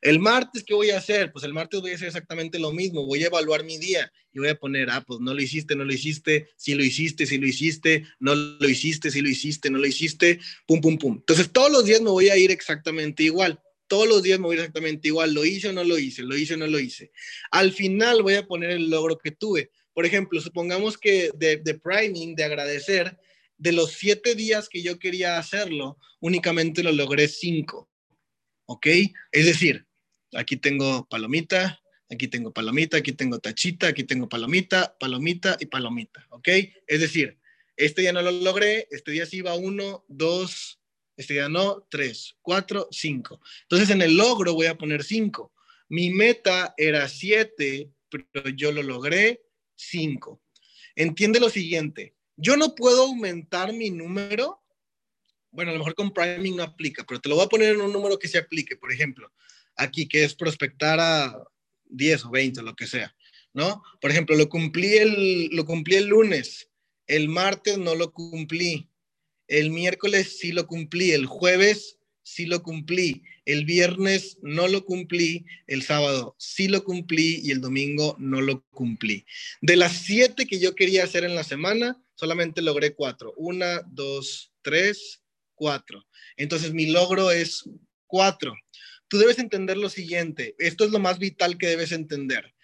el 0.00 0.18
martes, 0.18 0.64
¿qué 0.64 0.74
voy 0.74 0.90
a 0.90 0.98
hacer? 0.98 1.30
Pues 1.30 1.44
el 1.44 1.52
martes 1.52 1.80
voy 1.80 1.92
a 1.92 1.94
hacer 1.94 2.08
exactamente 2.08 2.58
lo 2.58 2.72
mismo, 2.72 3.06
voy 3.06 3.22
a 3.22 3.26
evaluar 3.26 3.64
mi 3.64 3.78
día 3.78 4.10
y 4.32 4.38
voy 4.38 4.48
a 4.48 4.58
poner, 4.58 4.90
ah, 4.90 5.04
pues 5.06 5.20
no 5.20 5.34
lo 5.34 5.40
hiciste, 5.40 5.76
no 5.76 5.84
lo 5.84 5.92
hiciste, 5.92 6.48
si 6.56 6.74
lo 6.74 6.82
hiciste, 6.82 7.26
si 7.26 7.38
lo 7.38 7.46
hiciste, 7.46 8.06
no 8.18 8.34
lo 8.34 8.68
hiciste, 8.68 9.10
si 9.10 9.20
lo 9.20 9.28
hiciste, 9.28 9.70
no 9.70 9.78
lo 9.78 9.86
hiciste, 9.86 10.40
pum, 10.66 10.80
pum, 10.80 10.98
pum. 10.98 11.16
Entonces 11.18 11.52
todos 11.52 11.70
los 11.70 11.84
días 11.84 12.00
me 12.00 12.10
voy 12.10 12.30
a 12.30 12.36
ir 12.36 12.50
exactamente 12.50 13.22
igual. 13.22 13.60
Todos 13.86 14.08
los 14.08 14.22
días 14.22 14.40
me 14.40 14.46
voy 14.46 14.54
a 14.54 14.56
ir 14.56 14.60
exactamente 14.60 15.08
igual. 15.08 15.34
¿Lo 15.34 15.44
hice 15.44 15.68
o 15.68 15.72
no 15.72 15.84
lo 15.84 15.98
hice? 15.98 16.22
¿Lo 16.22 16.36
hice 16.36 16.54
o 16.54 16.56
no 16.56 16.66
lo 16.66 16.78
hice? 16.78 17.12
Al 17.50 17.72
final 17.72 18.22
voy 18.22 18.34
a 18.34 18.46
poner 18.46 18.70
el 18.70 18.88
logro 18.88 19.18
que 19.18 19.30
tuve. 19.30 19.70
Por 19.92 20.06
ejemplo, 20.06 20.40
supongamos 20.40 20.98
que 20.98 21.30
de, 21.36 21.58
de 21.58 21.74
priming, 21.78 22.34
de 22.34 22.44
agradecer, 22.44 23.16
de 23.56 23.72
los 23.72 23.92
siete 23.92 24.34
días 24.34 24.68
que 24.68 24.82
yo 24.82 24.98
quería 24.98 25.38
hacerlo, 25.38 25.98
únicamente 26.20 26.82
lo 26.82 26.92
logré 26.92 27.28
cinco. 27.28 27.90
¿Ok? 28.66 28.86
Es 29.32 29.46
decir, 29.46 29.86
aquí 30.32 30.56
tengo 30.56 31.06
palomita, 31.08 31.80
aquí 32.10 32.28
tengo 32.28 32.52
palomita, 32.52 32.96
aquí 32.96 33.12
tengo 33.12 33.38
tachita, 33.38 33.88
aquí 33.88 34.04
tengo 34.04 34.28
palomita, 34.28 34.96
palomita 34.98 35.56
y 35.60 35.66
palomita. 35.66 36.26
¿Ok? 36.30 36.48
Es 36.86 37.00
decir, 37.00 37.38
este 37.76 38.02
día 38.02 38.12
no 38.12 38.22
lo 38.22 38.30
logré, 38.30 38.86
este 38.90 39.10
día 39.12 39.26
sí 39.26 39.38
iba 39.38 39.54
uno, 39.54 40.04
dos, 40.08 40.80
este 41.16 41.34
día 41.34 41.48
no, 41.48 41.86
tres, 41.90 42.36
cuatro, 42.40 42.88
cinco. 42.90 43.40
Entonces 43.62 43.90
en 43.90 44.02
el 44.02 44.16
logro 44.16 44.54
voy 44.54 44.66
a 44.66 44.78
poner 44.78 45.04
cinco. 45.04 45.52
Mi 45.88 46.10
meta 46.10 46.74
era 46.76 47.08
siete, 47.08 47.90
pero 48.08 48.48
yo 48.50 48.72
lo 48.72 48.82
logré 48.82 49.42
cinco. 49.74 50.42
Entiende 50.96 51.40
lo 51.40 51.50
siguiente, 51.50 52.14
yo 52.36 52.56
no 52.56 52.74
puedo 52.74 53.02
aumentar 53.02 53.72
mi 53.72 53.90
número. 53.90 54.60
Bueno, 55.50 55.70
a 55.70 55.74
lo 55.74 55.78
mejor 55.78 55.94
con 55.94 56.12
priming 56.12 56.56
no 56.56 56.64
aplica, 56.64 57.04
pero 57.04 57.20
te 57.20 57.28
lo 57.28 57.36
voy 57.36 57.44
a 57.44 57.48
poner 57.48 57.74
en 57.74 57.80
un 57.80 57.92
número 57.92 58.18
que 58.18 58.28
se 58.28 58.38
aplique. 58.38 58.76
Por 58.76 58.92
ejemplo, 58.92 59.30
aquí 59.76 60.08
que 60.08 60.24
es 60.24 60.34
prospectar 60.34 60.98
a 61.00 61.36
10 61.86 62.24
o 62.24 62.30
20, 62.30 62.62
lo 62.62 62.74
que 62.74 62.86
sea, 62.86 63.14
¿no? 63.52 63.82
Por 64.00 64.10
ejemplo, 64.10 64.36
lo 64.36 64.48
cumplí 64.48 64.96
el, 64.96 65.46
lo 65.48 65.64
cumplí 65.64 65.96
el 65.96 66.06
lunes, 66.06 66.70
el 67.06 67.28
martes 67.28 67.78
no 67.78 67.94
lo 67.94 68.12
cumplí, 68.12 68.90
el 69.46 69.70
miércoles 69.70 70.38
sí 70.38 70.52
lo 70.52 70.66
cumplí, 70.66 71.12
el 71.12 71.26
jueves 71.26 71.98
sí 72.24 72.46
lo 72.46 72.62
cumplí, 72.62 73.22
el 73.44 73.64
viernes 73.64 74.38
no 74.42 74.66
lo 74.66 74.84
cumplí, 74.84 75.44
el 75.68 75.82
sábado 75.82 76.34
sí 76.38 76.66
lo 76.66 76.82
cumplí 76.82 77.40
y 77.44 77.52
el 77.52 77.60
domingo 77.60 78.16
no 78.18 78.40
lo 78.40 78.64
cumplí. 78.70 79.24
De 79.60 79.76
las 79.76 79.92
siete 79.92 80.46
que 80.46 80.58
yo 80.58 80.74
quería 80.74 81.04
hacer 81.04 81.22
en 81.24 81.36
la 81.36 81.44
semana, 81.44 82.02
solamente 82.14 82.62
logré 82.62 82.94
cuatro. 82.94 83.34
Una, 83.36 83.82
dos, 83.86 84.52
tres, 84.62 85.22
cuatro. 85.54 86.04
Entonces 86.36 86.72
mi 86.72 86.86
logro 86.86 87.30
es 87.30 87.62
cuatro. 88.06 88.54
Tú 89.06 89.18
debes 89.18 89.38
entender 89.38 89.76
lo 89.76 89.90
siguiente. 89.90 90.56
Esto 90.58 90.84
es 90.84 90.90
lo 90.90 90.98
más 90.98 91.18
vital 91.18 91.58
que 91.58 91.68
debes 91.68 91.92
entender. 91.92 92.54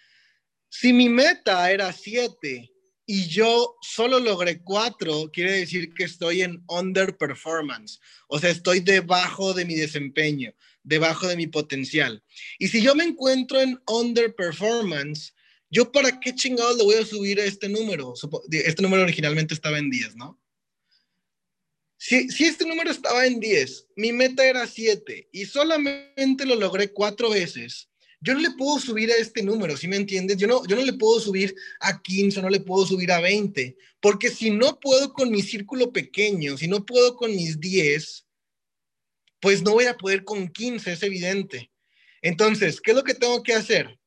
Si 0.69 0.91
mi 0.91 1.07
meta 1.07 1.71
era 1.71 1.93
siete 1.93 2.71
y 3.05 3.27
yo 3.27 3.75
solo 3.81 4.19
logré 4.19 4.61
cuatro, 4.61 5.29
quiere 5.31 5.51
decir 5.51 5.93
que 5.93 6.03
estoy 6.03 6.41
en 6.41 6.63
underperformance. 6.67 7.99
O 8.27 8.39
sea, 8.39 8.49
estoy 8.49 8.79
debajo 8.79 9.53
de 9.53 9.65
mi 9.65 9.75
desempeño, 9.75 10.53
debajo 10.83 11.27
de 11.27 11.35
mi 11.35 11.47
potencial. 11.47 12.23
Y 12.59 12.67
si 12.67 12.81
yo 12.81 12.95
me 12.95 13.03
encuentro 13.03 13.59
en 13.59 13.79
underperformance, 13.87 15.33
¿Yo 15.71 15.89
para 15.89 16.19
qué 16.19 16.35
chingados 16.35 16.77
le 16.77 16.83
voy 16.83 16.95
a 16.95 17.05
subir 17.05 17.39
a 17.39 17.45
este 17.45 17.69
número? 17.69 18.13
Este 18.51 18.83
número 18.83 19.03
originalmente 19.03 19.53
estaba 19.53 19.79
en 19.79 19.89
10, 19.89 20.17
¿no? 20.17 20.37
Si, 21.97 22.29
si 22.29 22.43
este 22.43 22.65
número 22.65 22.91
estaba 22.91 23.25
en 23.25 23.39
10, 23.39 23.87
mi 23.95 24.11
meta 24.11 24.45
era 24.45 24.67
7 24.67 25.29
y 25.31 25.45
solamente 25.45 26.45
lo 26.45 26.55
logré 26.55 26.91
cuatro 26.91 27.29
veces, 27.29 27.89
yo 28.21 28.33
no 28.33 28.39
le 28.39 28.51
puedo 28.51 28.79
subir 28.79 29.11
a 29.11 29.15
este 29.15 29.43
número, 29.43 29.75
¿sí 29.75 29.87
me 29.87 29.97
entiendes? 29.97 30.37
Yo 30.37 30.47
no, 30.47 30.65
yo 30.67 30.75
no 30.75 30.83
le 30.83 30.93
puedo 30.93 31.19
subir 31.19 31.55
a 31.79 32.01
15, 32.01 32.41
no 32.41 32.49
le 32.49 32.59
puedo 32.59 32.85
subir 32.85 33.11
a 33.11 33.19
20, 33.19 33.75
porque 33.99 34.29
si 34.29 34.51
no 34.51 34.79
puedo 34.79 35.13
con 35.13 35.31
mi 35.31 35.41
círculo 35.41 35.91
pequeño, 35.91 36.57
si 36.57 36.67
no 36.67 36.85
puedo 36.85 37.15
con 37.15 37.35
mis 37.35 37.59
10, 37.59 38.25
pues 39.39 39.61
no 39.63 39.71
voy 39.73 39.85
a 39.85 39.97
poder 39.97 40.23
con 40.23 40.47
15, 40.47 40.93
es 40.93 41.03
evidente. 41.03 41.71
Entonces, 42.21 42.79
¿qué 42.79 42.91
es 42.91 42.97
lo 42.97 43.03
que 43.03 43.15
tengo 43.15 43.41
que 43.41 43.53
hacer? 43.53 43.99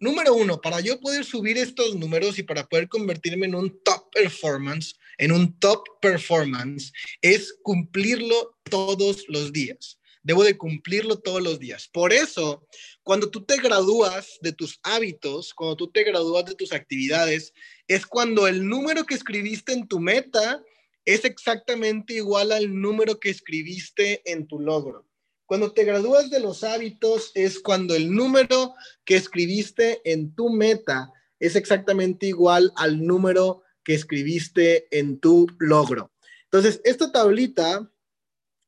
número 0.00 0.34
uno, 0.34 0.60
para 0.60 0.80
yo 0.80 1.00
poder 1.00 1.24
subir 1.24 1.58
estos 1.58 1.94
números 1.94 2.38
y 2.38 2.42
para 2.42 2.66
poder 2.66 2.88
convertirme 2.88 3.46
en 3.46 3.54
un 3.54 3.82
top 3.82 4.10
performance, 4.12 4.98
en 5.18 5.32
un 5.32 5.58
top 5.58 5.84
performance, 6.00 6.92
es 7.20 7.54
cumplirlo 7.62 8.56
todos 8.70 9.24
los 9.28 9.52
días. 9.52 9.98
Debo 10.22 10.44
de 10.44 10.56
cumplirlo 10.56 11.18
todos 11.18 11.42
los 11.42 11.58
días. 11.58 11.88
Por 11.88 12.12
eso, 12.12 12.66
cuando 13.02 13.30
tú 13.30 13.44
te 13.44 13.56
gradúas 13.56 14.38
de 14.40 14.52
tus 14.52 14.78
hábitos, 14.82 15.52
cuando 15.52 15.76
tú 15.76 15.90
te 15.90 16.04
gradúas 16.04 16.44
de 16.44 16.54
tus 16.54 16.72
actividades, 16.72 17.52
es 17.88 18.06
cuando 18.06 18.46
el 18.46 18.68
número 18.68 19.04
que 19.04 19.14
escribiste 19.14 19.72
en 19.72 19.88
tu 19.88 19.98
meta 19.98 20.62
es 21.04 21.24
exactamente 21.24 22.14
igual 22.14 22.52
al 22.52 22.80
número 22.80 23.18
que 23.18 23.30
escribiste 23.30 24.22
en 24.30 24.46
tu 24.46 24.60
logro. 24.60 25.08
Cuando 25.46 25.72
te 25.72 25.84
gradúas 25.84 26.30
de 26.30 26.40
los 26.40 26.64
hábitos 26.64 27.32
es 27.34 27.60
cuando 27.60 27.94
el 27.94 28.14
número 28.14 28.74
que 29.04 29.16
escribiste 29.16 30.00
en 30.10 30.34
tu 30.34 30.50
meta 30.50 31.12
es 31.40 31.56
exactamente 31.56 32.26
igual 32.26 32.72
al 32.76 33.04
número 33.04 33.62
que 33.84 33.94
escribiste 33.94 34.86
en 34.96 35.18
tu 35.18 35.46
logro. 35.58 36.12
Entonces, 36.44 36.80
esta 36.84 37.10
tablita, 37.10 37.90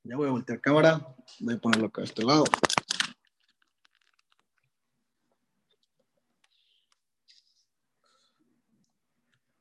ya 0.02 0.16
voy 0.16 0.28
a 0.28 0.32
voltear 0.32 0.60
cámara, 0.60 1.13
voy 1.40 1.54
a 1.54 1.58
ponerlo 1.58 1.86
acá 1.86 2.02
a 2.02 2.04
este 2.04 2.22
lado. 2.24 2.44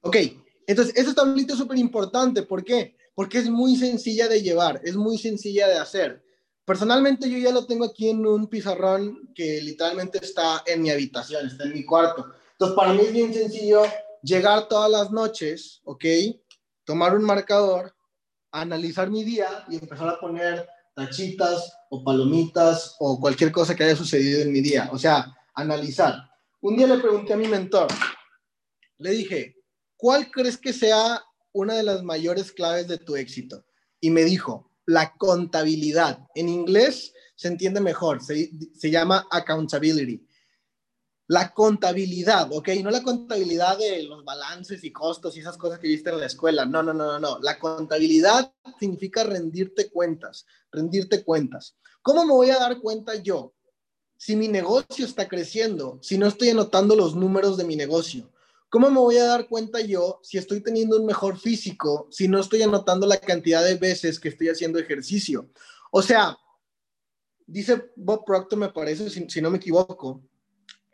Ok, 0.01 0.17
entonces 0.67 0.95
esta 0.97 1.13
tablita 1.13 1.53
es 1.53 1.59
súper 1.59 1.78
importante. 1.78 2.43
¿Por 2.43 2.63
qué? 2.63 2.95
Porque 3.15 3.38
es 3.38 3.49
muy 3.49 3.76
sencilla 3.76 4.28
de 4.28 4.41
llevar, 4.41 4.82
es 4.84 4.95
muy 4.95 5.17
sencilla 5.17 5.67
de 5.67 5.78
hacer. 5.78 6.24
Personalmente 6.65 7.30
yo 7.30 7.38
ya 7.38 7.51
lo 7.51 7.65
tengo 7.65 7.86
aquí 7.86 8.09
en 8.09 8.26
un 8.26 8.47
pizarrón 8.47 9.32
que 9.34 9.61
literalmente 9.61 10.19
está 10.21 10.63
en 10.65 10.82
mi 10.82 10.91
habitación, 10.91 11.47
está 11.47 11.63
en 11.63 11.74
mi 11.74 11.86
cuarto. 11.86 12.34
Entonces 12.51 12.76
para 12.76 12.93
mí 12.93 13.01
es 13.01 13.13
bien 13.13 13.34
sencillo 13.34 13.84
llegar 14.21 14.67
todas 14.67 14.89
las 14.89 15.11
noches, 15.11 15.82
¿ok? 15.84 16.05
Tomar 16.86 17.15
un 17.15 17.24
marcador, 17.24 17.93
analizar 18.51 19.09
mi 19.09 19.24
día 19.24 19.65
y 19.69 19.76
empezar 19.76 20.09
a 20.09 20.19
poner 20.19 20.67
tachitas 20.94 21.72
o 21.89 22.04
palomitas 22.04 22.96
o 23.00 23.20
cualquier 23.20 23.52
cosa 23.52 23.76
que 23.76 23.84
haya 23.84 23.96
sucedido 23.96 24.41
en 24.41 24.52
mi 24.52 24.62
día. 24.62 24.89
O 24.91 24.98
sea, 24.98 25.36
analizar. 25.54 26.30
Un 26.62 26.78
día 26.78 26.88
le 26.88 26.98
pregunté 26.98 27.34
a 27.34 27.38
mi 27.38 27.48
mentor, 27.48 27.88
le 28.98 29.12
dije, 29.12 29.58
¿cuál 29.98 30.32
crees 30.32 30.58
que 30.58 30.72
sea 30.72 31.22
una 31.52 31.76
de 31.76 31.84
las 31.84 32.04
mayores 32.04 32.52
claves 32.52 32.88
de 32.88 32.98
tu 32.98 33.16
éxito? 33.16 33.66
Y 34.00 34.10
me 34.10 34.24
dijo, 34.24 34.72
la 34.86 35.14
contabilidad. 35.18 36.20
En 36.36 36.50
inglés 36.50 37.14
se 37.36 37.48
entiende 37.48 37.82
mejor, 37.82 38.22
se, 38.24 38.50
llama 38.89 39.28
accountability. 39.32 40.26
La 41.34 41.51
contabilidad, 41.51 42.47
¿ok? 42.51 42.69
No 42.84 42.91
la 42.91 43.01
contabilidad 43.01 43.79
de 43.79 44.03
los 44.03 44.23
balances 44.23 44.84
y 44.84 44.91
costos 44.91 45.36
y 45.36 45.39
esas 45.39 45.57
cosas 45.57 45.79
que 45.79 45.88
viste 45.88 46.11
en 46.11 46.19
la 46.19 46.27
escuela. 46.27 46.63
No, 46.63 46.84
no, 46.84 46.93
no, 46.93 47.07
no, 47.07 47.19
no. 47.19 47.39
La 47.39 47.57
contabilidad 47.57 48.53
significa 48.79 49.23
rendirte 49.23 49.89
cuentas, 49.89 50.45
rendirte 50.71 51.23
cuentas. 51.23 51.75
¿Cómo 52.03 52.23
me 52.23 52.34
voy 52.34 52.51
a 52.51 52.59
dar 52.59 52.79
cuenta 52.79 53.15
yo 53.15 53.55
si 54.15 54.36
mi 54.36 54.47
negocio 54.47 55.07
está 55.07 55.27
creciendo, 55.27 55.97
si 56.03 56.19
no 56.19 56.27
estoy 56.27 56.49
anotando 56.49 56.95
los 56.95 57.15
números 57.15 57.57
de 57.57 57.63
mi 57.63 57.75
negocio? 57.75 58.31
¿Cómo 58.69 58.91
me 58.91 58.99
voy 58.99 59.17
a 59.17 59.25
dar 59.25 59.47
cuenta 59.47 59.81
yo 59.81 60.19
si 60.21 60.38
estoy 60.38 60.61
teniendo 60.61 60.97
un 60.97 61.07
mejor 61.07 61.39
físico, 61.39 62.07
si 62.11 62.27
no 62.27 62.41
estoy 62.41 62.61
anotando 62.61 63.07
la 63.07 63.17
cantidad 63.17 63.63
de 63.63 63.73
veces 63.73 64.19
que 64.19 64.29
estoy 64.29 64.49
haciendo 64.49 64.77
ejercicio? 64.77 65.49
O 65.91 66.03
sea, 66.03 66.38
dice 67.47 67.91
Bob 67.95 68.23
Proctor, 68.23 68.59
me 68.59 68.69
parece, 68.69 69.09
si, 69.09 69.41
no 69.41 69.49
me 69.49 69.57
equivoco, 69.57 70.21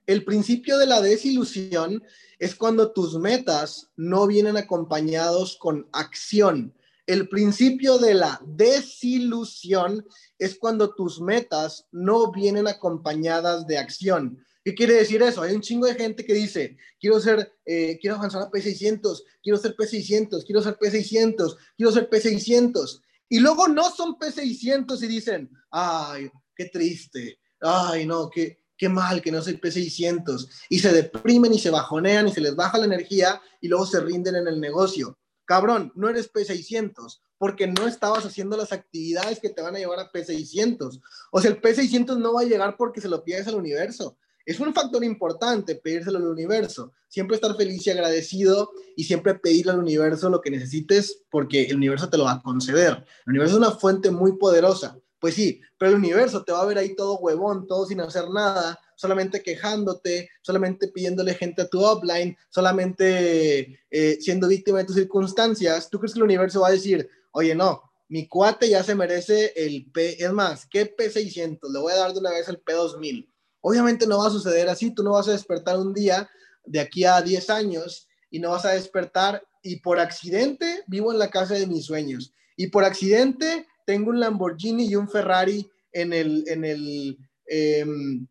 el 0.10 0.26
principio 0.26 0.80
de 0.80 0.88
la 0.88 1.02
desilusión 1.02 2.04
es 2.40 2.56
cuando 2.56 2.94
tus 2.94 3.20
metas 3.20 3.92
no 3.96 4.26
vienen 4.26 4.58
acompañados 4.58 5.56
con 5.56 5.88
acción. 5.92 6.74
El 7.06 7.30
principio 7.30 8.00
de 8.00 8.16
la 8.16 8.42
desilusión 8.44 10.04
es 10.40 10.58
cuando 10.58 10.96
tus 10.96 11.22
metas 11.22 11.86
no 11.92 12.32
vienen 12.32 12.68
acompañadas 12.68 13.68
de 13.68 13.78
acción. 13.78 14.44
¿Qué 14.66 14.74
quiere 14.74 14.96
decir 14.96 15.22
eso? 15.22 15.44
Hay 15.44 15.54
un 15.54 15.62
chingo 15.62 15.86
de 15.86 15.94
gente 15.94 16.26
que 16.26 16.34
dice, 16.34 16.76
quiero 17.00 17.20
ser, 17.20 17.54
eh, 17.64 18.00
quiero 18.02 18.16
avanzar 18.16 18.42
a 18.42 18.50
P600, 18.50 19.22
quiero 19.44 19.60
ser 19.60 19.76
P600, 19.76 20.44
quiero 20.44 20.64
ser 20.64 20.76
P600, 20.76 21.56
quiero 21.78 21.92
ser 21.92 22.10
P600. 22.10 23.00
Y 23.30 23.38
luego 23.38 23.68
no 23.68 23.92
son 23.92 24.18
P600 24.18 25.04
y 25.04 25.08
dicen, 25.08 25.52
ay, 25.70 26.32
qué 26.56 26.66
triste, 26.66 27.40
ay, 27.62 28.08
no, 28.08 28.28
qué, 28.28 28.58
qué 28.80 28.90
mal 28.90 29.22
que 29.22 29.32
no 29.32 29.44
soy 29.44 29.58
P600. 29.58 30.50
Y 30.70 30.80
se 30.80 30.92
deprimen 30.92 31.54
y 31.54 31.60
se 31.60 31.70
bajonean 31.70 32.28
y 32.28 32.32
se 32.32 32.42
les 32.42 32.56
baja 32.56 32.80
la 32.80 32.86
energía 32.86 33.40
y 33.62 33.68
luego 33.68 33.86
se 33.86 34.00
rinden 34.00 34.38
en 34.38 34.48
el 34.48 34.60
negocio. 34.60 35.20
Cabrón, 35.46 35.92
no 35.96 36.10
eres 36.10 36.34
P600 36.34 37.20
porque 37.38 37.68
no 37.68 37.88
estabas 37.88 38.26
haciendo 38.26 38.58
las 38.58 38.74
actividades 38.74 39.40
que 39.40 39.50
te 39.50 39.62
van 39.62 39.76
a 39.76 39.80
llevar 39.80 40.00
a 40.00 40.12
P600. 40.12 41.00
O 41.32 41.42
sea, 41.42 41.52
el 41.52 41.62
P600 41.62 42.18
no 42.18 42.34
va 42.34 42.42
a 42.42 42.46
llegar 42.46 42.76
porque 42.78 43.02
se 43.02 43.08
lo 43.08 43.24
pides 43.24 43.48
al 43.48 43.56
universo 43.56 44.18
es 44.50 44.60
un 44.60 44.74
factor 44.74 45.04
importante 45.04 45.76
pedírselo 45.76 46.18
al 46.18 46.26
universo. 46.26 46.92
Siempre 47.08 47.36
estar 47.36 47.56
feliz 47.56 47.86
y 47.86 47.92
agradecido 47.92 48.72
y 48.96 49.04
siempre 49.04 49.36
pedirle 49.36 49.74
al 49.74 49.80
universo 49.80 50.28
lo 50.28 50.42
que 50.42 50.50
necesites 50.50 51.22
porque 51.30 51.66
el 51.66 51.76
universo 51.76 52.10
te 52.10 52.18
lo 52.18 52.24
va 52.24 52.32
a 52.32 52.42
conceder. 52.42 53.06
El 53.28 53.34
universo 53.34 53.54
es 53.54 53.60
una 53.60 53.78
fuente 53.78 54.10
muy 54.10 54.38
poderosa. 54.38 54.98
Pues 55.20 55.36
sí, 55.36 55.62
pero 55.78 55.92
el 55.92 55.98
universo 55.98 56.44
te 56.44 56.52
va 56.52 56.62
a 56.62 56.66
ver 56.66 56.78
ahí 56.78 56.96
todo 56.96 57.20
huevón, 57.20 57.68
todo 57.68 57.86
sin 57.86 58.00
hacer 58.00 58.30
nada, 58.30 58.80
solamente 58.96 59.44
quejándote, 59.44 60.30
solamente 60.42 60.88
pidiéndole 60.88 61.34
gente 61.34 61.64
a 61.64 61.68
tu 61.68 61.84
offline, 61.84 62.38
solamente 62.50 63.80
eh, 63.92 64.18
siendo 64.22 64.48
víctima 64.48 64.80
de 64.80 64.86
tus 64.86 64.96
circunstancias. 64.96 65.90
¿Tú 65.90 66.00
crees 66.00 66.14
que 66.14 66.20
el 66.20 66.24
universo 66.24 66.62
va 66.62 66.70
a 66.70 66.72
decir, 66.72 67.10
oye, 67.32 67.54
no, 67.54 67.82
mi 68.08 68.28
cuate 68.28 68.70
ya 68.70 68.84
se 68.84 68.96
merece 68.96 69.54
el 69.56 69.92
P, 69.92 70.24
es 70.24 70.32
más, 70.32 70.66
¿qué 70.66 70.96
P600? 70.96 71.60
Le 71.72 71.80
voy 71.80 71.94
a 71.94 71.98
dar 71.98 72.14
de 72.14 72.20
una 72.20 72.32
vez 72.32 72.48
el 72.48 72.64
P2000. 72.64 73.30
Obviamente 73.62 74.08
no 74.08 74.20
va 74.20 74.28
a 74.28 74.32
suceder 74.32 74.70
así, 74.70 74.92
tú 74.92 75.04
no 75.04 75.12
vas 75.12 75.28
a 75.28 75.34
despertar 75.34 75.78
un 75.78 75.94
día 75.94 76.30
de 76.66 76.80
aquí 76.80 77.04
a 77.04 77.22
10 77.22 77.50
años 77.50 78.08
y 78.32 78.40
no 78.40 78.52
vas 78.52 78.66
a 78.66 78.72
despertar 78.72 79.44
y 79.62 79.78
por 79.78 80.00
accidente 80.00 80.84
vivo 80.88 81.12
en 81.12 81.20
la 81.20 81.30
casa 81.30 81.56
de 81.56 81.68
mis 81.68 81.86
sueños 81.86 82.34
y 82.56 82.68
por 82.68 82.84
accidente 82.84 83.68
tengo 83.90 84.12
un 84.12 84.20
Lamborghini 84.20 84.86
y 84.86 84.96
un 84.96 85.10
Ferrari 85.10 85.68
en 85.92 86.14
el, 86.14 86.44
en 86.48 86.64
el, 86.64 87.18
em, 87.48 88.28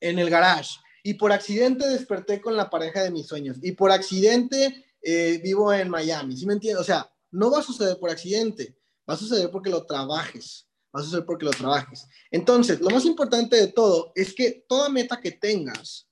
en 0.00 0.18
el 0.18 0.30
garage 0.30 0.76
y 1.02 1.12
por 1.12 1.30
accidente 1.30 1.86
desperté 1.86 2.40
con 2.40 2.56
la 2.56 2.70
pareja 2.70 3.02
de 3.02 3.10
mis 3.10 3.26
sueños 3.26 3.58
y 3.60 3.72
por 3.72 3.90
accidente 3.92 4.86
eh, 5.02 5.38
vivo 5.44 5.74
en 5.74 5.90
Miami, 5.90 6.38
¿sí 6.38 6.46
me 6.46 6.54
entiendes? 6.54 6.80
O 6.80 6.84
sea, 6.84 7.06
no 7.30 7.50
va 7.50 7.58
a 7.58 7.62
suceder 7.62 7.98
por 7.98 8.08
accidente, 8.08 8.78
va 9.06 9.12
a 9.12 9.18
suceder 9.18 9.50
porque 9.50 9.68
lo 9.68 9.84
trabajes 9.84 10.66
vas 10.90 11.04
a 11.04 11.08
hacer 11.08 11.26
porque 11.26 11.44
lo 11.44 11.50
trabajes. 11.50 12.06
Entonces, 12.30 12.80
lo 12.80 12.88
más 12.88 13.04
importante 13.04 13.56
de 13.56 13.66
todo 13.68 14.10
es 14.14 14.32
que 14.32 14.64
toda 14.66 14.88
meta 14.88 15.20
que 15.20 15.32
tengas 15.32 16.08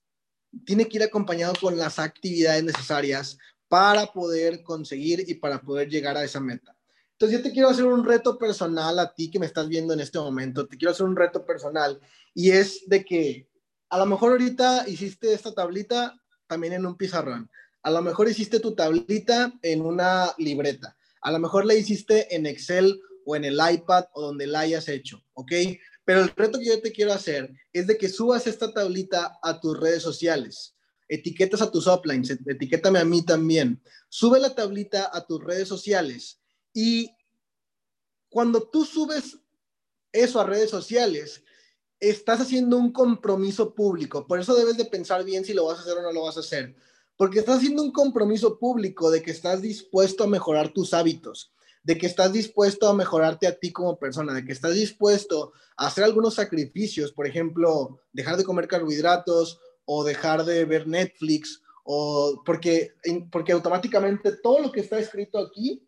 tiene 0.67 0.87
que 0.87 0.99
ir 0.99 1.03
acompañado 1.03 1.55
con 1.59 1.79
las 1.79 1.99
actividades 1.99 2.63
necesarias 2.63 3.39
para 3.69 4.13
poder 4.13 4.63
conseguir 4.63 5.25
y 5.27 5.33
para 5.33 5.63
poder 5.63 5.89
llegar 5.89 6.19
a 6.19 6.25
esa 6.25 6.41
meta. 6.41 6.76
Entonces, 7.19 7.39
yo 7.39 7.43
te 7.43 7.53
quiero 7.53 7.71
hacer 7.71 7.87
un 7.87 8.05
reto 8.05 8.37
personal 8.37 8.99
a 8.99 9.15
ti 9.15 9.31
que 9.31 9.39
me 9.39 9.47
estás 9.47 9.67
viendo 9.69 9.95
en 9.95 10.01
este 10.01 10.19
momento. 10.19 10.69
Te 10.69 10.77
quiero 10.77 10.93
hacer 10.93 11.07
un 11.07 11.17
reto 11.17 11.47
personal 11.47 11.99
y 12.35 12.51
es 12.51 12.87
de 12.89 13.07
que 13.07 13.49
a 13.89 13.97
lo 13.97 14.05
mejor 14.05 14.33
ahorita 14.33 14.87
hiciste 14.87 15.33
esta 15.33 15.55
tablita 15.55 16.15
también 16.47 16.75
en 16.75 16.85
un 16.85 16.95
pizarrón. 16.95 17.51
A 17.83 17.91
lo 17.91 18.03
mejor 18.03 18.29
hiciste 18.29 18.61
tu 18.61 18.75
tablita 18.75 19.51
en 19.63 19.81
una 19.81 20.35
libreta. 20.37 20.95
A 21.23 21.33
lo 21.33 21.39
mejor 21.39 21.65
la 21.65 21.73
hiciste 21.73 22.37
en 22.37 22.45
Excel 22.45 23.01
o 23.25 23.35
en 23.35 23.47
el 23.47 23.59
iPad 23.73 24.05
o 24.13 24.21
donde 24.21 24.47
la 24.47 24.61
hayas 24.61 24.87
hecho, 24.91 25.25
¿ok? 25.33 25.53
Pero 26.05 26.21
el 26.21 26.29
reto 26.37 26.59
que 26.59 26.67
yo 26.67 26.83
te 26.83 26.93
quiero 26.93 27.15
hacer 27.15 27.51
es 27.73 27.87
de 27.87 27.97
que 27.97 28.11
subas 28.11 28.47
esta 28.47 28.75
tablita 28.75 29.39
a 29.43 29.59
tus 29.59 29.81
redes 29.81 30.03
sociales. 30.03 30.77
Etiquetas 31.09 31.63
a 31.63 31.71
tus 31.71 31.87
uplines, 31.87 32.31
etiquétame 32.47 32.99
a 32.99 33.07
mí 33.07 33.25
también. 33.25 33.81
Sube 34.11 34.39
la 34.39 34.55
tablita 34.55 35.09
a 35.11 35.27
tus 35.27 35.43
redes 35.43 35.67
sociales 35.67 36.43
y 36.77 37.11
cuando 38.29 38.69
tú 38.69 38.85
subes 38.85 39.39
eso 40.13 40.39
a 40.39 40.45
redes 40.45 40.69
sociales, 40.69 41.43
estás 41.99 42.43
haciendo 42.43 42.77
un 42.77 42.93
compromiso 42.93 43.75
público. 43.75 44.27
Por 44.27 44.41
eso 44.41 44.55
debes 44.55 44.77
de 44.77 44.85
pensar 44.85 45.25
bien 45.25 45.43
si 45.43 45.55
lo 45.55 45.65
vas 45.65 45.79
a 45.79 45.81
hacer 45.81 45.97
o 45.97 46.03
no 46.03 46.13
lo 46.13 46.25
vas 46.25 46.37
a 46.37 46.41
hacer. 46.41 46.77
Porque 47.17 47.39
estás 47.39 47.57
haciendo 47.57 47.83
un 47.83 47.93
compromiso 47.93 48.59
público 48.59 49.11
de 49.11 49.23
que 49.23 49.31
estás 49.31 49.63
dispuesto 49.63 50.25
a 50.25 50.27
mejorar 50.27 50.75
tus 50.75 50.93
hábitos 50.93 51.51
de 51.83 51.97
que 51.97 52.07
estás 52.07 52.33
dispuesto 52.33 52.89
a 52.89 52.95
mejorarte 52.95 53.47
a 53.47 53.57
ti 53.57 53.73
como 53.73 53.97
persona, 53.97 54.35
de 54.35 54.45
que 54.45 54.51
estás 54.51 54.75
dispuesto 54.75 55.53
a 55.77 55.87
hacer 55.87 56.03
algunos 56.03 56.35
sacrificios, 56.35 57.13
por 57.13 57.29
ejemplo, 57.29 58.01
dejar 58.13 58.37
de 58.37 58.43
comer 58.43 58.67
carbohidratos 58.67 59.61
o 59.85 60.03
dejar 60.03 60.45
de 60.45 60.65
ver 60.65 60.89
Netflix, 60.89 61.63
o 61.85 62.43
porque, 62.45 62.95
porque 63.31 63.53
automáticamente 63.53 64.33
todo 64.33 64.59
lo 64.59 64.73
que 64.73 64.81
está 64.81 64.99
escrito 64.99 65.39
aquí, 65.39 65.87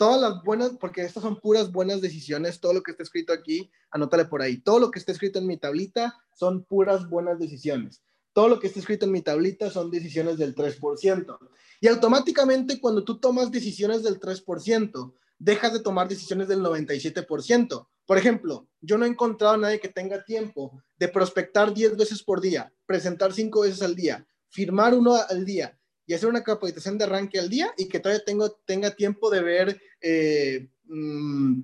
todas 0.00 0.18
las 0.18 0.42
buenas, 0.42 0.70
porque 0.80 1.02
estas 1.02 1.22
son 1.22 1.38
puras 1.40 1.70
buenas 1.70 2.00
decisiones, 2.00 2.58
todo 2.58 2.72
lo 2.72 2.82
que 2.82 2.92
está 2.92 3.02
escrito 3.02 3.34
aquí, 3.34 3.70
anótale 3.90 4.24
por 4.24 4.40
ahí, 4.40 4.56
todo 4.56 4.80
lo 4.80 4.90
que 4.90 4.98
está 4.98 5.12
escrito 5.12 5.38
en 5.38 5.46
mi 5.46 5.58
tablita 5.58 6.18
son 6.32 6.64
puras 6.64 7.06
buenas 7.10 7.38
decisiones. 7.38 8.00
Todo 8.32 8.48
lo 8.48 8.58
que 8.58 8.68
está 8.68 8.80
escrito 8.80 9.04
en 9.04 9.12
mi 9.12 9.20
tablita 9.20 9.68
son 9.68 9.90
decisiones 9.90 10.38
del 10.38 10.54
3%. 10.54 11.38
Y 11.82 11.88
automáticamente 11.88 12.80
cuando 12.80 13.04
tú 13.04 13.20
tomas 13.20 13.50
decisiones 13.50 14.02
del 14.02 14.18
3%, 14.18 15.12
dejas 15.38 15.72
de 15.74 15.80
tomar 15.80 16.08
decisiones 16.08 16.48
del 16.48 16.60
97%. 16.60 17.86
Por 18.06 18.16
ejemplo, 18.16 18.68
yo 18.80 18.96
no 18.96 19.04
he 19.04 19.08
encontrado 19.08 19.56
a 19.56 19.58
nadie 19.58 19.80
que 19.80 19.88
tenga 19.88 20.24
tiempo 20.24 20.82
de 20.98 21.08
prospectar 21.08 21.74
10 21.74 21.98
veces 21.98 22.22
por 22.22 22.40
día, 22.40 22.72
presentar 22.86 23.34
5 23.34 23.60
veces 23.60 23.82
al 23.82 23.94
día, 23.94 24.26
firmar 24.48 24.94
uno 24.94 25.14
al 25.28 25.44
día 25.44 25.78
y 26.10 26.14
hacer 26.14 26.28
una 26.28 26.42
capacitación 26.42 26.98
de 26.98 27.04
arranque 27.04 27.38
al 27.38 27.48
día 27.48 27.72
y 27.76 27.86
que 27.86 28.00
todavía 28.00 28.24
tengo, 28.24 28.50
tenga 28.66 28.96
tiempo 28.96 29.30
de 29.30 29.42
ver 29.42 29.80
eh, 30.00 30.68
mm, 30.86 31.60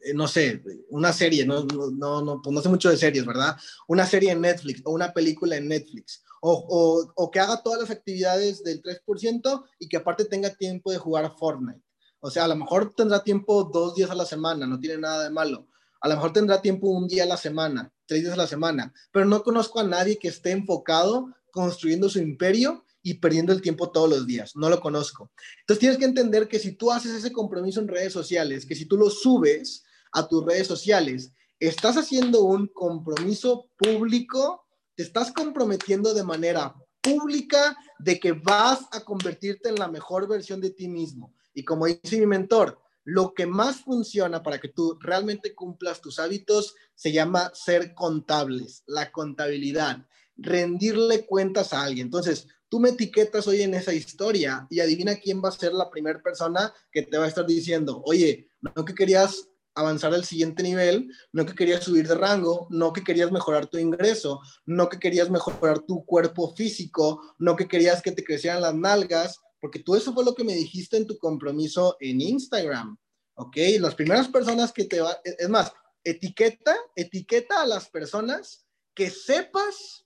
eh, 0.00 0.14
no 0.14 0.26
sé, 0.26 0.64
una 0.88 1.12
serie, 1.12 1.46
no, 1.46 1.62
no, 1.62 2.20
no, 2.20 2.42
pues 2.42 2.52
no 2.52 2.60
sé 2.60 2.68
mucho 2.68 2.90
de 2.90 2.96
series, 2.96 3.24
¿verdad? 3.24 3.56
Una 3.86 4.04
serie 4.04 4.32
en 4.32 4.40
Netflix 4.40 4.82
o 4.84 4.90
una 4.90 5.12
película 5.12 5.54
en 5.54 5.68
Netflix. 5.68 6.24
O, 6.40 6.52
o, 6.52 7.12
o 7.14 7.30
que 7.30 7.38
haga 7.38 7.62
todas 7.62 7.80
las 7.80 7.90
actividades 7.92 8.64
del 8.64 8.82
3% 8.82 9.64
y 9.78 9.88
que 9.88 9.96
aparte 9.96 10.24
tenga 10.24 10.50
tiempo 10.50 10.90
de 10.90 10.98
jugar 10.98 11.24
a 11.24 11.30
Fortnite. 11.30 11.80
O 12.18 12.32
sea, 12.32 12.46
a 12.46 12.48
lo 12.48 12.56
mejor 12.56 12.96
tendrá 12.96 13.22
tiempo 13.22 13.62
dos 13.62 13.94
días 13.94 14.10
a 14.10 14.16
la 14.16 14.26
semana, 14.26 14.66
no 14.66 14.80
tiene 14.80 14.98
nada 14.98 15.22
de 15.22 15.30
malo. 15.30 15.68
A 16.00 16.08
lo 16.08 16.16
mejor 16.16 16.32
tendrá 16.32 16.60
tiempo 16.60 16.88
un 16.88 17.06
día 17.06 17.22
a 17.22 17.26
la 17.26 17.36
semana, 17.36 17.92
tres 18.06 18.22
días 18.22 18.34
a 18.34 18.38
la 18.38 18.48
semana, 18.48 18.92
pero 19.12 19.24
no 19.24 19.44
conozco 19.44 19.78
a 19.78 19.84
nadie 19.84 20.18
que 20.18 20.26
esté 20.26 20.50
enfocado 20.50 21.32
construyendo 21.52 22.08
su 22.08 22.18
imperio 22.18 22.84
y 23.08 23.14
perdiendo 23.14 23.54
el 23.54 23.62
tiempo 23.62 23.90
todos 23.90 24.10
los 24.10 24.26
días. 24.26 24.54
No 24.54 24.68
lo 24.68 24.80
conozco. 24.80 25.32
Entonces 25.60 25.80
tienes 25.80 25.98
que 25.98 26.04
entender 26.04 26.46
que 26.46 26.58
si 26.58 26.72
tú 26.72 26.92
haces 26.92 27.14
ese 27.14 27.32
compromiso 27.32 27.80
en 27.80 27.88
redes 27.88 28.12
sociales, 28.12 28.66
que 28.66 28.74
si 28.74 28.84
tú 28.84 28.98
lo 28.98 29.08
subes 29.08 29.84
a 30.12 30.28
tus 30.28 30.44
redes 30.44 30.66
sociales, 30.66 31.32
estás 31.58 31.96
haciendo 31.96 32.42
un 32.42 32.66
compromiso 32.66 33.70
público, 33.78 34.66
te 34.94 35.04
estás 35.04 35.32
comprometiendo 35.32 36.12
de 36.12 36.22
manera 36.22 36.74
pública 37.00 37.76
de 37.98 38.20
que 38.20 38.32
vas 38.32 38.80
a 38.92 39.00
convertirte 39.00 39.70
en 39.70 39.76
la 39.76 39.88
mejor 39.88 40.28
versión 40.28 40.60
de 40.60 40.70
ti 40.70 40.86
mismo. 40.86 41.34
Y 41.54 41.64
como 41.64 41.86
dice 41.86 42.18
mi 42.18 42.26
mentor, 42.26 42.78
lo 43.04 43.32
que 43.32 43.46
más 43.46 43.80
funciona 43.80 44.42
para 44.42 44.60
que 44.60 44.68
tú 44.68 44.98
realmente 45.00 45.54
cumplas 45.54 46.02
tus 46.02 46.18
hábitos 46.18 46.74
se 46.94 47.10
llama 47.10 47.50
ser 47.54 47.94
contables, 47.94 48.82
la 48.86 49.10
contabilidad, 49.10 50.06
rendirle 50.36 51.26
cuentas 51.26 51.72
a 51.72 51.82
alguien. 51.82 52.08
Entonces, 52.08 52.46
tú 52.68 52.80
me 52.80 52.90
etiquetas 52.90 53.46
hoy 53.46 53.62
en 53.62 53.74
esa 53.74 53.92
historia 53.92 54.66
y 54.70 54.80
adivina 54.80 55.16
quién 55.16 55.42
va 55.42 55.48
a 55.48 55.52
ser 55.52 55.72
la 55.72 55.90
primera 55.90 56.22
persona 56.22 56.72
que 56.92 57.02
te 57.02 57.18
va 57.18 57.24
a 57.24 57.28
estar 57.28 57.46
diciendo, 57.46 58.02
oye, 58.04 58.50
no 58.60 58.84
que 58.84 58.94
querías 58.94 59.48
avanzar 59.74 60.12
al 60.12 60.24
siguiente 60.24 60.62
nivel, 60.62 61.08
no 61.32 61.46
que 61.46 61.54
querías 61.54 61.84
subir 61.84 62.08
de 62.08 62.14
rango, 62.14 62.66
no 62.70 62.92
que 62.92 63.04
querías 63.04 63.30
mejorar 63.30 63.66
tu 63.66 63.78
ingreso, 63.78 64.40
no 64.66 64.88
que 64.88 64.98
querías 64.98 65.30
mejorar 65.30 65.80
tu 65.80 66.04
cuerpo 66.04 66.54
físico, 66.54 67.22
no 67.38 67.54
que 67.54 67.68
querías 67.68 68.02
que 68.02 68.10
te 68.10 68.24
crecieran 68.24 68.60
las 68.60 68.74
nalgas, 68.74 69.40
porque 69.60 69.78
tú 69.78 69.94
eso 69.94 70.12
fue 70.12 70.24
lo 70.24 70.34
que 70.34 70.44
me 70.44 70.54
dijiste 70.54 70.96
en 70.96 71.06
tu 71.06 71.16
compromiso 71.18 71.96
en 72.00 72.20
Instagram, 72.20 72.98
¿ok? 73.34 73.56
Las 73.78 73.94
primeras 73.94 74.28
personas 74.28 74.72
que 74.72 74.84
te 74.84 75.00
va, 75.00 75.16
es 75.24 75.48
más, 75.48 75.72
etiqueta, 76.02 76.76
etiqueta 76.96 77.62
a 77.62 77.66
las 77.66 77.88
personas 77.88 78.66
que 78.94 79.10
sepas 79.10 80.04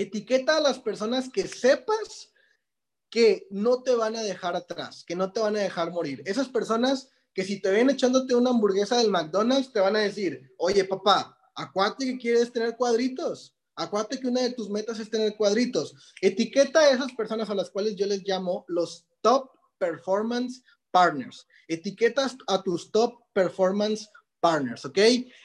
etiqueta 0.00 0.56
a 0.56 0.60
las 0.60 0.78
personas 0.78 1.28
que 1.30 1.46
sepas 1.48 2.32
que 3.10 3.46
no 3.50 3.82
te 3.82 3.94
van 3.94 4.16
a 4.16 4.22
dejar 4.22 4.56
atrás, 4.56 5.04
que 5.04 5.16
no 5.16 5.32
te 5.32 5.40
van 5.40 5.56
a 5.56 5.60
dejar 5.60 5.90
morir. 5.90 6.22
Esas 6.26 6.48
personas 6.48 7.10
que 7.32 7.44
si 7.44 7.60
te 7.60 7.70
ven 7.70 7.90
echándote 7.90 8.34
una 8.34 8.50
hamburguesa 8.50 8.98
del 8.98 9.10
McDonald's, 9.10 9.72
te 9.72 9.80
van 9.80 9.96
a 9.96 10.00
decir, 10.00 10.52
oye 10.58 10.84
papá, 10.84 11.36
acuérdate 11.54 12.06
que 12.06 12.18
quieres 12.18 12.52
tener 12.52 12.76
cuadritos, 12.76 13.54
acuérdate 13.74 14.18
que 14.18 14.28
una 14.28 14.42
de 14.42 14.52
tus 14.52 14.70
metas 14.70 14.98
es 14.98 15.10
tener 15.10 15.36
cuadritos. 15.36 15.94
Etiqueta 16.20 16.80
a 16.80 16.90
esas 16.90 17.12
personas 17.12 17.50
a 17.50 17.54
las 17.54 17.70
cuales 17.70 17.94
yo 17.94 18.06
les 18.06 18.26
llamo 18.26 18.64
los 18.68 19.06
top 19.20 19.50
performance 19.78 20.62
partners. 20.90 21.46
Etiquetas 21.68 22.36
a 22.48 22.62
tus 22.62 22.90
top 22.90 23.20
performance 23.34 24.08
partners, 24.40 24.84
¿ok? 24.84 24.98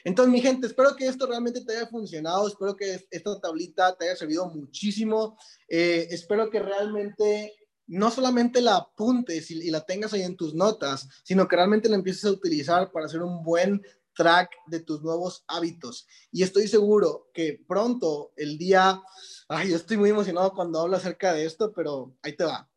Entonces, 0.04 0.32
mi 0.32 0.40
gente, 0.40 0.66
espero 0.66 0.94
que 0.96 1.06
esto 1.06 1.26
realmente 1.26 1.64
te 1.64 1.76
haya 1.76 1.86
funcionado, 1.86 2.48
espero 2.48 2.76
que 2.76 3.06
esta 3.10 3.40
tablita 3.40 3.96
te 3.96 4.06
haya 4.06 4.16
servido 4.16 4.48
muchísimo, 4.48 5.38
eh, 5.68 6.08
espero 6.10 6.50
que 6.50 6.60
realmente 6.60 7.54
no 7.86 8.10
solamente 8.10 8.60
la 8.60 8.76
apuntes 8.76 9.50
y, 9.50 9.58
y, 9.66 9.70
la 9.70 9.84
tengas 9.84 10.12
ahí 10.12 10.22
en 10.22 10.36
tus 10.36 10.54
notas, 10.54 11.08
sino 11.24 11.48
que 11.48 11.56
realmente 11.56 11.88
la 11.88 11.96
empieces 11.96 12.24
a 12.24 12.30
utilizar 12.30 12.90
para 12.92 13.06
hacer 13.06 13.22
un 13.22 13.42
buen 13.42 13.82
track 14.14 14.50
de 14.66 14.80
tus 14.80 15.02
nuevos 15.02 15.44
hábitos. 15.48 16.06
Y 16.30 16.42
estoy 16.42 16.68
seguro 16.68 17.30
que 17.34 17.62
pronto, 17.66 18.32
el 18.36 18.56
día, 18.56 19.02
ay, 19.48 19.70
yo 19.70 19.76
estoy 19.76 19.96
muy 19.96 20.10
emocionado 20.10 20.52
cuando 20.52 20.80
hablo 20.80 20.96
acerca 20.96 21.32
de 21.32 21.44
esto, 21.44 21.72
pero 21.72 22.14
ahí 22.22 22.36
te 22.36 22.44
va 22.44 22.68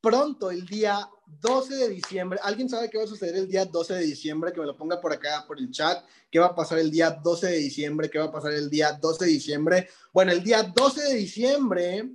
pronto, 0.00 0.50
el 0.50 0.66
día 0.66 1.08
12 1.40 1.76
de 1.76 1.88
diciembre, 1.90 2.38
¿alguien 2.42 2.68
sabe 2.68 2.88
qué 2.88 2.98
va 2.98 3.04
a 3.04 3.08
suceder 3.08 3.36
el 3.36 3.48
día 3.48 3.64
12 3.64 3.94
de 3.94 4.04
diciembre? 4.04 4.52
Que 4.52 4.60
me 4.60 4.66
lo 4.66 4.76
ponga 4.76 5.00
por 5.00 5.12
acá, 5.12 5.44
por 5.46 5.58
el 5.58 5.70
chat. 5.70 6.04
¿Qué 6.30 6.38
va 6.38 6.46
a 6.46 6.54
pasar 6.54 6.78
el 6.78 6.90
día 6.90 7.10
12 7.10 7.46
de 7.46 7.56
diciembre? 7.58 8.10
¿Qué 8.10 8.18
va 8.18 8.26
a 8.26 8.32
pasar 8.32 8.52
el 8.52 8.70
día 8.70 8.92
12 8.92 9.24
de 9.24 9.30
diciembre? 9.30 9.88
Bueno, 10.12 10.32
el 10.32 10.42
día 10.42 10.62
12 10.62 11.02
de 11.02 11.14
diciembre 11.14 12.10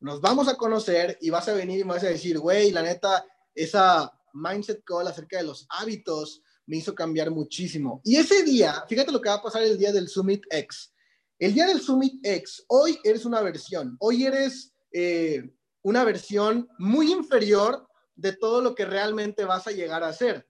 nos 0.00 0.20
vamos 0.20 0.46
a 0.48 0.56
conocer 0.56 1.18
y 1.20 1.30
vas 1.30 1.48
a 1.48 1.54
venir 1.54 1.80
y 1.80 1.84
me 1.84 1.94
vas 1.94 2.04
a 2.04 2.08
decir, 2.08 2.38
güey, 2.38 2.70
la 2.70 2.82
neta, 2.82 3.24
esa 3.54 4.12
mindset 4.34 4.84
call 4.84 5.08
acerca 5.08 5.38
de 5.38 5.44
los 5.44 5.66
hábitos 5.70 6.42
me 6.66 6.76
hizo 6.76 6.94
cambiar 6.94 7.30
muchísimo. 7.30 8.02
Y 8.04 8.16
ese 8.16 8.42
día, 8.42 8.84
fíjate 8.88 9.10
lo 9.10 9.20
que 9.20 9.30
va 9.30 9.36
a 9.36 9.42
pasar 9.42 9.62
el 9.62 9.78
día 9.78 9.92
del 9.92 10.08
Summit 10.08 10.44
X. 10.50 10.92
El 11.38 11.54
día 11.54 11.66
del 11.66 11.80
Summit 11.80 12.24
X, 12.24 12.64
hoy 12.68 12.98
eres 13.02 13.24
una 13.24 13.40
versión, 13.40 13.96
hoy 14.00 14.24
eres... 14.24 14.72
Eh, 14.92 15.50
una 15.86 16.02
versión 16.02 16.68
muy 16.78 17.12
inferior 17.12 17.86
de 18.16 18.32
todo 18.32 18.60
lo 18.60 18.74
que 18.74 18.84
realmente 18.84 19.44
vas 19.44 19.68
a 19.68 19.70
llegar 19.70 20.02
a 20.02 20.12
ser. 20.12 20.44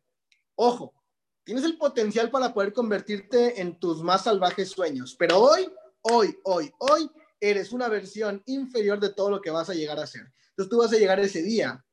Ojo, 0.54 0.94
tienes 1.44 1.62
el 1.64 1.76
potencial 1.76 2.30
para 2.30 2.54
poder 2.54 2.72
convertirte 2.72 3.60
en 3.60 3.78
tus 3.78 4.02
más 4.02 4.24
salvajes 4.24 4.70
sueños, 4.70 5.14
pero 5.18 5.38
hoy, 5.38 5.68
hoy, 6.00 6.34
hoy, 6.42 6.72
hoy 6.78 7.10
eres 7.38 7.72
una 7.72 7.88
versión 7.88 8.42
inferior 8.46 8.98
de 8.98 9.10
todo 9.10 9.28
lo 9.28 9.42
que 9.42 9.50
vas 9.50 9.68
a 9.68 9.74
llegar 9.74 9.98
a 9.98 10.06
ser. 10.06 10.32
Entonces 10.48 10.70
tú 10.70 10.78
vas 10.78 10.90
a 10.94 10.96
llegar 10.96 11.20
ese 11.20 11.42
día, 11.42 11.84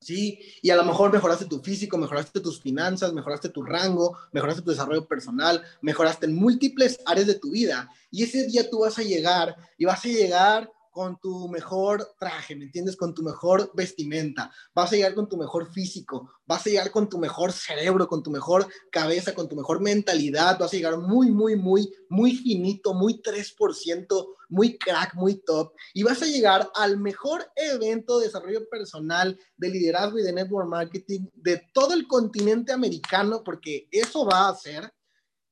¿sí? 0.00 0.38
Y 0.62 0.70
a 0.70 0.76
lo 0.76 0.84
mejor 0.84 1.12
mejoraste 1.12 1.46
tu 1.46 1.58
físico, 1.58 1.98
mejoraste 1.98 2.38
tus 2.38 2.60
finanzas, 2.60 3.12
mejoraste 3.12 3.48
tu 3.48 3.64
rango, 3.64 4.16
mejoraste 4.30 4.62
tu 4.62 4.70
desarrollo 4.70 5.08
personal, 5.08 5.64
mejoraste 5.80 6.26
en 6.26 6.36
múltiples 6.36 7.00
áreas 7.06 7.26
de 7.26 7.40
tu 7.40 7.50
vida. 7.50 7.90
Y 8.12 8.22
ese 8.22 8.46
día 8.46 8.70
tú 8.70 8.82
vas 8.82 8.96
a 9.00 9.02
llegar 9.02 9.56
y 9.76 9.84
vas 9.84 10.04
a 10.04 10.08
llegar 10.08 10.70
con 10.94 11.18
tu 11.18 11.48
mejor 11.48 12.14
traje, 12.20 12.54
¿me 12.54 12.66
entiendes? 12.66 12.96
Con 12.96 13.14
tu 13.14 13.24
mejor 13.24 13.72
vestimenta, 13.74 14.52
vas 14.72 14.92
a 14.92 14.94
llegar 14.94 15.16
con 15.16 15.28
tu 15.28 15.36
mejor 15.36 15.72
físico, 15.72 16.30
vas 16.46 16.64
a 16.64 16.70
llegar 16.70 16.92
con 16.92 17.08
tu 17.08 17.18
mejor 17.18 17.50
cerebro, 17.50 18.06
con 18.06 18.22
tu 18.22 18.30
mejor 18.30 18.68
cabeza, 18.92 19.34
con 19.34 19.48
tu 19.48 19.56
mejor 19.56 19.80
mentalidad, 19.80 20.56
vas 20.56 20.72
a 20.72 20.76
llegar 20.76 20.96
muy, 20.96 21.32
muy, 21.32 21.56
muy, 21.56 21.92
muy 22.08 22.36
finito, 22.36 22.94
muy 22.94 23.20
3%, 23.20 24.26
muy 24.50 24.78
crack, 24.78 25.16
muy 25.16 25.42
top, 25.42 25.72
y 25.94 26.04
vas 26.04 26.22
a 26.22 26.26
llegar 26.26 26.70
al 26.76 26.96
mejor 26.96 27.44
evento 27.56 28.20
de 28.20 28.26
desarrollo 28.26 28.68
personal, 28.68 29.36
de 29.56 29.70
liderazgo 29.70 30.20
y 30.20 30.22
de 30.22 30.32
network 30.32 30.68
marketing 30.68 31.26
de 31.34 31.60
todo 31.74 31.94
el 31.94 32.06
continente 32.06 32.72
americano, 32.72 33.42
porque 33.42 33.88
eso 33.90 34.24
va 34.24 34.48
a 34.48 34.54
ser, 34.54 34.94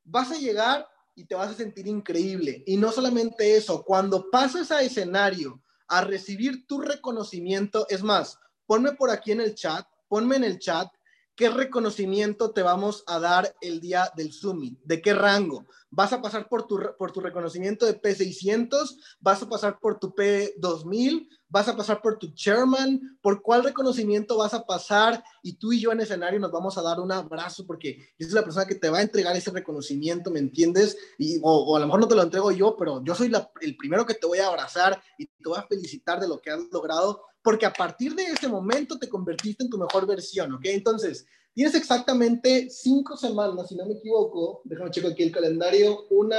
vas 0.04 0.30
a 0.30 0.38
llegar 0.38 0.86
y 1.14 1.24
te 1.26 1.34
vas 1.34 1.50
a 1.50 1.54
sentir 1.54 1.86
increíble. 1.86 2.62
Y 2.66 2.76
no 2.76 2.92
solamente 2.92 3.56
eso, 3.56 3.82
cuando 3.84 4.30
pases 4.30 4.70
a 4.70 4.82
escenario 4.82 5.62
a 5.88 6.02
recibir 6.02 6.66
tu 6.66 6.80
reconocimiento, 6.80 7.86
es 7.88 8.02
más, 8.02 8.38
ponme 8.66 8.92
por 8.92 9.10
aquí 9.10 9.32
en 9.32 9.40
el 9.40 9.54
chat, 9.54 9.86
ponme 10.08 10.36
en 10.36 10.44
el 10.44 10.58
chat 10.58 10.88
qué 11.34 11.50
reconocimiento 11.50 12.52
te 12.52 12.62
vamos 12.62 13.04
a 13.06 13.18
dar 13.18 13.54
el 13.60 13.80
día 13.80 14.10
del 14.16 14.32
Summit, 14.32 14.78
de 14.84 15.00
qué 15.00 15.14
rango. 15.14 15.66
Vas 15.94 16.12
a 16.12 16.20
pasar 16.20 16.48
por 16.48 16.66
tu, 16.66 16.80
por 16.98 17.12
tu 17.12 17.20
reconocimiento 17.20 17.86
de 17.86 18.00
P600, 18.00 18.96
vas 19.20 19.42
a 19.42 19.48
pasar 19.48 19.78
por 19.78 20.00
tu 20.00 20.14
P2000, 20.14 21.28
vas 21.48 21.68
a 21.68 21.76
pasar 21.76 22.00
por 22.00 22.18
tu 22.18 22.32
chairman, 22.34 23.18
por 23.20 23.42
cuál 23.42 23.62
reconocimiento 23.62 24.38
vas 24.38 24.54
a 24.54 24.64
pasar 24.64 25.22
y 25.42 25.52
tú 25.52 25.72
y 25.72 25.80
yo 25.80 25.92
en 25.92 26.00
escenario 26.00 26.40
nos 26.40 26.50
vamos 26.50 26.78
a 26.78 26.82
dar 26.82 26.98
un 26.98 27.12
abrazo 27.12 27.66
porque 27.66 27.98
yo 28.18 28.26
soy 28.26 28.34
la 28.34 28.42
persona 28.42 28.66
que 28.66 28.74
te 28.74 28.88
va 28.88 28.98
a 28.98 29.02
entregar 29.02 29.36
ese 29.36 29.50
reconocimiento, 29.50 30.30
¿me 30.30 30.38
entiendes? 30.38 30.96
Y, 31.18 31.38
o, 31.42 31.76
a 31.76 31.80
lo 31.80 31.86
mejor 31.86 32.00
no 32.00 32.08
te 32.08 32.14
lo 32.14 32.22
entrego 32.22 32.50
yo, 32.50 32.74
pero 32.76 33.04
yo 33.04 33.14
soy 33.14 33.30
el 33.60 33.76
primero 33.76 34.06
que 34.06 34.14
te 34.14 34.26
voy 34.26 34.38
a 34.38 34.48
abrazar 34.48 35.00
y 35.18 35.26
te 35.26 35.48
voy 35.48 35.58
a 35.58 35.66
felicitar 35.66 36.18
de 36.18 36.28
lo 36.28 36.40
que 36.40 36.50
has 36.50 36.60
logrado 36.72 37.22
porque 37.42 37.66
a 37.66 37.72
partir 37.72 38.14
de 38.14 38.24
ese 38.24 38.48
momento 38.48 38.98
te 38.98 39.08
convertiste 39.08 39.64
en 39.64 39.70
tu 39.70 39.76
mejor 39.76 40.06
versión, 40.06 40.52
¿ok? 40.54 40.62
Entonces, 40.66 41.26
tienes 41.54 41.74
exactamente 41.74 42.68
cinco 42.70 43.16
semanas, 43.16 43.68
si 43.68 43.76
no 43.76 43.86
me 43.86 43.94
equivoco, 43.94 44.62
déjame 44.64 44.90
checo 44.90 45.08
aquí 45.08 45.22
el 45.22 45.32
calendario, 45.32 46.06
una, 46.10 46.38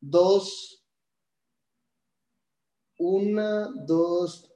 dos, 0.00 0.84
una, 2.98 3.68
dos, 3.86 4.50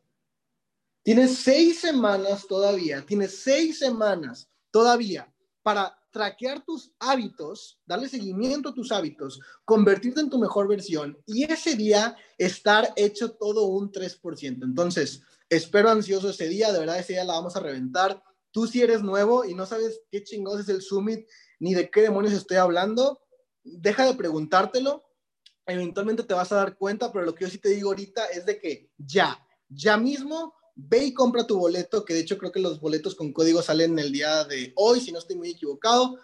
tienes 1.02 1.38
seis 1.38 1.80
semanas 1.80 2.46
todavía, 2.46 3.04
tienes 3.06 3.42
seis 3.42 3.78
semanas 3.78 4.50
todavía 4.70 5.32
para 5.62 5.96
traquear 6.10 6.64
tus 6.64 6.92
hábitos, 6.98 7.80
darle 7.86 8.08
seguimiento 8.08 8.70
a 8.70 8.74
tus 8.74 8.90
hábitos, 8.92 9.40
convertirte 9.64 10.20
en 10.20 10.30
tu 10.30 10.38
mejor 10.38 10.68
versión 10.68 11.16
y 11.26 11.44
ese 11.44 11.76
día 11.76 12.16
estar 12.36 12.92
hecho 12.96 13.32
todo 13.32 13.66
un 13.66 13.92
3%. 13.92 14.64
Entonces, 14.64 15.22
espero 15.48 15.90
ansioso 15.90 16.30
ese 16.30 16.48
día, 16.48 16.72
de 16.72 16.80
verdad 16.80 16.98
ese 16.98 17.14
día 17.14 17.24
la 17.24 17.34
vamos 17.34 17.56
a 17.56 17.60
reventar. 17.60 18.22
Tú 18.52 18.66
si 18.66 18.82
eres 18.82 19.02
nuevo 19.02 19.44
y 19.44 19.54
no 19.54 19.66
sabes 19.66 20.00
qué 20.10 20.22
chingados 20.22 20.60
es 20.60 20.68
el 20.68 20.82
Summit 20.82 21.26
ni 21.58 21.74
de 21.74 21.90
qué 21.90 22.02
demonios 22.02 22.34
estoy 22.34 22.56
hablando, 22.56 23.20
deja 23.62 24.06
de 24.06 24.14
preguntártelo, 24.14 25.04
eventualmente 25.66 26.22
te 26.22 26.34
vas 26.34 26.50
a 26.52 26.56
dar 26.56 26.76
cuenta, 26.76 27.12
pero 27.12 27.24
lo 27.24 27.34
que 27.34 27.44
yo 27.44 27.50
sí 27.50 27.58
te 27.58 27.68
digo 27.68 27.90
ahorita 27.90 28.26
es 28.26 28.46
de 28.46 28.58
que 28.58 28.90
ya, 28.98 29.46
ya 29.68 29.96
mismo 29.96 30.54
ve 30.74 31.04
y 31.04 31.14
compra 31.14 31.46
tu 31.46 31.58
boleto, 31.58 32.04
que 32.04 32.14
de 32.14 32.20
hecho 32.20 32.38
creo 32.38 32.52
que 32.52 32.60
los 32.60 32.80
boletos 32.80 33.14
con 33.14 33.32
código 33.32 33.62
salen 33.62 33.98
el 33.98 34.12
día 34.12 34.44
de 34.44 34.72
hoy, 34.76 35.00
si 35.00 35.12
no 35.12 35.18
estoy 35.18 35.36
muy 35.36 35.50
equivocado. 35.50 36.18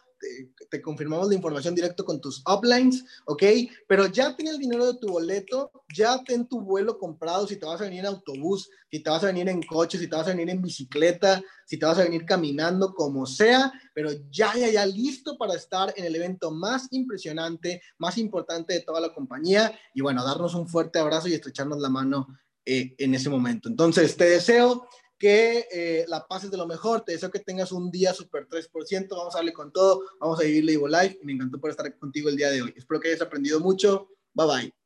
Te, 0.70 0.82
confirmamos 0.82 1.28
la 1.28 1.34
información 1.34 1.74
directo 1.74 2.04
con 2.04 2.20
tus 2.20 2.42
uplines, 2.46 3.04
¿ok? 3.26 3.42
Pero 3.88 4.06
ya 4.06 4.36
ten 4.36 4.48
el 4.48 4.58
dinero 4.58 4.92
de 4.92 4.98
tu 4.98 5.08
boleto, 5.08 5.70
ya 5.94 6.22
ten 6.24 6.46
tu 6.46 6.60
vuelo 6.60 6.98
comprado, 6.98 7.46
si 7.46 7.56
te 7.56 7.66
vas 7.66 7.80
a 7.80 7.84
venir 7.84 8.00
en 8.00 8.06
autobús, 8.06 8.68
si 8.90 9.02
te 9.02 9.10
vas 9.10 9.22
a 9.24 9.28
venir 9.28 9.48
en 9.48 9.62
coche, 9.62 9.98
si 9.98 10.08
te 10.08 10.16
vas 10.16 10.26
a 10.26 10.30
venir 10.30 10.50
en 10.50 10.62
bicicleta, 10.62 11.42
si 11.66 11.78
te 11.78 11.86
vas 11.86 11.98
a 11.98 12.04
venir 12.04 12.24
caminando, 12.24 12.94
como 12.94 13.26
sea, 13.26 13.72
pero 13.94 14.10
ya, 14.30 14.54
ya, 14.56 14.68
ya 14.68 14.86
listo 14.86 15.36
para 15.36 15.54
estar 15.54 15.92
en 15.96 16.04
el 16.04 16.14
evento 16.14 16.50
más 16.50 16.88
impresionante, 16.90 17.82
más 17.98 18.18
importante 18.18 18.74
de 18.74 18.80
toda 18.80 19.00
la 19.00 19.12
compañía 19.12 19.78
y 19.94 20.00
bueno, 20.00 20.24
darnos 20.24 20.54
un 20.54 20.68
fuerte 20.68 20.98
abrazo 20.98 21.28
y 21.28 21.34
estrecharnos 21.34 21.80
la 21.80 21.88
mano 21.88 22.26
eh, 22.64 22.94
en 22.98 23.14
ese 23.14 23.30
momento. 23.30 23.68
Entonces, 23.68 24.16
te 24.16 24.24
deseo 24.24 24.88
que 25.18 25.66
eh, 25.72 26.04
la 26.08 26.26
pases 26.26 26.50
de 26.50 26.56
lo 26.56 26.66
mejor. 26.66 27.02
Te 27.02 27.12
deseo 27.12 27.30
que 27.30 27.40
tengas 27.40 27.72
un 27.72 27.90
día 27.90 28.12
super 28.12 28.46
3%. 28.48 29.08
Vamos 29.10 29.34
a 29.34 29.38
darle 29.38 29.52
con 29.52 29.72
todo. 29.72 30.02
Vamos 30.20 30.40
a 30.40 30.44
vivir 30.44 30.64
Label 30.64 30.92
Life. 30.92 31.18
Y 31.22 31.26
me 31.26 31.32
encantó 31.32 31.60
por 31.60 31.70
estar 31.70 31.96
contigo 31.98 32.28
el 32.28 32.36
día 32.36 32.50
de 32.50 32.62
hoy. 32.62 32.74
Espero 32.76 33.00
que 33.00 33.08
hayas 33.08 33.22
aprendido 33.22 33.60
mucho. 33.60 34.08
Bye 34.34 34.46
bye. 34.46 34.86